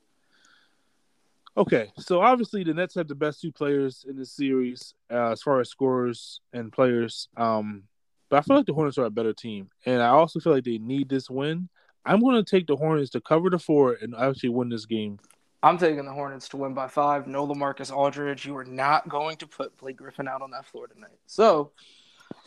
Okay, 1.56 1.92
so 2.00 2.22
obviously 2.22 2.64
the 2.64 2.74
Nets 2.74 2.96
have 2.96 3.08
the 3.08 3.14
best 3.16 3.42
two 3.42 3.52
players 3.52 4.06
in 4.10 4.18
this 4.18 4.32
series 4.32 4.96
uh, 5.12 5.32
as 5.32 5.42
far 5.42 5.60
as 5.60 5.70
scorers 5.70 6.42
and 6.52 6.72
players. 6.72 7.28
Um, 7.38 7.84
but 8.30 8.38
I 8.38 8.42
feel 8.42 8.56
like 8.56 8.66
the 8.66 8.74
Hornets 8.74 8.98
are 8.98 9.06
a 9.06 9.12
better 9.12 9.34
team, 9.34 9.70
and 9.86 10.02
I 10.02 10.08
also 10.08 10.40
feel 10.40 10.54
like 10.54 10.64
they 10.64 10.80
need 10.80 11.10
this 11.10 11.30
win. 11.30 11.70
I'm 12.06 12.20
going 12.20 12.44
to 12.44 12.50
take 12.50 12.66
the 12.66 12.76
Hornets 12.76 13.12
to 13.12 13.22
cover 13.22 13.52
the 13.52 13.60
four 13.60 13.94
and 14.02 14.16
actually 14.16 14.50
win 14.50 14.70
this 14.70 14.86
game. 14.86 15.20
I'm 15.62 15.78
taking 15.78 16.04
the 16.04 16.12
Hornets 16.12 16.50
to 16.50 16.58
win 16.58 16.74
by 16.74 16.88
five. 16.88 17.28
No 17.28 17.48
LaMarcus 17.48 17.96
Aldridge. 17.96 18.46
You 18.46 18.58
are 18.58 18.66
not 18.66 19.08
going 19.08 19.38
to 19.38 19.48
put 19.48 19.78
Blake 19.78 19.98
Griffin 19.98 20.28
out 20.28 20.42
on 20.42 20.52
that 20.52 20.66
floor 20.66 20.88
tonight. 20.88 21.18
So, 21.28 21.72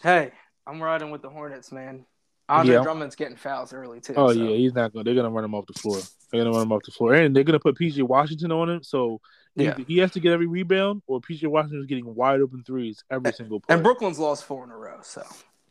hey, 0.03 0.33
I'm 0.67 0.83
riding 0.83 1.11
with 1.11 1.23
the 1.23 1.31
Hornets, 1.31 1.71
man. 1.73 2.05
Andre 2.49 2.75
yeah. 2.75 2.83
Drummond's 2.83 3.17
getting 3.17 3.37
fouls 3.37 3.73
early 3.73 4.01
too. 4.01 4.15
Oh 4.17 4.33
so. 4.33 4.39
yeah, 4.39 4.57
he's 4.57 4.75
not 4.75 4.93
going. 4.93 5.05
They're 5.05 5.15
gonna 5.15 5.31
run 5.31 5.45
him 5.45 5.55
off 5.55 5.67
the 5.67 5.73
floor. 5.73 5.99
They're 6.31 6.43
gonna 6.43 6.53
run 6.55 6.63
him 6.63 6.73
off 6.73 6.83
the 6.85 6.91
floor, 6.91 7.15
and 7.15 7.35
they're 7.35 7.45
gonna 7.45 7.61
put 7.61 7.77
PJ 7.77 8.03
Washington 8.03 8.53
on 8.53 8.69
him. 8.69 8.83
So 8.83 9.21
yeah. 9.55 9.77
he 9.87 9.99
has 9.99 10.11
to 10.13 10.21
get 10.21 10.33
every 10.33 10.47
rebound, 10.47 11.03
or 11.07 11.21
PJ 11.21 11.47
Washington 11.49 11.81
is 11.81 11.87
getting 11.87 12.15
wide 12.15 12.41
open 12.41 12.63
threes 12.65 13.05
every 13.11 13.33
single 13.33 13.61
play. 13.61 13.75
And 13.75 13.83
Brooklyn's 13.83 14.19
lost 14.19 14.45
four 14.45 14.65
in 14.65 14.71
a 14.71 14.77
row, 14.77 14.99
so 15.03 15.23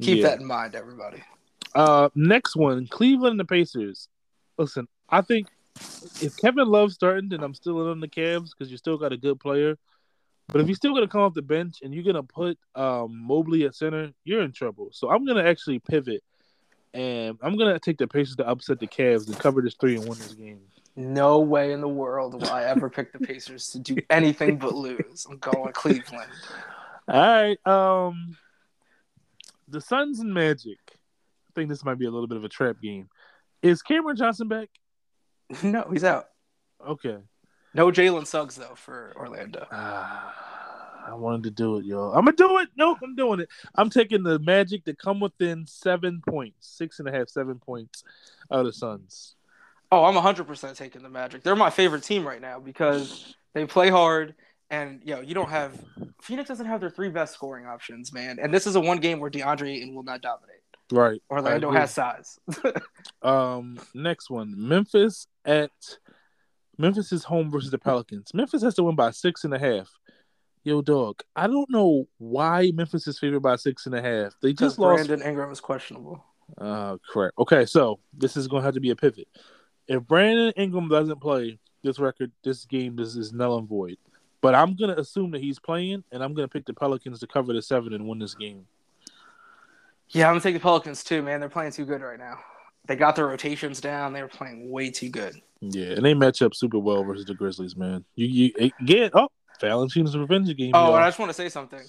keep 0.01 0.19
yeah. 0.19 0.29
that 0.29 0.39
in 0.39 0.45
mind, 0.45 0.75
everybody. 0.75 1.23
Uh, 1.73 2.09
next 2.15 2.55
one, 2.55 2.87
Cleveland 2.87 3.31
and 3.31 3.39
the 3.39 3.45
Pacers. 3.45 4.07
Listen, 4.57 4.87
I 5.09 5.21
think 5.21 5.47
if 6.21 6.37
Kevin 6.37 6.67
Love's 6.67 6.95
starting, 6.95 7.29
then 7.29 7.43
I'm 7.43 7.53
still 7.53 7.81
in 7.81 7.89
on 7.89 7.99
the 7.99 8.07
Cavs 8.07 8.51
because 8.51 8.71
you 8.71 8.77
still 8.77 8.97
got 8.97 9.11
a 9.11 9.17
good 9.17 9.39
player. 9.39 9.77
But 10.47 10.61
if 10.61 10.67
you're 10.67 10.75
still 10.75 10.93
gonna 10.93 11.07
come 11.07 11.21
off 11.21 11.33
the 11.33 11.41
bench 11.41 11.79
and 11.83 11.93
you're 11.93 12.03
gonna 12.03 12.23
put 12.23 12.57
um, 12.75 13.19
Mobley 13.25 13.65
at 13.65 13.75
center, 13.75 14.11
you're 14.23 14.43
in 14.43 14.51
trouble. 14.51 14.89
So 14.91 15.09
I'm 15.09 15.25
gonna 15.25 15.43
actually 15.43 15.79
pivot, 15.79 16.23
and 16.95 17.37
I'm 17.41 17.57
gonna 17.57 17.77
take 17.77 17.97
the 17.97 18.07
Pacers 18.07 18.37
to 18.37 18.47
upset 18.47 18.79
the 18.79 18.87
Cavs 18.87 19.27
and 19.27 19.37
cover 19.37 19.61
this 19.61 19.75
three 19.75 19.97
and 19.97 20.07
win 20.07 20.17
this 20.17 20.33
game. 20.33 20.61
No 20.95 21.39
way 21.39 21.73
in 21.73 21.81
the 21.81 21.89
world 21.89 22.33
will 22.33 22.49
I 22.49 22.63
ever 22.63 22.89
pick 22.89 23.11
the 23.11 23.19
Pacers 23.19 23.69
to 23.71 23.79
do 23.79 23.97
anything 24.09 24.57
but 24.57 24.73
lose. 24.73 25.27
I'm 25.29 25.37
going 25.37 25.73
Cleveland. 25.73 26.31
All 27.09 27.19
right. 27.21 27.67
Um, 27.67 28.37
the 29.67 29.81
Suns 29.81 30.21
and 30.21 30.33
Magic. 30.33 30.79
I 30.89 31.51
think 31.53 31.69
this 31.69 31.83
might 31.83 31.99
be 31.99 32.05
a 32.05 32.11
little 32.11 32.27
bit 32.27 32.37
of 32.37 32.45
a 32.45 32.49
trap 32.49 32.77
game. 32.81 33.09
Is 33.61 33.81
Cameron 33.81 34.15
Johnson 34.15 34.47
back? 34.47 34.69
no, 35.63 35.87
he's 35.91 36.05
out. 36.05 36.27
Okay. 36.87 37.17
No 37.73 37.91
Jalen 37.91 38.25
Suggs 38.25 38.55
though 38.55 38.75
for 38.75 39.13
Orlando. 39.17 39.67
Uh, 39.69 40.31
I 41.05 41.13
wanted 41.13 41.43
to 41.43 41.51
do 41.51 41.77
it, 41.77 41.85
y'all. 41.85 42.13
I'm 42.13 42.25
gonna 42.25 42.35
do 42.35 42.57
it. 42.59 42.69
Nope, 42.75 42.97
I'm 43.03 43.15
doing 43.15 43.39
it. 43.39 43.49
I'm 43.75 43.89
taking 43.89 44.23
the 44.23 44.39
Magic 44.39 44.85
to 44.85 44.95
come 44.95 45.19
within 45.19 45.67
seven 45.67 46.21
points, 46.27 46.67
six 46.67 46.99
and 46.99 47.07
a 47.07 47.11
half, 47.11 47.29
seven 47.29 47.59
points 47.59 48.03
out 48.51 48.61
of 48.61 48.65
the 48.65 48.73
Suns. 48.73 49.35
Oh, 49.91 50.03
I'm 50.03 50.15
100 50.15 50.45
percent 50.45 50.77
taking 50.77 51.03
the 51.03 51.09
Magic. 51.09 51.43
They're 51.43 51.55
my 51.55 51.69
favorite 51.69 52.03
team 52.03 52.27
right 52.27 52.41
now 52.41 52.59
because 52.59 53.35
they 53.53 53.65
play 53.65 53.89
hard. 53.89 54.35
And 54.71 55.01
yo, 55.03 55.21
you 55.21 55.35
don't 55.35 55.49
have 55.49 55.79
Phoenix 56.21 56.47
doesn't 56.47 56.65
have 56.65 56.81
their 56.81 56.89
three 56.89 57.09
best 57.09 57.35
scoring 57.35 57.67
options, 57.67 58.11
man. 58.11 58.39
And 58.41 58.51
this 58.51 58.65
is 58.65 58.75
a 58.75 58.81
one 58.81 58.97
game 58.97 59.19
where 59.19 59.29
DeAndre 59.29 59.75
Ayton 59.75 59.93
will 59.93 60.03
not 60.03 60.21
dominate. 60.21 60.55
Right. 60.91 61.21
Orlando 61.29 61.71
has 61.71 61.93
size. 61.93 62.39
um, 63.21 63.79
next 63.93 64.29
one, 64.29 64.53
Memphis 64.57 65.27
at 65.45 65.71
Memphis 66.77 67.11
is 67.11 67.23
home 67.23 67.51
versus 67.51 67.71
the 67.71 67.77
Pelicans. 67.77 68.33
Memphis 68.33 68.63
has 68.63 68.75
to 68.75 68.83
win 68.83 68.95
by 68.95 69.11
six 69.11 69.43
and 69.43 69.53
a 69.53 69.59
half. 69.59 69.89
Yo, 70.65 70.81
dog. 70.81 71.21
I 71.35 71.45
don't 71.45 71.69
know 71.69 72.07
why 72.17 72.71
Memphis 72.73 73.07
is 73.07 73.19
favored 73.19 73.41
by 73.41 73.55
six 73.55 73.85
and 73.85 73.93
a 73.93 74.01
half. 74.01 74.33
They 74.41 74.51
just 74.51 74.79
lost. 74.79 75.07
Brandon 75.07 75.25
Ingram 75.25 75.51
is 75.51 75.61
questionable. 75.61 76.25
Uh, 76.57 76.97
correct. 77.07 77.37
Okay, 77.37 77.65
so 77.65 77.99
this 78.17 78.35
is 78.35 78.47
going 78.47 78.61
to 78.61 78.65
have 78.65 78.73
to 78.73 78.79
be 78.79 78.89
a 78.89 78.95
pivot. 78.95 79.27
If 79.87 80.01
Brandon 80.01 80.51
Ingram 80.57 80.89
doesn't 80.89 81.21
play, 81.21 81.59
this 81.83 81.99
record, 81.99 82.31
this 82.43 82.65
game, 82.65 82.95
this 82.95 83.15
is 83.15 83.31
null 83.31 83.59
and 83.59 83.69
void. 83.69 83.97
But 84.41 84.55
I'm 84.55 84.75
going 84.75 84.93
to 84.93 84.99
assume 84.99 85.31
that 85.31 85.41
he's 85.41 85.59
playing, 85.59 86.03
and 86.11 86.23
I'm 86.23 86.33
going 86.33 86.47
to 86.47 86.51
pick 86.51 86.65
the 86.65 86.73
Pelicans 86.73 87.19
to 87.19 87.27
cover 87.27 87.53
the 87.53 87.61
seven 87.61 87.93
and 87.93 88.07
win 88.07 88.17
this 88.17 88.33
game. 88.33 88.65
Yeah, 90.09 90.27
I'm 90.27 90.33
gonna 90.33 90.41
take 90.41 90.53
the 90.53 90.59
Pelicans 90.59 91.03
too, 91.03 91.21
man. 91.21 91.39
They're 91.39 91.49
playing 91.49 91.71
too 91.71 91.85
good 91.85 92.01
right 92.01 92.19
now. 92.19 92.39
They 92.87 92.95
got 92.95 93.15
their 93.15 93.27
rotations 93.27 93.81
down. 93.81 94.13
They 94.13 94.21
were 94.21 94.27
playing 94.27 94.69
way 94.69 94.91
too 94.91 95.09
good. 95.09 95.41
Yeah, 95.61 95.93
and 95.93 96.05
they 96.05 96.13
match 96.13 96.41
up 96.41 96.53
super 96.53 96.77
well 96.77 97.03
versus 97.03 97.25
the 97.25 97.33
Grizzlies, 97.33 97.75
man. 97.75 98.05
You, 98.15 98.27
you 98.27 98.71
again? 98.79 99.09
Oh, 99.13 99.29
Valanciunas' 99.61 100.15
revenge 100.19 100.55
game. 100.55 100.71
Oh, 100.73 100.85
y'all. 100.87 100.95
and 100.95 101.03
I 101.03 101.07
just 101.07 101.19
want 101.19 101.29
to 101.29 101.33
say 101.33 101.49
something. 101.49 101.81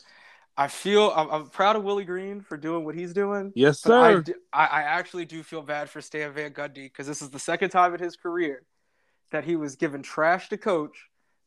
I 0.57 0.69
feel 0.69 1.12
I'm, 1.14 1.29
I'm 1.31 1.47
proud 1.49 1.77
of 1.77 1.85
Willie 1.85 2.05
Green 2.05 2.41
for 2.41 2.57
doing 2.57 2.85
what 2.85 2.95
he's 2.95 3.12
doing. 3.12 3.53
yes, 3.55 3.85
I, 3.85 3.89
sir. 4.14 4.25
I- 4.53 4.67
I 4.67 4.83
actually 4.83 5.27
do 5.27 5.43
feel 5.43 5.61
bad 5.62 5.91
for 5.91 6.01
Stan 6.01 6.33
Van 6.33 6.53
Gundy 6.53 6.85
because 6.85 7.07
this 7.07 7.21
is 7.21 7.31
the 7.31 7.39
second 7.39 7.71
time 7.71 7.93
in 7.95 8.01
his 8.01 8.17
career 8.17 8.62
that 9.33 9.45
he 9.45 9.57
was 9.57 9.77
given 9.77 10.03
trash 10.03 10.49
to 10.49 10.57
coach, 10.57 10.97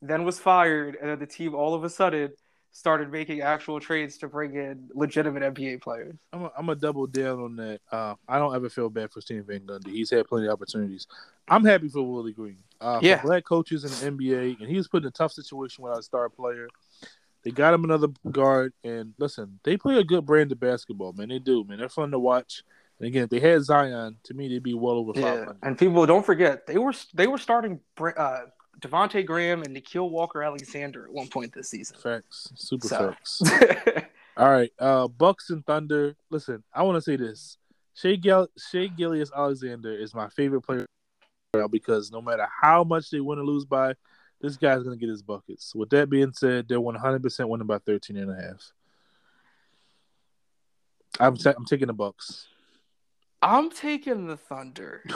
then 0.01 0.25
was 0.25 0.39
fired, 0.39 0.95
and 0.99 1.09
then 1.09 1.17
the 1.19 1.25
team 1.25 1.55
all 1.55 1.73
of 1.73 1.83
a 1.83 1.89
sudden 1.89 2.31
started 2.71 3.11
making 3.11 3.41
actual 3.41 3.79
trades 3.79 4.17
to 4.19 4.27
bring 4.27 4.55
in 4.55 4.87
legitimate 4.93 5.41
NBA 5.55 5.81
players. 5.81 6.15
I'm 6.31 6.43
a, 6.43 6.51
I'm 6.57 6.69
a 6.69 6.75
double 6.75 7.07
down 7.07 7.39
on 7.39 7.55
that. 7.57 7.81
Uh, 7.91 8.15
I 8.27 8.37
don't 8.37 8.55
ever 8.55 8.69
feel 8.69 8.89
bad 8.89 9.11
for 9.11 9.21
Steve 9.21 9.45
Van 9.47 9.61
Gundy. 9.61 9.87
He's 9.91 10.09
had 10.11 10.27
plenty 10.27 10.47
of 10.47 10.53
opportunities. 10.53 11.07
I'm 11.47 11.65
happy 11.65 11.89
for 11.89 12.01
Willie 12.03 12.33
Green. 12.33 12.57
Uh, 12.79 12.99
for 12.99 13.05
Yeah. 13.05 13.21
black 13.21 13.43
coaches 13.43 13.83
in 13.83 13.89
the 14.17 14.17
NBA, 14.23 14.59
and 14.61 14.69
he 14.69 14.77
was 14.77 14.87
put 14.87 15.03
in 15.03 15.07
a 15.07 15.11
tough 15.11 15.31
situation 15.33 15.83
without 15.83 15.99
a 15.99 16.03
star 16.03 16.29
player. 16.29 16.67
They 17.43 17.51
got 17.51 17.73
him 17.73 17.83
another 17.85 18.09
guard, 18.29 18.73
and 18.83 19.13
listen, 19.17 19.59
they 19.63 19.77
play 19.77 19.97
a 19.97 20.03
good 20.03 20.25
brand 20.25 20.51
of 20.51 20.59
basketball, 20.59 21.13
man. 21.13 21.29
They 21.29 21.39
do, 21.39 21.63
man. 21.63 21.79
They're 21.79 21.89
fun 21.89 22.11
to 22.11 22.19
watch. 22.19 22.63
And 22.99 23.07
again, 23.07 23.23
if 23.23 23.29
they 23.29 23.39
had 23.39 23.63
Zion, 23.63 24.17
to 24.23 24.33
me, 24.33 24.49
they'd 24.49 24.61
be 24.61 24.73
well 24.73 24.95
over 24.95 25.13
Yeah, 25.15 25.21
500. 25.37 25.57
and 25.63 25.77
people 25.77 26.05
don't 26.05 26.25
forget 26.25 26.67
they 26.67 26.77
were 26.77 26.93
they 27.13 27.27
were 27.27 27.37
starting 27.37 27.79
uh, 27.97 28.39
Devonte 28.79 29.25
Graham 29.25 29.61
and 29.63 29.75
Nickeil 29.75 30.09
Walker 30.09 30.41
Alexander 30.43 31.05
at 31.05 31.11
one 31.11 31.27
point 31.27 31.53
this 31.53 31.69
season. 31.69 31.97
Facts, 32.01 32.51
super 32.55 32.87
So. 32.87 33.11
facts. 33.11 33.41
All 34.37 34.49
right, 34.49 34.71
uh, 34.79 35.07
Bucks 35.07 35.49
and 35.49 35.65
Thunder. 35.65 36.15
Listen, 36.29 36.63
I 36.73 36.83
want 36.83 36.95
to 36.95 37.01
say 37.01 37.17
this: 37.17 37.57
Shai, 37.93 38.17
Shai 38.71 38.87
Gilgeous 38.87 39.31
Alexander 39.35 39.91
is 39.93 40.13
my 40.15 40.29
favorite 40.29 40.61
player 40.61 40.85
because 41.69 42.11
no 42.11 42.21
matter 42.21 42.47
how 42.61 42.83
much 42.83 43.09
they 43.09 43.19
win 43.19 43.39
or 43.39 43.43
lose 43.45 43.65
by, 43.65 43.95
this 44.39 44.55
guy's 44.55 44.83
gonna 44.83 44.95
get 44.95 45.09
his 45.09 45.21
buckets. 45.21 45.75
With 45.75 45.89
that 45.89 46.09
being 46.09 46.31
said, 46.31 46.67
they're 46.69 46.79
one 46.79 46.95
hundred 46.95 47.21
percent 47.23 47.49
winning 47.49 47.67
by 47.67 47.79
13 47.79 48.15
and 48.17 48.31
a 48.31 48.35
half. 48.41 48.71
I'm 51.19 51.35
ta- 51.35 51.53
I'm 51.57 51.65
taking 51.65 51.87
the 51.87 51.93
Bucks. 51.93 52.47
I'm 53.41 53.69
taking 53.69 54.27
the 54.27 54.37
Thunder. 54.37 55.03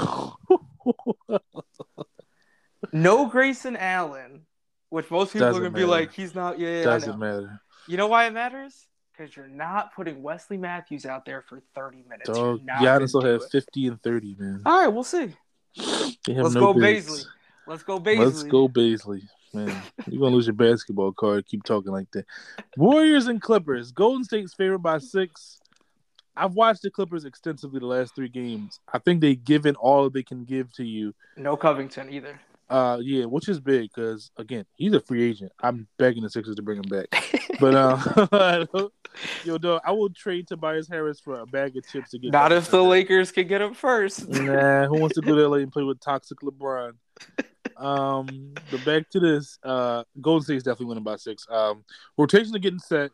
No 2.93 3.25
Grayson 3.27 3.75
Allen, 3.75 4.45
which 4.89 5.09
most 5.09 5.33
people 5.33 5.47
Doesn't 5.47 5.61
are 5.61 5.69
gonna 5.69 5.77
be 5.77 5.85
like, 5.85 6.13
he's 6.13 6.35
not. 6.35 6.59
Yeah, 6.59 6.77
yeah, 6.77 6.83
Doesn't 6.83 7.19
matter. 7.19 7.59
You 7.87 7.97
know 7.97 8.07
why 8.07 8.27
it 8.27 8.33
matters? 8.33 8.87
Because 9.11 9.35
you're 9.35 9.47
not 9.47 9.93
putting 9.93 10.23
Wesley 10.23 10.57
Matthews 10.57 11.05
out 11.05 11.25
there 11.25 11.41
for 11.41 11.61
30 11.75 12.03
minutes. 12.09 12.29
Dog, 12.29 12.61
Giannis 12.65 13.13
will 13.13 13.21
have 13.21 13.41
it. 13.41 13.51
50 13.51 13.87
and 13.87 14.01
30, 14.01 14.35
man. 14.39 14.61
All 14.65 14.79
right, 14.79 14.87
we'll 14.87 15.03
see. 15.03 15.35
Let's 15.77 16.17
no 16.27 16.47
go 16.47 16.73
bigs. 16.73 17.07
Bazley. 17.07 17.25
Let's 17.67 17.83
go 17.83 17.99
Bazley. 17.99 18.19
Let's 18.19 18.43
go 18.43 18.67
Bazley. 18.67 19.21
Man, 19.53 19.83
you're 20.07 20.19
gonna 20.19 20.35
lose 20.35 20.47
your 20.47 20.55
basketball 20.55 21.11
card. 21.11 21.45
Keep 21.45 21.63
talking 21.63 21.91
like 21.91 22.09
that. 22.11 22.25
Warriors 22.75 23.27
and 23.27 23.39
Clippers. 23.39 23.91
Golden 23.91 24.23
State's 24.23 24.53
favored 24.55 24.79
by 24.79 24.97
six. 24.97 25.59
I've 26.35 26.53
watched 26.53 26.81
the 26.81 26.89
Clippers 26.89 27.25
extensively 27.25 27.79
the 27.79 27.85
last 27.85 28.15
three 28.15 28.29
games. 28.29 28.79
I 28.91 28.97
think 28.97 29.21
they've 29.21 29.41
given 29.41 29.75
all 29.75 30.09
they 30.09 30.23
can 30.23 30.45
give 30.45 30.73
to 30.73 30.83
you. 30.83 31.13
No 31.37 31.55
Covington 31.55 32.11
either. 32.11 32.39
Uh, 32.69 32.97
yeah, 33.01 33.25
which 33.25 33.49
is 33.49 33.59
big 33.59 33.89
because 33.93 34.31
again, 34.37 34.65
he's 34.75 34.93
a 34.93 34.99
free 34.99 35.23
agent. 35.23 35.51
I'm 35.61 35.87
begging 35.97 36.23
the 36.23 36.29
Sixers 36.29 36.55
to 36.55 36.61
bring 36.61 36.77
him 36.77 36.89
back. 36.89 37.07
But 37.59 37.75
uh, 37.75 38.87
yo, 39.43 39.57
dog, 39.57 39.81
I 39.85 39.91
will 39.91 40.09
trade 40.09 40.47
Tobias 40.47 40.87
Harris 40.87 41.19
for 41.19 41.39
a 41.39 41.45
bag 41.45 41.77
of 41.77 41.87
chips 41.87 42.11
to 42.11 42.19
get. 42.19 42.31
Not 42.31 42.51
if 42.51 42.71
the 42.71 42.79
back. 42.79 42.89
Lakers 42.89 43.31
can 43.31 43.47
get 43.47 43.61
him 43.61 43.73
first. 43.73 44.27
Nah, 44.27 44.87
who 44.87 44.99
wants 44.99 45.15
to 45.15 45.21
go 45.21 45.35
to 45.35 45.47
LA 45.47 45.57
and 45.57 45.71
play 45.71 45.83
with 45.83 45.99
toxic 45.99 46.39
LeBron? 46.39 46.93
Um, 47.77 48.53
but 48.71 48.85
back 48.85 49.09
to 49.11 49.19
this. 49.19 49.59
Uh, 49.63 50.03
Golden 50.21 50.43
State's 50.43 50.63
definitely 50.63 50.87
winning 50.87 51.03
by 51.03 51.17
six. 51.17 51.45
Um, 51.49 51.83
rotations 52.17 52.55
are 52.55 52.59
getting 52.59 52.79
set. 52.79 53.11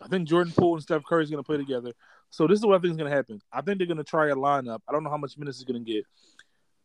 I 0.00 0.08
think 0.08 0.28
Jordan 0.28 0.52
Poole 0.56 0.74
and 0.74 0.82
Steph 0.82 1.04
Curry 1.04 1.24
is 1.24 1.30
going 1.30 1.42
to 1.42 1.46
play 1.46 1.56
together. 1.56 1.92
So 2.30 2.46
this 2.46 2.58
is 2.58 2.66
what 2.66 2.76
I 2.76 2.78
think 2.78 2.92
is 2.92 2.96
going 2.96 3.10
to 3.10 3.16
happen. 3.16 3.40
I 3.52 3.60
think 3.60 3.78
they're 3.78 3.86
going 3.86 3.98
to 3.98 4.04
try 4.04 4.28
a 4.28 4.34
lineup. 4.34 4.80
I 4.88 4.92
don't 4.92 5.04
know 5.04 5.10
how 5.10 5.18
much 5.18 5.36
minutes 5.36 5.58
he's 5.58 5.64
going 5.64 5.84
to 5.84 5.92
get. 5.92 6.04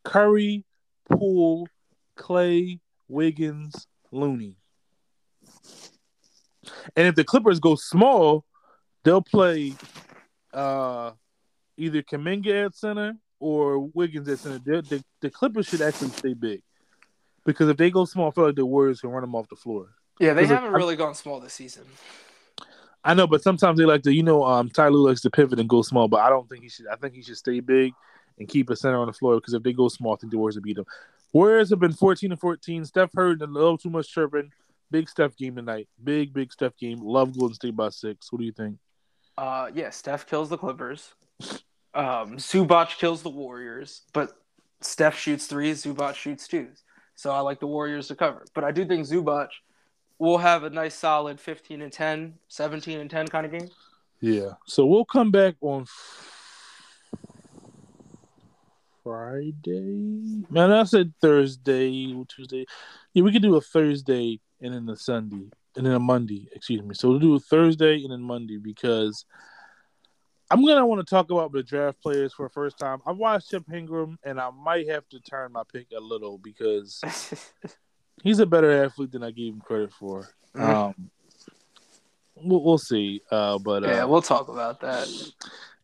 Curry, 0.04 0.66
Poole, 1.10 1.68
Clay, 2.18 2.80
Wiggins, 3.08 3.88
Looney. 4.12 4.58
And 6.96 7.08
if 7.08 7.16
the 7.16 7.24
Clippers 7.24 7.60
go 7.60 7.76
small, 7.76 8.44
they'll 9.04 9.22
play 9.22 9.74
uh, 10.54 11.12
either 11.78 12.02
Kuminga 12.02 12.66
at 12.66 12.76
center 12.76 13.16
or 13.40 13.80
Wiggins 13.80 14.28
at 14.28 14.40
center. 14.40 14.60
The, 14.60 14.82
the, 14.82 15.04
the 15.22 15.30
Clippers 15.30 15.68
should 15.68 15.82
actually 15.82 16.10
stay 16.10 16.34
big 16.34 16.62
because 17.46 17.70
if 17.70 17.78
they 17.78 17.90
go 17.90 18.06
small, 18.06 18.28
I 18.28 18.32
feel 18.32 18.46
like 18.48 18.56
the 18.56 18.66
Warriors 18.66 19.00
can 19.02 19.12
run 19.12 19.22
them 19.22 19.36
off 19.36 19.48
the 19.50 19.56
floor. 19.56 19.90
Yeah, 20.20 20.34
they 20.34 20.46
haven't 20.46 20.74
really 20.74 20.96
gone 20.96 21.16
small 21.16 21.40
this 21.40 21.54
season. 21.54 21.84
I 23.04 23.14
know, 23.14 23.28
but 23.28 23.44
sometimes 23.44 23.78
they 23.78 23.86
like 23.86 24.02
to, 24.04 24.14
you 24.14 24.24
know, 24.24 24.44
um, 24.44 24.70
Ty 24.70 24.90
Lue 24.90 25.08
likes 25.08 25.22
to 25.22 25.30
pivot 25.30 25.60
and 25.60 25.70
go 25.70 25.82
small, 25.82 26.08
but 26.08 26.20
I 26.20 26.30
don't 26.30 26.50
think 26.50 26.64
he 26.64 26.70
should. 26.70 26.88
I 26.88 26.96
think 26.96 27.14
he 27.14 27.22
should 27.22 27.38
stay 27.38 27.60
big 27.62 27.94
and 28.40 28.48
keep 28.48 28.70
a 28.70 28.76
center 28.76 29.00
on 29.00 29.08
the 29.08 29.14
floor 29.14 29.36
because 29.36 29.54
if 29.54 29.64
they 29.64 29.74
go 29.74 29.88
small, 29.88 30.14
I 30.14 30.18
think 30.18 30.32
the 30.32 30.38
Warriors 30.38 30.56
will 30.56 30.64
beat 30.64 30.76
them. 30.76 30.86
Warriors 31.34 31.70
have 31.70 31.80
been 31.80 31.94
14 31.94 32.32
and 32.32 32.40
14. 32.40 32.86
Steph 32.86 33.14
heard 33.14 33.42
a 33.42 33.48
little 33.48 33.78
too 33.78 33.90
much 33.90 34.12
chirping. 34.12 34.52
Big 34.90 35.10
Steph 35.10 35.36
game 35.36 35.56
tonight. 35.56 35.88
Big, 36.04 36.34
big 36.34 36.52
Steph 36.54 36.78
game. 36.78 37.00
Love 37.02 37.38
Golden 37.38 37.56
State 37.56 37.76
by 37.76 37.90
six. 37.90 38.32
What 38.32 38.40
do 38.40 38.46
you 38.46 38.54
think? 38.54 38.78
Uh, 39.38 39.70
yeah, 39.74 39.90
Steph 39.90 40.26
kills 40.26 40.50
the 40.50 40.58
Clippers. 40.58 41.14
Um, 41.94 42.38
Zubac 42.38 42.98
kills 42.98 43.22
the 43.22 43.30
Warriors, 43.30 44.04
but 44.14 44.32
Steph 44.82 45.18
shoots 45.18 45.48
threes, 45.48 45.84
Zubac 45.84 46.16
shoots 46.16 46.48
twos. 46.48 46.84
So 47.16 47.32
I 47.32 47.40
like 47.40 47.60
the 47.60 47.68
Warriors 47.68 48.08
to 48.08 48.16
cover. 48.16 48.46
But 48.54 48.64
I 48.64 48.72
do 48.72 48.86
think 48.86 49.06
Zubac 49.06 49.50
will 50.20 50.38
have 50.38 50.64
a 50.64 50.70
nice 50.70 50.96
solid 50.96 51.40
15 51.40 51.82
and 51.82 51.92
10, 51.92 52.36
17 52.48 53.00
and 53.00 53.10
10 53.10 53.28
kind 53.28 53.46
of 53.46 53.52
game. 53.52 53.70
Yeah. 54.22 54.52
So 54.66 54.86
we'll 54.86 55.06
come 55.06 55.32
back 55.32 55.56
on 55.62 55.86
Friday. 59.08 60.44
Man, 60.50 60.72
I 60.74 60.84
said 60.84 61.14
Thursday, 61.22 62.14
Tuesday. 62.28 62.66
Yeah, 63.14 63.24
we 63.24 63.32
could 63.32 63.42
do 63.42 63.56
a 63.56 63.62
Thursday 63.62 64.42
and 64.60 64.74
then 64.74 64.90
a 64.90 64.98
Sunday 64.98 65.50
and 65.78 65.86
then 65.86 65.94
a 65.94 66.00
Monday. 66.00 66.50
Excuse 66.54 66.84
me. 66.84 66.94
So 66.94 67.10
we'll 67.10 67.20
do 67.20 67.36
a 67.36 67.40
Thursday 67.40 68.04
and 68.04 68.12
then 68.12 68.22
Monday 68.22 68.58
because 68.58 69.26
I'm 70.52 70.66
gonna 70.66 70.86
want 70.86 71.06
to 71.06 71.10
talk 71.10 71.32
about 71.32 71.54
the 71.54 71.64
draft 71.64 72.02
players 72.02 72.34
for 72.34 72.48
the 72.48 72.54
first 72.54 72.78
time. 72.78 73.00
I've 73.06 73.16
watched 73.16 73.50
Chip 73.50 73.64
Ingram, 73.74 74.18
and 74.24 74.42
I 74.42 74.50
might 74.50 74.90
have 74.90 75.08
to 75.10 75.22
turn 75.22 75.54
my 75.54 75.64
pick 75.72 75.88
a 75.96 76.02
little 76.02 76.38
because 76.38 77.02
he's 78.24 78.40
a 78.40 78.46
better 78.46 78.84
athlete 78.84 79.12
than 79.12 79.24
I 79.24 79.32
gave 79.32 79.54
him 79.54 79.62
credit 79.62 79.94
for. 79.94 80.28
Mhm. 80.54 80.70
Um, 80.70 81.10
we'll, 82.36 82.62
we'll 82.62 82.78
see. 82.78 83.22
Uh, 83.32 83.58
but 83.58 83.86
uh, 83.86 83.88
yeah, 83.88 84.04
we'll 84.04 84.22
talk 84.22 84.50
about 84.50 84.82
that. 84.82 85.08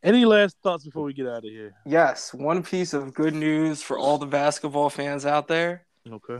Any 0.03 0.25
last 0.25 0.57
thoughts 0.61 0.83
before 0.85 1.03
we 1.03 1.13
get 1.13 1.27
out 1.27 1.37
of 1.37 1.43
here? 1.45 1.73
Yes, 1.85 2.33
one 2.33 2.61
piece 2.63 2.93
of 2.93 3.13
good 3.13 3.33
news 3.33 3.81
for 3.81 3.97
all 3.97 4.17
the 4.17 4.25
basketball 4.25 4.89
fans 4.89 5.25
out 5.25 5.47
there 5.47 5.85
Okay. 6.11 6.39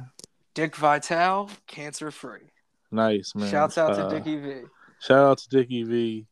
Dick 0.53 0.75
Vitale, 0.75 1.49
cancer 1.67 2.11
free. 2.11 2.51
Nice 2.91 3.33
man. 3.33 3.49
Shouts 3.49 3.77
out 3.77 3.95
to 3.95 4.05
Uh, 4.05 4.09
Dickie 4.09 4.35
V. 4.39 4.61
Shout 4.99 5.25
out 5.25 5.37
to 5.39 5.49
Dickie 5.49 5.83
V. 5.83 6.27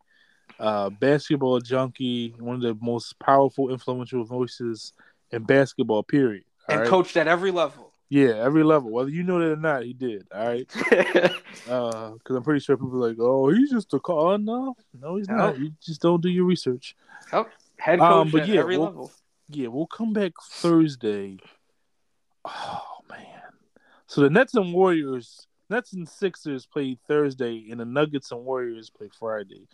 Uh, 0.59 0.89
basketball 0.91 1.59
junkie, 1.59 2.35
one 2.37 2.57
of 2.57 2.61
the 2.61 2.77
most 2.81 3.17
powerful, 3.19 3.71
influential 3.71 4.23
voices 4.25 4.93
in 5.31 5.43
basketball. 5.43 6.03
Period. 6.03 6.43
All 6.69 6.73
And 6.73 6.81
right? 6.81 6.89
coached 6.89 7.17
at 7.17 7.27
every 7.27 7.49
level. 7.51 7.90
Yeah, 8.13 8.33
every 8.43 8.63
level, 8.65 8.91
whether 8.91 9.09
you 9.09 9.23
know 9.23 9.39
that 9.39 9.53
or 9.53 9.55
not, 9.55 9.83
he 9.83 9.93
did. 9.93 10.27
All 10.35 10.45
right, 10.45 10.67
because 10.73 12.35
I'm 12.35 12.43
pretty 12.43 12.59
sure 12.59 12.75
people 12.75 13.01
are 13.03 13.07
like, 13.07 13.17
oh, 13.21 13.49
he's 13.49 13.71
just 13.71 13.93
a 13.93 13.99
call. 13.99 14.37
No, 14.37 14.75
no, 15.01 15.15
he's 15.15 15.29
not. 15.29 15.57
You 15.57 15.71
just 15.81 16.01
don't 16.01 16.21
do 16.21 16.27
your 16.29 16.43
research. 16.43 16.93
Head 17.31 17.99
coach 17.99 18.01
Um, 18.01 18.29
but 18.29 18.41
at 18.41 18.47
yeah, 18.49 18.59
every 18.59 18.77
we'll- 18.77 18.85
level. 18.87 19.11
Yeah, 19.47 19.67
we'll 19.69 19.87
come 19.87 20.11
back 20.11 20.33
Thursday. 20.43 21.37
Oh 22.45 22.83
man. 23.09 23.41
So 24.07 24.21
the 24.21 24.29
Nets 24.29 24.55
and 24.55 24.73
Warriors, 24.73 25.47
Nets 25.69 25.93
and 25.93 26.07
Sixers 26.07 26.65
play 26.65 26.97
Thursday, 27.07 27.67
and 27.71 27.79
the 27.79 27.85
Nuggets 27.85 28.31
and 28.31 28.43
Warriors 28.43 28.89
play 28.89 29.09
Friday. 29.17 29.67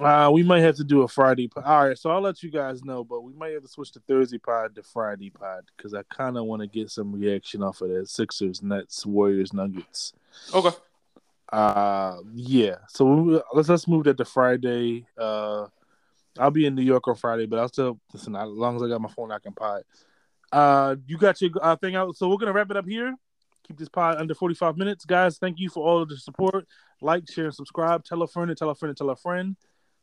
Uh, 0.00 0.30
we 0.32 0.42
might 0.42 0.60
have 0.60 0.76
to 0.76 0.84
do 0.84 1.02
a 1.02 1.08
Friday. 1.08 1.48
Pod. 1.48 1.64
All 1.64 1.88
right, 1.88 1.98
so 1.98 2.10
I'll 2.10 2.20
let 2.20 2.42
you 2.42 2.50
guys 2.50 2.82
know, 2.84 3.04
but 3.04 3.20
we 3.20 3.32
might 3.34 3.52
have 3.52 3.62
to 3.62 3.68
switch 3.68 3.92
the 3.92 4.00
Thursday 4.00 4.38
pod 4.38 4.74
to 4.74 4.82
Friday 4.82 5.30
pod 5.30 5.64
because 5.76 5.94
I 5.94 6.02
kind 6.04 6.38
of 6.38 6.44
want 6.44 6.62
to 6.62 6.66
get 6.66 6.90
some 6.90 7.12
reaction 7.12 7.62
off 7.62 7.82
of 7.82 7.90
that 7.90 8.08
Sixers, 8.08 8.62
Nets, 8.62 9.04
Warriors, 9.04 9.52
Nuggets. 9.52 10.14
Okay. 10.54 10.70
Uh, 11.52 12.16
yeah. 12.34 12.76
So 12.88 13.04
we, 13.04 13.40
let's 13.52 13.68
let's 13.68 13.88
move 13.88 14.04
that 14.04 14.16
to 14.16 14.24
Friday. 14.24 15.04
Uh, 15.18 15.66
I'll 16.38 16.50
be 16.50 16.64
in 16.64 16.74
New 16.74 16.82
York 16.82 17.06
on 17.08 17.16
Friday, 17.16 17.46
but 17.46 17.58
I'll 17.58 17.68
still 17.68 18.00
listen. 18.12 18.36
As 18.36 18.48
long 18.48 18.76
as 18.76 18.82
I 18.82 18.88
got 18.88 19.00
my 19.00 19.10
phone, 19.10 19.32
I 19.32 19.38
can 19.38 19.52
pod. 19.52 19.82
Uh, 20.50 20.96
you 21.06 21.18
got 21.18 21.40
your 21.40 21.50
uh, 21.60 21.76
thing 21.76 21.96
out, 21.96 22.16
so 22.16 22.28
we're 22.28 22.36
gonna 22.36 22.52
wrap 22.52 22.70
it 22.70 22.76
up 22.76 22.86
here. 22.86 23.14
Keep 23.66 23.78
this 23.78 23.88
pod 23.88 24.16
under 24.16 24.34
forty 24.34 24.54
five 24.54 24.76
minutes, 24.76 25.04
guys. 25.04 25.38
Thank 25.38 25.58
you 25.58 25.68
for 25.68 25.84
all 25.84 26.02
of 26.02 26.08
the 26.08 26.16
support. 26.16 26.66
Like, 27.02 27.30
share, 27.30 27.46
and 27.46 27.54
subscribe. 27.54 28.04
Tell 28.04 28.22
a 28.22 28.28
friend 28.28 28.50
and 28.50 28.58
tell 28.58 28.70
a 28.70 28.74
friend 28.74 28.90
and 28.90 28.96
tell 28.96 29.10
a 29.10 29.16
friend. 29.16 29.56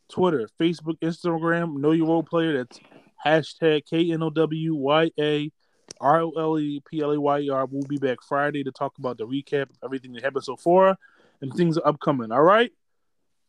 Twitter, 0.09 0.47
Facebook, 0.59 0.99
Instagram. 0.99 1.77
Know 1.77 1.91
your 1.91 2.07
role 2.07 2.23
player. 2.23 2.57
That's 2.57 2.79
hashtag 3.25 3.85
K 3.89 4.11
N 4.11 4.23
O 4.23 4.29
W 4.29 4.75
Y 4.75 5.11
A 5.19 5.51
R 5.99 6.21
O 6.21 6.31
L 6.31 6.59
E 6.59 6.81
P 6.89 7.01
L 7.01 7.11
A 7.11 7.19
Y 7.19 7.39
E 7.41 7.49
R. 7.49 7.65
We'll 7.65 7.87
be 7.87 7.97
back 7.97 8.19
Friday 8.27 8.63
to 8.63 8.71
talk 8.71 8.97
about 8.97 9.17
the 9.17 9.27
recap 9.27 9.67
everything 9.83 10.13
that 10.13 10.23
happened 10.23 10.43
so 10.43 10.55
far 10.55 10.97
and 11.41 11.53
things 11.53 11.77
upcoming. 11.83 12.31
All 12.31 12.43
right. 12.43 12.71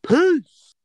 Peace. 0.03 0.75